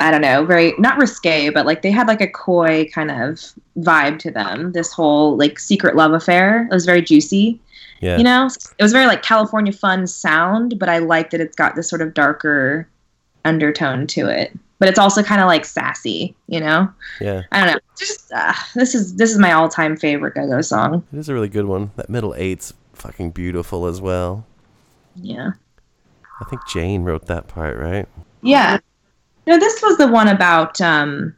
[0.00, 3.40] I don't know, very, not risque, but like they had like a coy kind of
[3.78, 4.72] vibe to them.
[4.72, 6.64] This whole like secret love affair.
[6.64, 7.60] It was very juicy.
[8.00, 8.16] Yeah.
[8.16, 8.46] You know,
[8.78, 12.02] it was very like California fun sound, but I like that it's got this sort
[12.02, 12.88] of darker
[13.44, 14.52] undertone to it.
[14.78, 16.90] But it's also kind of like sassy, you know?
[17.20, 17.80] Yeah, I don't know.
[17.96, 21.04] Just uh, this is this is my all-time favorite Go-Go song.
[21.12, 21.92] it is a really good one.
[21.96, 24.44] That middle eight's fucking beautiful as well.
[25.16, 25.52] Yeah.
[26.40, 28.08] I think Jane wrote that part, right?
[28.42, 28.78] Yeah.
[29.46, 31.34] No, this was the one about um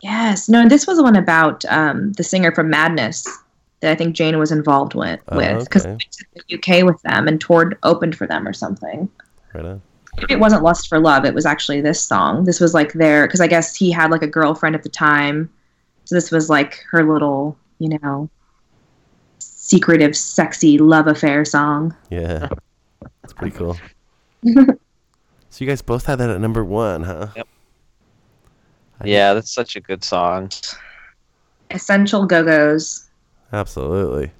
[0.00, 3.26] Yes, no, this was the one about um the singer from Madness
[3.80, 5.90] that I think Jane was involved with Oh, with because okay.
[5.90, 9.08] went to the UK with them and toured opened for them or something.
[9.54, 9.82] Right on.
[10.28, 12.44] It wasn't Lust for Love, it was actually this song.
[12.44, 15.50] This was like their because I guess he had like a girlfriend at the time.
[16.04, 18.30] So this was like her little, you know,
[19.38, 21.94] secretive, sexy love affair song.
[22.10, 22.48] Yeah,
[23.28, 23.76] it's pretty cool.
[25.50, 27.28] So you guys both had that at number one, huh?
[27.34, 27.48] Yep.
[29.04, 30.50] Yeah, that's such a good song.
[31.70, 33.08] Essential Go-Go's.
[33.52, 34.30] Absolutely.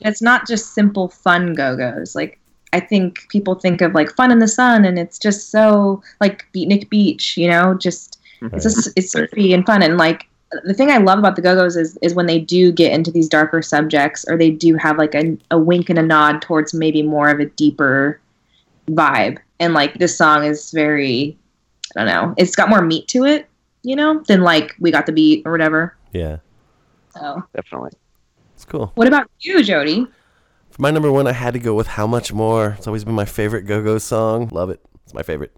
[0.00, 2.38] it's not just simple fun go-go's like
[2.72, 6.46] i think people think of like fun in the sun and it's just so like
[6.54, 8.20] beatnik beach you know just
[8.52, 10.28] it's just it's surfy and fun and like
[10.62, 13.28] the thing i love about the go-go's is is when they do get into these
[13.28, 17.02] darker subjects or they do have like a, a wink and a nod towards maybe
[17.02, 18.20] more of a deeper
[18.88, 21.36] vibe and like this song is very
[21.96, 23.48] i don't know it's got more meat to it
[23.82, 26.38] you know than like we got the beat or whatever Yeah,
[27.14, 27.92] so Definitely.
[28.54, 28.92] it's cool.
[28.94, 30.06] what about you jody
[30.70, 32.74] For my number one, I had to go with How Much More.
[32.78, 34.48] It's always been my favorite Go Go song.
[34.50, 34.80] Love it.
[35.04, 35.52] It's my favorite.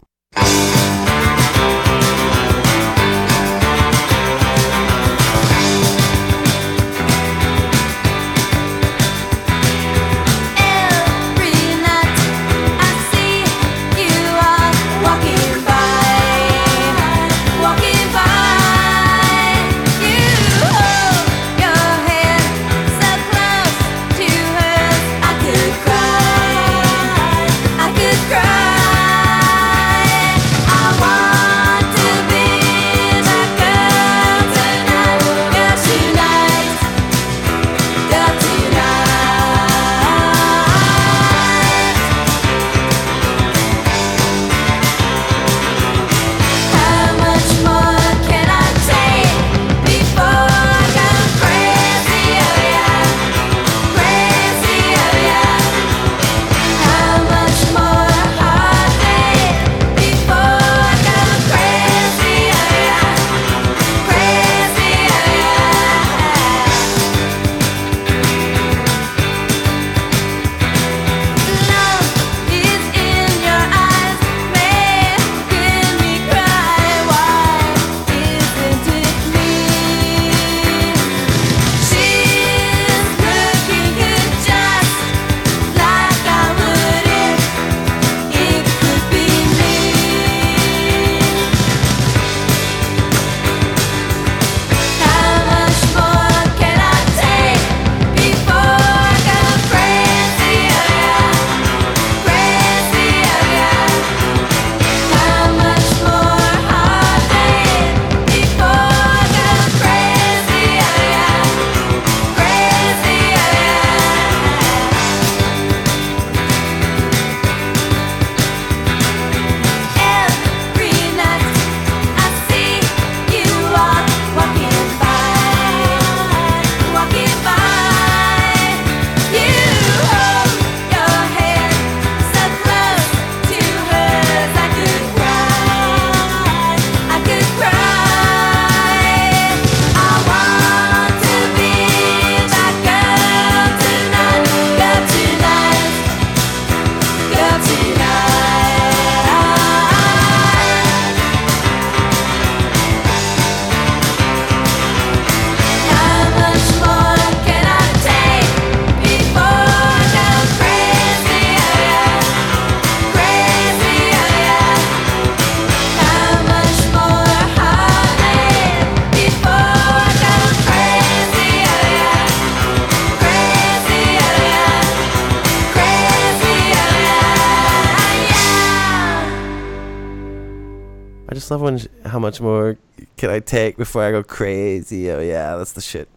[182.27, 182.77] Much more
[183.15, 185.09] can I take before I go crazy?
[185.11, 186.09] Oh yeah, that's the shit.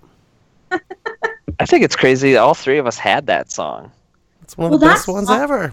[1.61, 2.37] I think it's crazy.
[2.37, 3.93] All three of us had that song.
[4.43, 5.73] It's one of Well, the best ones song- ever.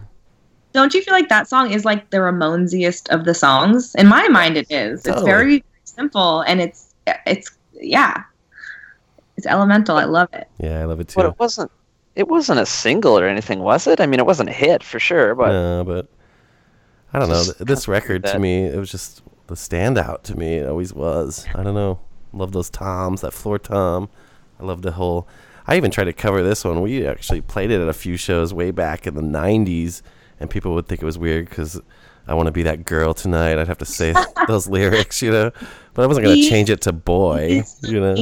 [0.74, 3.96] Don't you feel like that song is like the Ramonesiest of the songs?
[3.96, 5.06] In my mind, it is.
[5.06, 6.94] It's very simple and it's
[7.26, 8.24] it's yeah,
[9.38, 9.98] it's elemental.
[9.98, 10.48] I love it.
[10.60, 11.16] Yeah, I love it too.
[11.16, 11.72] But it wasn't.
[12.16, 14.00] It wasn't a single or anything, was it?
[14.02, 16.08] I mean, it wasn't a hit for sure, but no, but
[17.14, 17.44] I don't know.
[17.60, 20.56] This record to me, it was just the standout to me.
[20.56, 21.46] It always was.
[21.56, 22.00] I don't know.
[22.34, 24.10] Love those toms, that floor tom.
[24.60, 25.28] I love the whole.
[25.66, 26.82] I even tried to cover this one.
[26.82, 30.02] We actually played it at a few shows way back in the '90s,
[30.40, 31.80] and people would think it was weird because
[32.28, 33.58] I want to be that girl tonight.
[33.58, 34.14] I'd have to say
[34.48, 35.52] those lyrics, you know.
[35.94, 38.16] But I wasn't gonna change it to boy, you know.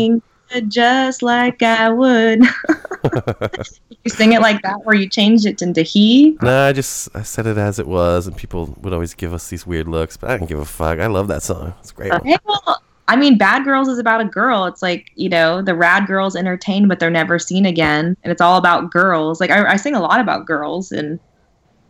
[0.67, 2.41] Just like I would.
[4.03, 6.37] you sing it like that, where you changed it into he.
[6.41, 9.49] No, I just I said it as it was, and people would always give us
[9.49, 10.99] these weird looks, but I didn't give a fuck.
[10.99, 11.73] I love that song.
[11.79, 12.11] It's great.
[12.11, 12.37] one.
[12.45, 14.65] Well, I mean, Bad Girls is about a girl.
[14.65, 18.41] It's like you know, the rad girls entertain, but they're never seen again, and it's
[18.41, 19.39] all about girls.
[19.39, 21.19] Like I, I sing a lot about girls, and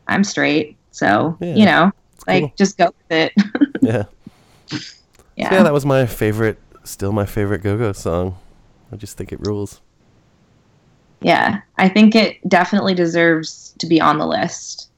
[0.07, 1.91] I'm straight, so Yeah, you know,
[2.27, 2.53] like cool.
[2.57, 3.33] just go with it.
[3.81, 4.03] Yeah.
[5.35, 5.49] yeah.
[5.49, 6.57] So yeah, that was my favorite.
[6.83, 8.37] Still my favorite Go-Go song.
[8.91, 9.81] I just think it rules.
[11.21, 14.89] Yeah, I think it definitely deserves to be on the list.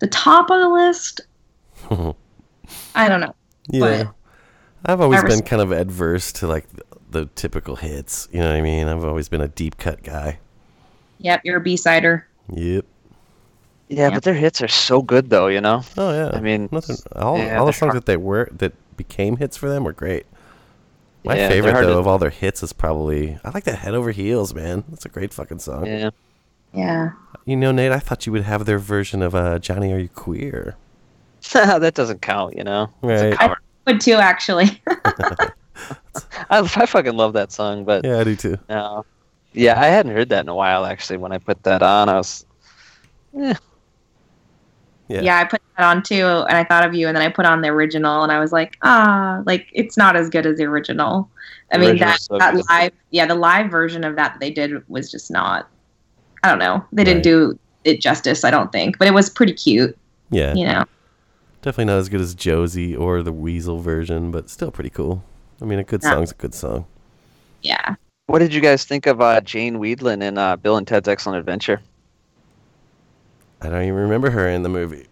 [0.00, 1.20] The top of the list,
[2.94, 3.34] I don't know.
[3.68, 4.10] yeah.
[4.86, 8.28] I've always been kind of adverse to like the, the typical hits.
[8.32, 8.86] You know what I mean?
[8.86, 10.38] I've always been a deep cut guy.
[11.18, 12.26] Yep, you're a B-sider.
[12.52, 12.84] Yep.
[13.88, 15.46] yeah, but their hits are so good, though.
[15.46, 15.82] You know.
[15.96, 16.36] Oh yeah.
[16.36, 16.96] I mean, Nothing.
[17.16, 19.92] All, yeah, all the songs hard- that they were that became hits for them were
[19.94, 20.26] great.
[21.24, 23.94] My Yeah, favorite though to- of all their hits is probably I like that Head
[23.94, 24.84] Over Heels, man.
[24.88, 25.86] That's a great fucking song.
[25.86, 26.10] Yeah.
[26.74, 27.12] Yeah.
[27.46, 30.08] You know, Nate, I thought you would have their version of uh, Johnny Are You
[30.08, 30.76] Queer?
[31.52, 32.56] that doesn't count.
[32.56, 32.90] You know.
[33.02, 33.38] It's a Right.
[33.38, 33.56] cover.
[33.86, 34.82] Would too, actually.
[36.50, 38.58] I, I fucking love that song, but Yeah, I do too.
[38.68, 39.04] no.
[39.52, 40.84] Yeah, I hadn't heard that in a while.
[40.84, 42.44] Actually, when I put that on, I was.
[43.40, 43.54] Eh.
[45.08, 45.20] Yeah.
[45.20, 45.38] yeah.
[45.38, 47.60] I put that on too, and I thought of you, and then I put on
[47.60, 51.28] the original, and I was like, ah, like it's not as good as the original.
[51.72, 52.64] I The mean, that so that good.
[52.68, 55.68] live, yeah, the live version of that that they did was just not.
[56.42, 56.84] I don't know.
[56.92, 59.96] They didn't do it justice, I don't think, but it was pretty cute.
[60.30, 60.54] Yeah.
[60.54, 60.84] You know.
[61.62, 65.24] Definitely not as good as Josie or the Weasel version, but still pretty cool.
[65.62, 66.10] I mean, a good Yeah.
[66.10, 66.84] song's a good song.
[67.62, 67.94] Yeah.
[68.26, 71.38] What did you guys think of uh, Jane Wiedlin in uh, Bill and Ted's Excellent
[71.38, 71.80] Adventure?
[73.64, 75.06] I don't even remember her in the movie.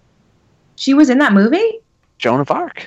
[0.76, 1.80] She was in that movie.
[2.18, 2.86] Joan of Arc.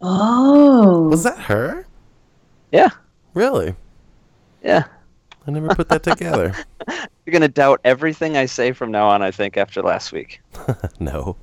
[0.00, 1.08] Oh.
[1.08, 1.86] Was that her?
[2.72, 2.90] Yeah.
[3.34, 3.74] Really?
[4.62, 4.84] Yeah.
[5.46, 6.54] I never put that together.
[6.88, 9.22] You're gonna doubt everything I say from now on.
[9.22, 10.40] I think after last week.
[11.00, 11.36] no.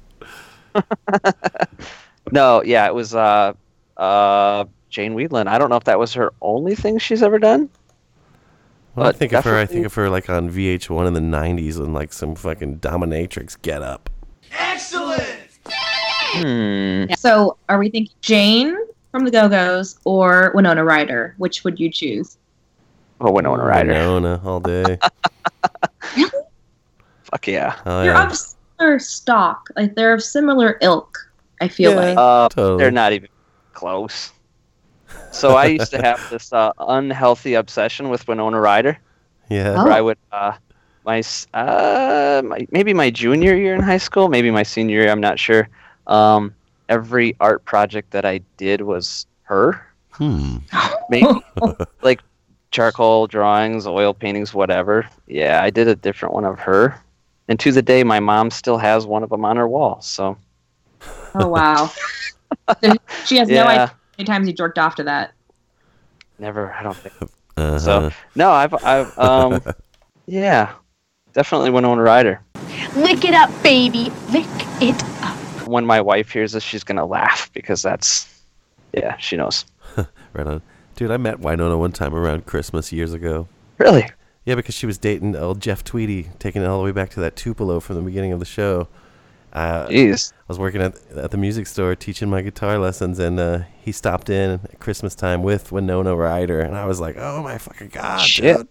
[2.32, 3.54] No, yeah, it was uh,
[3.98, 5.48] uh, Jane Wiedlin.
[5.48, 7.70] I don't know if that was her only thing she's ever done.
[8.94, 11.78] When I think of her, I think of her like on VH1 in the 90s
[11.78, 14.10] in like some fucking dominatrix get up.
[16.34, 17.06] Hmm.
[17.18, 18.76] So, are we thinking Jane
[19.12, 21.36] from the Go Go's or Winona Ryder?
[21.38, 22.38] Which would you choose?
[23.20, 23.90] Oh, Winona Ryder.
[23.90, 24.98] Winona all day.
[27.24, 27.76] Fuck yeah.
[27.86, 28.26] Oh, They're yeah.
[28.28, 29.70] of similar stock.
[29.76, 31.18] Like they're of similar ilk.
[31.60, 31.98] I feel Yeah.
[31.98, 32.18] like.
[32.18, 32.78] Uh, Totally.
[32.82, 33.30] They're not even
[33.74, 34.32] close.
[35.32, 38.98] So I used to have this uh, unhealthy obsession with Winona Ryder.
[39.50, 39.84] Yeah.
[39.84, 40.54] Where I would, uh,
[41.06, 45.22] my, uh, my maybe my junior year in high school, maybe my senior year, I'm
[45.22, 45.70] not sure.
[46.08, 46.54] Um,
[46.90, 49.86] every art project that I did was her.
[50.12, 50.58] Hmm.
[51.10, 51.28] Maybe
[52.02, 52.22] like
[52.72, 55.08] charcoal drawings, oil paintings, whatever.
[55.28, 57.02] Yeah, I did a different one of her.
[57.48, 60.02] And to the day, my mom still has one of them on her wall.
[60.02, 60.38] So
[61.36, 61.92] Oh wow.
[63.26, 65.34] She has no idea how many times you jerked off to that.
[66.38, 67.16] never, I don't think.
[67.58, 67.80] Uh-huh.
[67.80, 69.62] So no, I've, I've, um,
[70.26, 70.74] yeah,
[71.34, 72.42] definitely Winona Ryder.
[72.96, 74.12] Lick it up, baby.
[74.32, 74.46] Lick
[74.82, 75.38] it up.
[75.68, 78.42] When my wife hears this, she's gonna laugh because that's,
[78.94, 79.66] yeah, she knows.
[79.98, 80.62] right on.
[80.96, 83.48] Dude, I met Winona one time around Christmas years ago.
[83.80, 84.08] Really?
[84.46, 87.20] Yeah, because she was dating old Jeff Tweedy, taking it all the way back to
[87.22, 88.88] that Tupelo from the beginning of the show.
[89.54, 90.32] Uh, Jeez.
[90.34, 93.92] I was working at at the music store teaching my guitar lessons, and uh, he
[93.92, 97.90] stopped in at Christmas time with Winona Ryder, and I was like, "Oh my fucking
[97.90, 98.58] god, Shit.
[98.58, 98.68] dude!"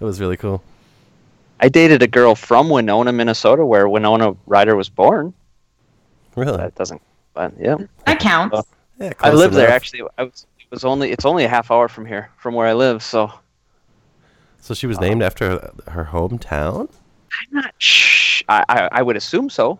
[0.00, 0.62] It was really cool.
[1.60, 5.32] I dated a girl from Winona, Minnesota, where Winona Ryder was born.
[6.36, 6.56] Really?
[6.56, 7.02] That doesn't,
[7.34, 7.76] but yeah.
[8.06, 8.52] That counts.
[8.52, 8.66] Well,
[8.98, 10.02] Yeah, I close lived there actually.
[10.18, 10.46] I was.
[10.58, 11.10] It was only.
[11.10, 13.02] It's only a half hour from here, from where I live.
[13.02, 13.32] So
[14.60, 16.90] So she was named after her hometown.
[17.32, 17.74] I'm not.
[17.78, 18.42] Shh.
[18.48, 19.78] I, I I would assume so.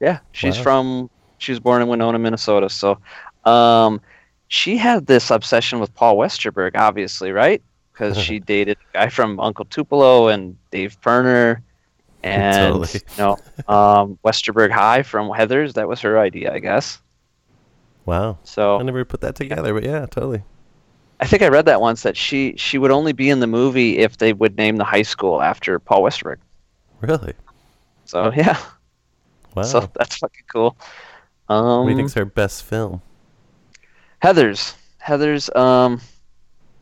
[0.00, 0.62] Yeah, she's Wow.
[0.62, 1.10] from.
[1.38, 2.68] She was born in Winona, Minnesota.
[2.70, 2.98] So
[3.44, 4.00] Um,
[4.48, 7.62] she had this obsession with Paul Westerberg, obviously, right?
[7.92, 11.62] Because she dated a guy from Uncle Tupelo and Dave Pirner,
[12.24, 12.88] and Totally.
[12.94, 13.38] you know,
[13.68, 15.74] um, Westerberg High from Heathers.
[15.74, 16.98] That was her idea, I guess.
[18.04, 18.38] Wow.
[18.42, 20.42] So I never put that together, but yeah, totally.
[21.20, 23.98] I think I read that once that she she would only be in the movie
[23.98, 26.38] if they would name the high school after Paul Westerberg.
[27.00, 27.34] Really?
[28.06, 28.58] So yeah,
[29.54, 29.62] Wow.
[29.62, 30.76] so that's fucking cool.
[31.48, 33.02] Um, what do you think's her best film?
[34.22, 34.74] Heathers
[35.04, 35.54] Heathers.
[35.54, 36.00] Um,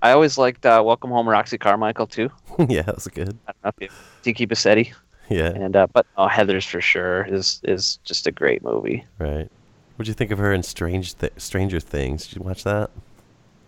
[0.00, 2.30] I always liked uh, Welcome Home, Roxy Carmichael too.
[2.68, 3.36] yeah, that was good.
[3.46, 3.88] I don't know if you
[4.22, 4.92] Tiki Bassetti.
[5.28, 5.48] Yeah.
[5.48, 9.04] And uh, but oh, Heathers for sure is is just a great movie.
[9.18, 9.48] Right.
[9.96, 12.26] What'd you think of her in Strange Th- Stranger Things?
[12.26, 12.90] Did you watch that?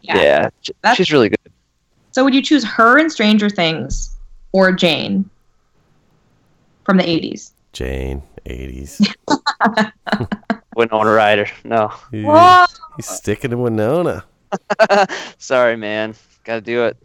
[0.03, 1.39] Yeah, sh- That's- she's really good.
[2.13, 4.17] So would you choose her in Stranger Things
[4.53, 5.29] or Jane
[6.85, 7.51] from the 80s?
[7.73, 9.15] Jane, 80s.
[10.77, 11.47] Winona Ryder.
[11.65, 12.65] No, He's, Whoa!
[12.97, 14.25] he's sticking to Winona.
[15.39, 16.15] sorry, man.
[16.45, 16.97] Got to do it.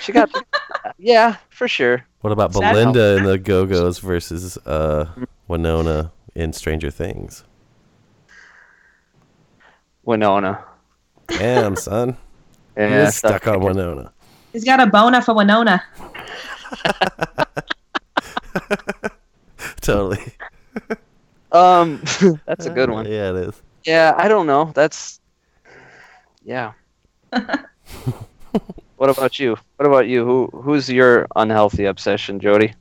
[0.00, 0.30] She got.
[0.98, 2.04] yeah, for sure.
[2.20, 5.08] What about Sad Belinda in the Go Go's versus uh,
[5.46, 7.44] Winona in Stranger Things?
[10.04, 10.64] Winona.
[11.28, 12.16] Damn, son.
[12.76, 14.12] He Yeah, was stuck stuck on Winona.
[14.52, 15.82] He's got a bona for Winona.
[19.80, 20.20] Totally.
[21.52, 22.02] Um,
[22.46, 23.06] that's a good one.
[23.06, 23.62] Yeah, it is.
[23.84, 24.72] Yeah, I don't know.
[24.74, 25.20] That's
[26.44, 26.72] yeah.
[27.30, 29.56] what about you?
[29.76, 30.24] What about you?
[30.24, 32.74] Who who's your unhealthy obsession, Jody?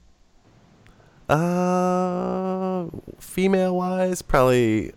[1.29, 2.85] Uh,
[3.19, 4.93] female wise, probably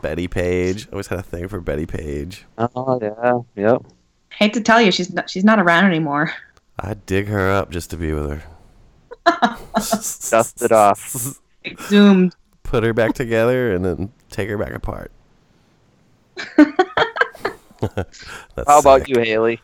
[0.00, 0.86] Bettie Page.
[0.88, 2.44] I always had a thing for Bettie Page.
[2.58, 3.82] Oh yeah, yep.
[4.30, 6.32] Hate to tell you, she's not, she's not around anymore.
[6.78, 8.42] I'd dig her up just to be with her.
[9.74, 11.38] Dust it off.
[11.88, 12.34] Zoomed.
[12.72, 15.12] Put her back together and then take her back apart.
[16.56, 18.32] That's
[18.66, 19.08] How about sick.
[19.08, 19.60] you, Hayley?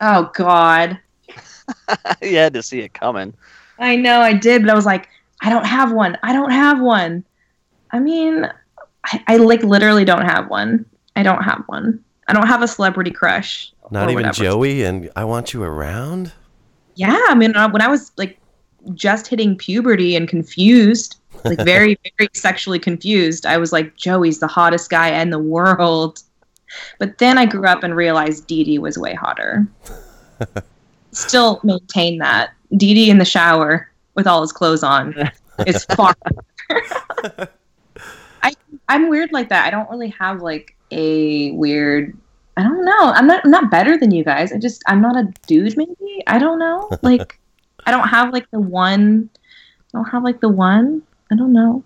[0.00, 0.98] Oh God.
[2.20, 3.34] you had to see it coming.
[3.78, 5.08] I know I did, but I was like,
[5.42, 6.18] I don't have one.
[6.24, 7.24] I don't have one.
[7.92, 8.50] I mean,
[9.04, 10.84] I, I like literally don't have one.
[11.14, 12.02] I don't have one.
[12.26, 13.72] I don't have a celebrity crush.
[13.92, 14.42] Not even whatever.
[14.42, 16.32] Joey and I want you around?
[16.96, 18.40] Yeah, I mean, when I was like
[18.94, 24.46] just hitting puberty and confused, like very, very sexually confused, I was like, Joey's the
[24.46, 26.22] hottest guy in the world.
[26.98, 29.66] But then I grew up and realized Dee Dee was way hotter.
[31.12, 32.52] Still maintain that.
[32.76, 35.30] Dee Dee in the shower with all his clothes on
[35.66, 36.14] is far.
[38.42, 38.54] I
[38.88, 39.66] I'm weird like that.
[39.66, 42.16] I don't really have like a weird.
[42.56, 43.12] I don't know.
[43.14, 43.44] I'm not.
[43.44, 44.52] I'm not better than you guys.
[44.52, 44.82] I just.
[44.86, 45.76] I'm not a dude.
[45.76, 46.22] Maybe.
[46.26, 46.88] I don't know.
[47.02, 47.38] Like,
[47.86, 49.28] I don't have like the one.
[49.94, 51.02] I don't have like the one.
[51.34, 51.82] I don't know.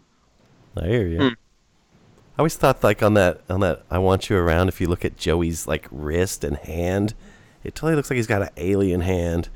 [0.76, 1.18] I hear you.
[1.20, 1.28] Hmm.
[1.28, 4.68] I always thought like on that on that I want you around.
[4.68, 7.14] If you look at Joey's like wrist and hand,
[7.64, 9.48] it totally looks like he's got an alien hand.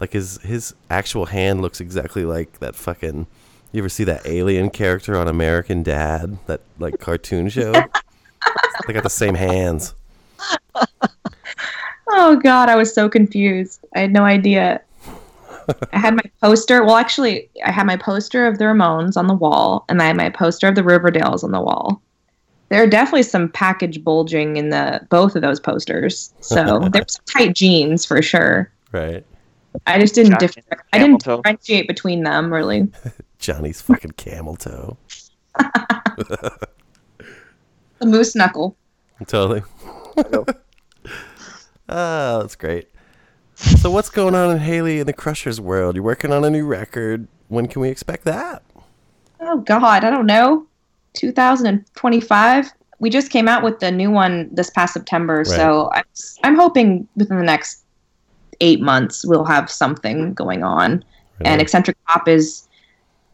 [0.00, 3.26] Like his his actual hand looks exactly like that fucking.
[3.72, 6.38] You ever see that alien character on American Dad?
[6.46, 7.72] That like cartoon show.
[8.86, 9.94] they got the same hands.
[12.16, 13.80] Oh God, I was so confused.
[13.96, 14.80] I had no idea.
[15.92, 16.84] I had my poster.
[16.84, 20.16] Well, actually, I had my poster of the Ramones on the wall, and I had
[20.16, 22.00] my poster of the Riverdales on the wall.
[22.68, 26.32] There are definitely some package bulging in the both of those posters.
[26.40, 28.70] So there's some tight jeans for sure.
[28.92, 29.24] Right.
[29.86, 30.38] I just didn't.
[30.38, 30.56] Dif-
[30.92, 31.36] I didn't toe.
[31.36, 32.88] differentiate between them really.
[33.38, 34.96] Johnny's fucking camel toe.
[38.00, 38.76] The moose knuckle.
[39.26, 39.62] Totally.
[41.88, 42.88] oh, that's great.
[43.64, 45.94] So what's going on in Hayley and the Crushers world?
[45.94, 47.26] You're working on a new record.
[47.48, 48.62] When can we expect that?
[49.40, 50.66] Oh God, I don't know.
[51.14, 52.72] 2025.
[53.00, 56.04] We just came out with the new one this past September, so I'm,
[56.44, 57.84] I'm hoping within the next
[58.60, 61.04] eight months we'll have something going on.
[61.44, 62.66] And Eccentric Pop is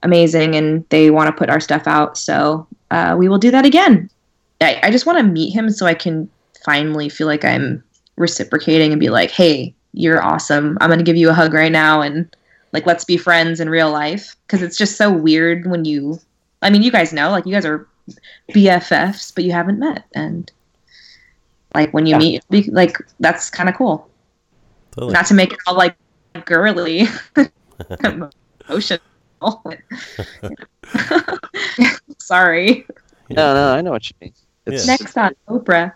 [0.03, 3.65] amazing, and they want to put our stuff out, so uh, we will do that
[3.65, 4.11] again.
[4.61, 6.29] I, I just want to meet him so I can
[6.65, 7.85] finally feel like I'm
[8.17, 10.79] reciprocating and be like, "Hey, you're awesome.
[10.81, 12.35] I'm gonna give you a hug right now," and
[12.73, 14.37] like let's be friends in real life.
[14.47, 16.21] Because it's just so weird when you
[16.63, 17.89] i mean you guys know like you guys are
[18.53, 20.05] bffs but you haven't met.
[20.15, 20.51] And
[21.75, 24.09] like when you meet be- like that's kind of cool.
[24.93, 25.13] Totally.
[25.13, 25.97] not to make it all like
[26.45, 27.07] girly.
[28.05, 29.01] Emotional.
[32.19, 32.87] Sorry.
[33.31, 34.35] No, no, I know what you mean.
[34.67, 35.95] It's next on oprah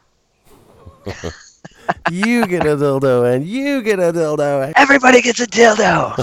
[2.10, 4.72] you get a dildo and you get a dildo.
[4.76, 6.14] Everybody gets a dildo.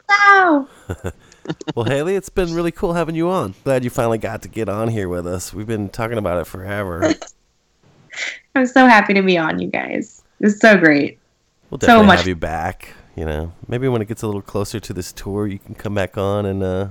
[0.10, 0.68] oh
[1.74, 3.54] well, Hayley, it's been really cool having you on.
[3.64, 5.52] Glad you finally got to get on here with us.
[5.52, 7.12] We've been talking about it forever.
[8.54, 10.22] I'm so happy to be on, you guys.
[10.40, 11.18] It's so great.
[11.70, 12.94] We'll So definitely much- have you back.
[13.16, 15.94] You know, maybe when it gets a little closer to this tour, you can come
[15.94, 16.88] back on and, uh,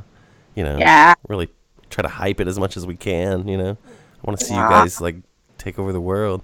[0.54, 1.16] you know, Yeah.
[1.28, 1.50] really
[1.90, 3.48] try to hype it as much as we can.
[3.48, 4.66] You know, I want to see Yeah.
[4.66, 5.16] you guys like
[5.58, 6.44] take over the world.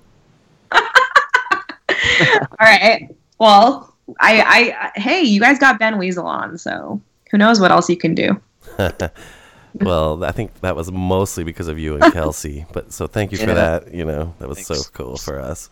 [2.42, 3.10] All right.
[3.40, 7.02] Well, I, I, hey, you guys got Ben Weasel on, so
[7.32, 8.40] who knows what else you can do.
[9.76, 12.66] well, I think that was mostly because of you and Kelsey.
[12.74, 13.54] But so thank you for Yeah.
[13.54, 13.94] that.
[13.94, 15.70] You know, that was so cool for us.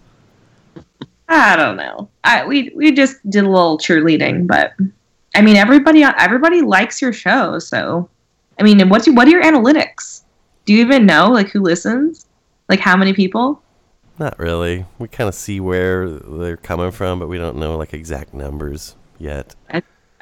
[1.30, 2.10] I don't know.
[2.24, 4.74] I we we just did a little cheerleading, but
[5.36, 8.10] I mean everybody everybody likes your show, so
[8.60, 10.22] I mean, what's your, what are your analytics?
[10.66, 12.28] Do you even know like who listens?
[12.70, 13.63] Like how many people?
[14.20, 14.86] Not really.
[15.00, 18.96] We kind of see where they're coming from, but we don't know like exact numbers
[19.18, 19.56] yet.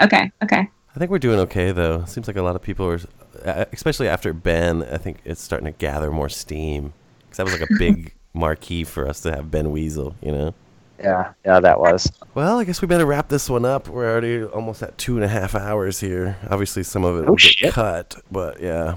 [0.01, 0.69] Okay, okay.
[0.95, 2.05] I think we're doing okay though.
[2.05, 2.99] Seems like a lot of people are,
[3.45, 4.84] uh, especially after Ben.
[4.84, 6.93] I think it's starting to gather more steam
[7.23, 10.15] because that was like a big marquee for us to have Ben Weasel.
[10.22, 10.53] You know.
[10.99, 12.11] Yeah, yeah, that was.
[12.35, 13.88] Well, I guess we better wrap this one up.
[13.88, 16.38] We're already almost at two and a half hours here.
[16.49, 17.73] Obviously, some of it Oh, will get shit.
[17.73, 18.95] cut, but yeah,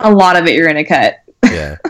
[0.00, 1.16] A lot of it you're gonna cut.
[1.44, 1.76] yeah.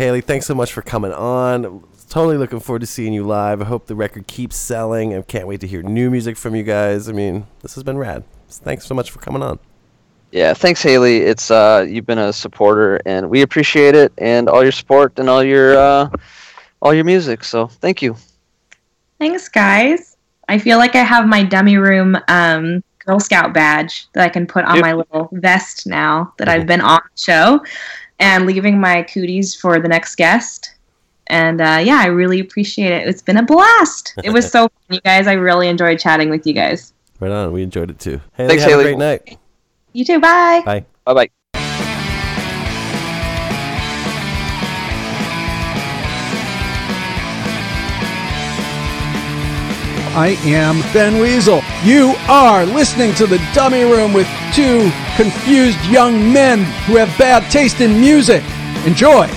[0.00, 1.84] Hayley, thanks so much for coming on.
[2.08, 3.60] Totally looking forward to seeing you live.
[3.60, 5.14] I hope the record keeps selling.
[5.14, 7.06] I can't wait to hear new music from you guys.
[7.06, 8.24] I mean, this has been rad.
[8.48, 9.58] Thanks so much for coming on.
[10.32, 11.18] Yeah, thanks, Hayley.
[11.18, 15.28] It's uh, you've been a supporter, and we appreciate it, and all your support and
[15.28, 16.08] all your uh,
[16.80, 17.44] all your music.
[17.44, 18.16] So thank you.
[19.18, 20.16] Thanks, guys.
[20.48, 24.46] I feel like I have my dummy room um, Girl Scout badge that I can
[24.46, 24.82] put on Yep.
[24.82, 27.60] my little vest now that I've been on the show,
[28.20, 30.74] and leaving my cooties for the next guest.
[31.26, 33.08] And uh, yeah, I really appreciate it.
[33.08, 34.14] It's been a blast.
[34.22, 35.26] It was so fun, you guys.
[35.26, 36.92] I really enjoyed chatting with you guys.
[37.18, 37.52] Right on.
[37.52, 38.20] We enjoyed it too.
[38.34, 38.84] Hayley, Thanks, have Hayley.
[38.84, 39.38] a great night.
[39.92, 40.20] You too.
[40.20, 40.62] Bye.
[40.64, 40.84] Bye.
[41.04, 41.30] Bye bye.
[50.12, 51.62] I am Ben Weasel.
[51.84, 57.48] You are listening to the Dummy Room with two confused young men who have bad
[57.48, 58.42] taste in music.
[58.84, 59.28] Enjoy.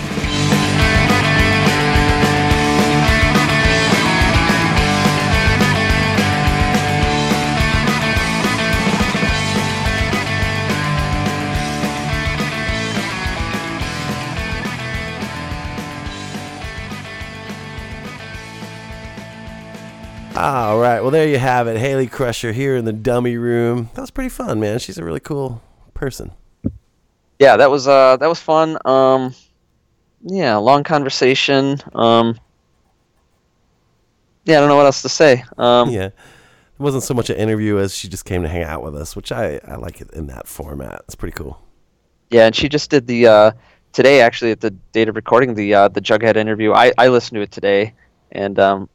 [20.43, 20.99] All right.
[20.99, 21.77] Well, there you have it.
[21.77, 23.89] Hayley Crusher here in the dummy room.
[23.93, 24.77] That was pretty fun, man.
[24.77, 25.61] She's a really cool
[25.93, 26.33] person.
[27.39, 28.77] Yeah, that was uh, that was fun.
[28.83, 29.33] Um,
[30.21, 31.77] yeah, long conversation.
[31.95, 32.37] Um,
[34.43, 35.45] yeah, I don't know what else to say.
[35.57, 36.07] Um, yeah.
[36.07, 36.13] It
[36.77, 39.31] wasn't so much an interview as she just came to hang out with us, which
[39.31, 41.03] I, I like it in that format.
[41.05, 41.61] It's pretty cool.
[42.31, 43.51] Yeah, and she just did the uh,
[43.93, 46.73] today actually at the date of recording the uh, the Jughead interview.
[46.73, 47.93] I, I listened to it today,
[48.33, 48.89] and um,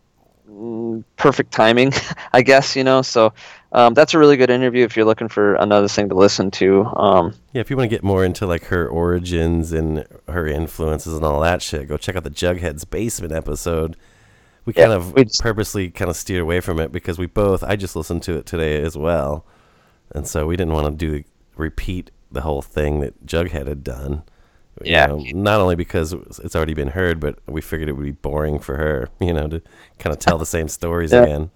[1.16, 1.92] perfect timing,
[2.32, 3.02] I guess you know.
[3.02, 3.32] So
[3.72, 6.84] um, that's a really good interview if you're looking for another thing to listen to.
[6.84, 11.14] Um, Yeah, if you want to get more into like her origins and her influences
[11.14, 13.96] and all that shit, go check out the Jughead's Basement episode.
[14.64, 17.76] We Yeah, kind of purposely kind of steered away from it because we both I
[17.76, 19.46] just listened to it today as well.
[20.14, 21.24] And so we didn't want to do
[21.56, 24.22] repeat the whole thing that Jughead had done.
[24.84, 25.06] Yeah.
[25.06, 28.58] know, not only because it's already been heard, but we figured it would be boring
[28.58, 29.62] for her, you know, to
[29.98, 31.22] kind of tell the same stories Yeah.
[31.22, 31.50] again.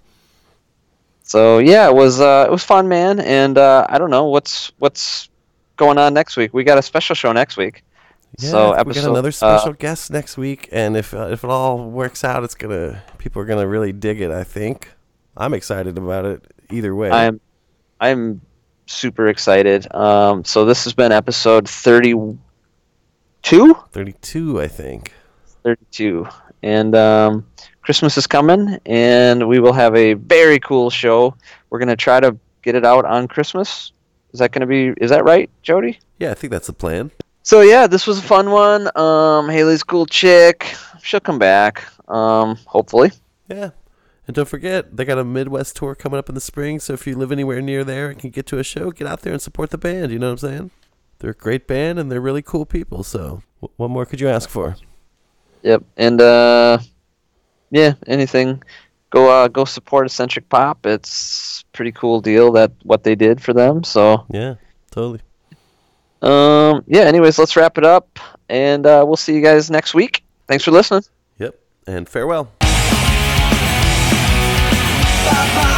[1.23, 3.21] so yeah, it was uh, it was fun, man.
[3.21, 5.29] And uh, I don't know what's what's
[5.77, 6.53] going on next week.
[6.53, 7.85] We got a special show next week.
[8.39, 11.45] Yeah, so we episode got another uh, special guest next week, and if uh, if
[11.45, 14.31] it all works out, it's gonna people are gonna really dig it.
[14.31, 14.91] I think
[15.37, 17.11] I'm excited about it either way.
[17.11, 17.41] I'm
[18.01, 18.41] I'm
[18.87, 19.93] super excited.
[19.95, 21.69] Um, so this has been episode
[23.43, 23.75] 32?
[23.91, 25.13] 32, I think.
[25.65, 26.27] 32.
[26.63, 27.47] And um,
[27.83, 31.35] Christmas is coming, and we will have a very cool show.
[31.71, 33.93] We're going to try to get it out on Christmas.
[34.33, 35.99] Is that going to be, is that right, Jody?
[36.19, 37.11] Yeah, I think that's the plan.
[37.43, 38.87] So yeah, this was a fun one.
[38.97, 40.75] Um, Hayley's cool chick.
[41.03, 43.11] She'll come back, um, hopefully.
[43.49, 43.71] Yeah.
[44.29, 46.79] And don't forget, they got a Midwest tour coming up in the spring.
[46.79, 49.23] So if you live anywhere near there and can get to a show, get out
[49.23, 50.13] there and support the band.
[50.13, 50.71] You know what I'm saying?
[51.23, 53.05] They're a great band and they're really cool people.
[53.05, 54.75] So wh- what more could you ask for?
[55.63, 55.85] Yep.
[55.97, 56.79] And uh,
[57.71, 58.61] yeah, anything.
[59.11, 60.85] Go uh, go support Eccentric Pop.
[60.85, 63.85] It's pretty cool deal that what they did for them.
[63.85, 64.55] So Yeah,
[64.91, 65.21] totally.
[66.23, 67.03] um, yeah.
[67.03, 68.19] Anyways, let's wrap it up,
[68.49, 70.25] and uh, we'll see you guys next week.
[70.49, 71.03] Thanks for listening.
[71.39, 71.55] Yep.
[71.87, 72.51] And farewell.
[75.25, 75.72] Farewell.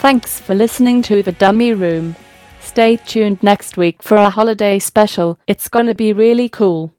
[0.00, 2.16] Thanks for listening to The Dummy Room.
[2.58, 5.38] Stay tuned next week for a holiday special.
[5.46, 6.94] It's gonna be really cool.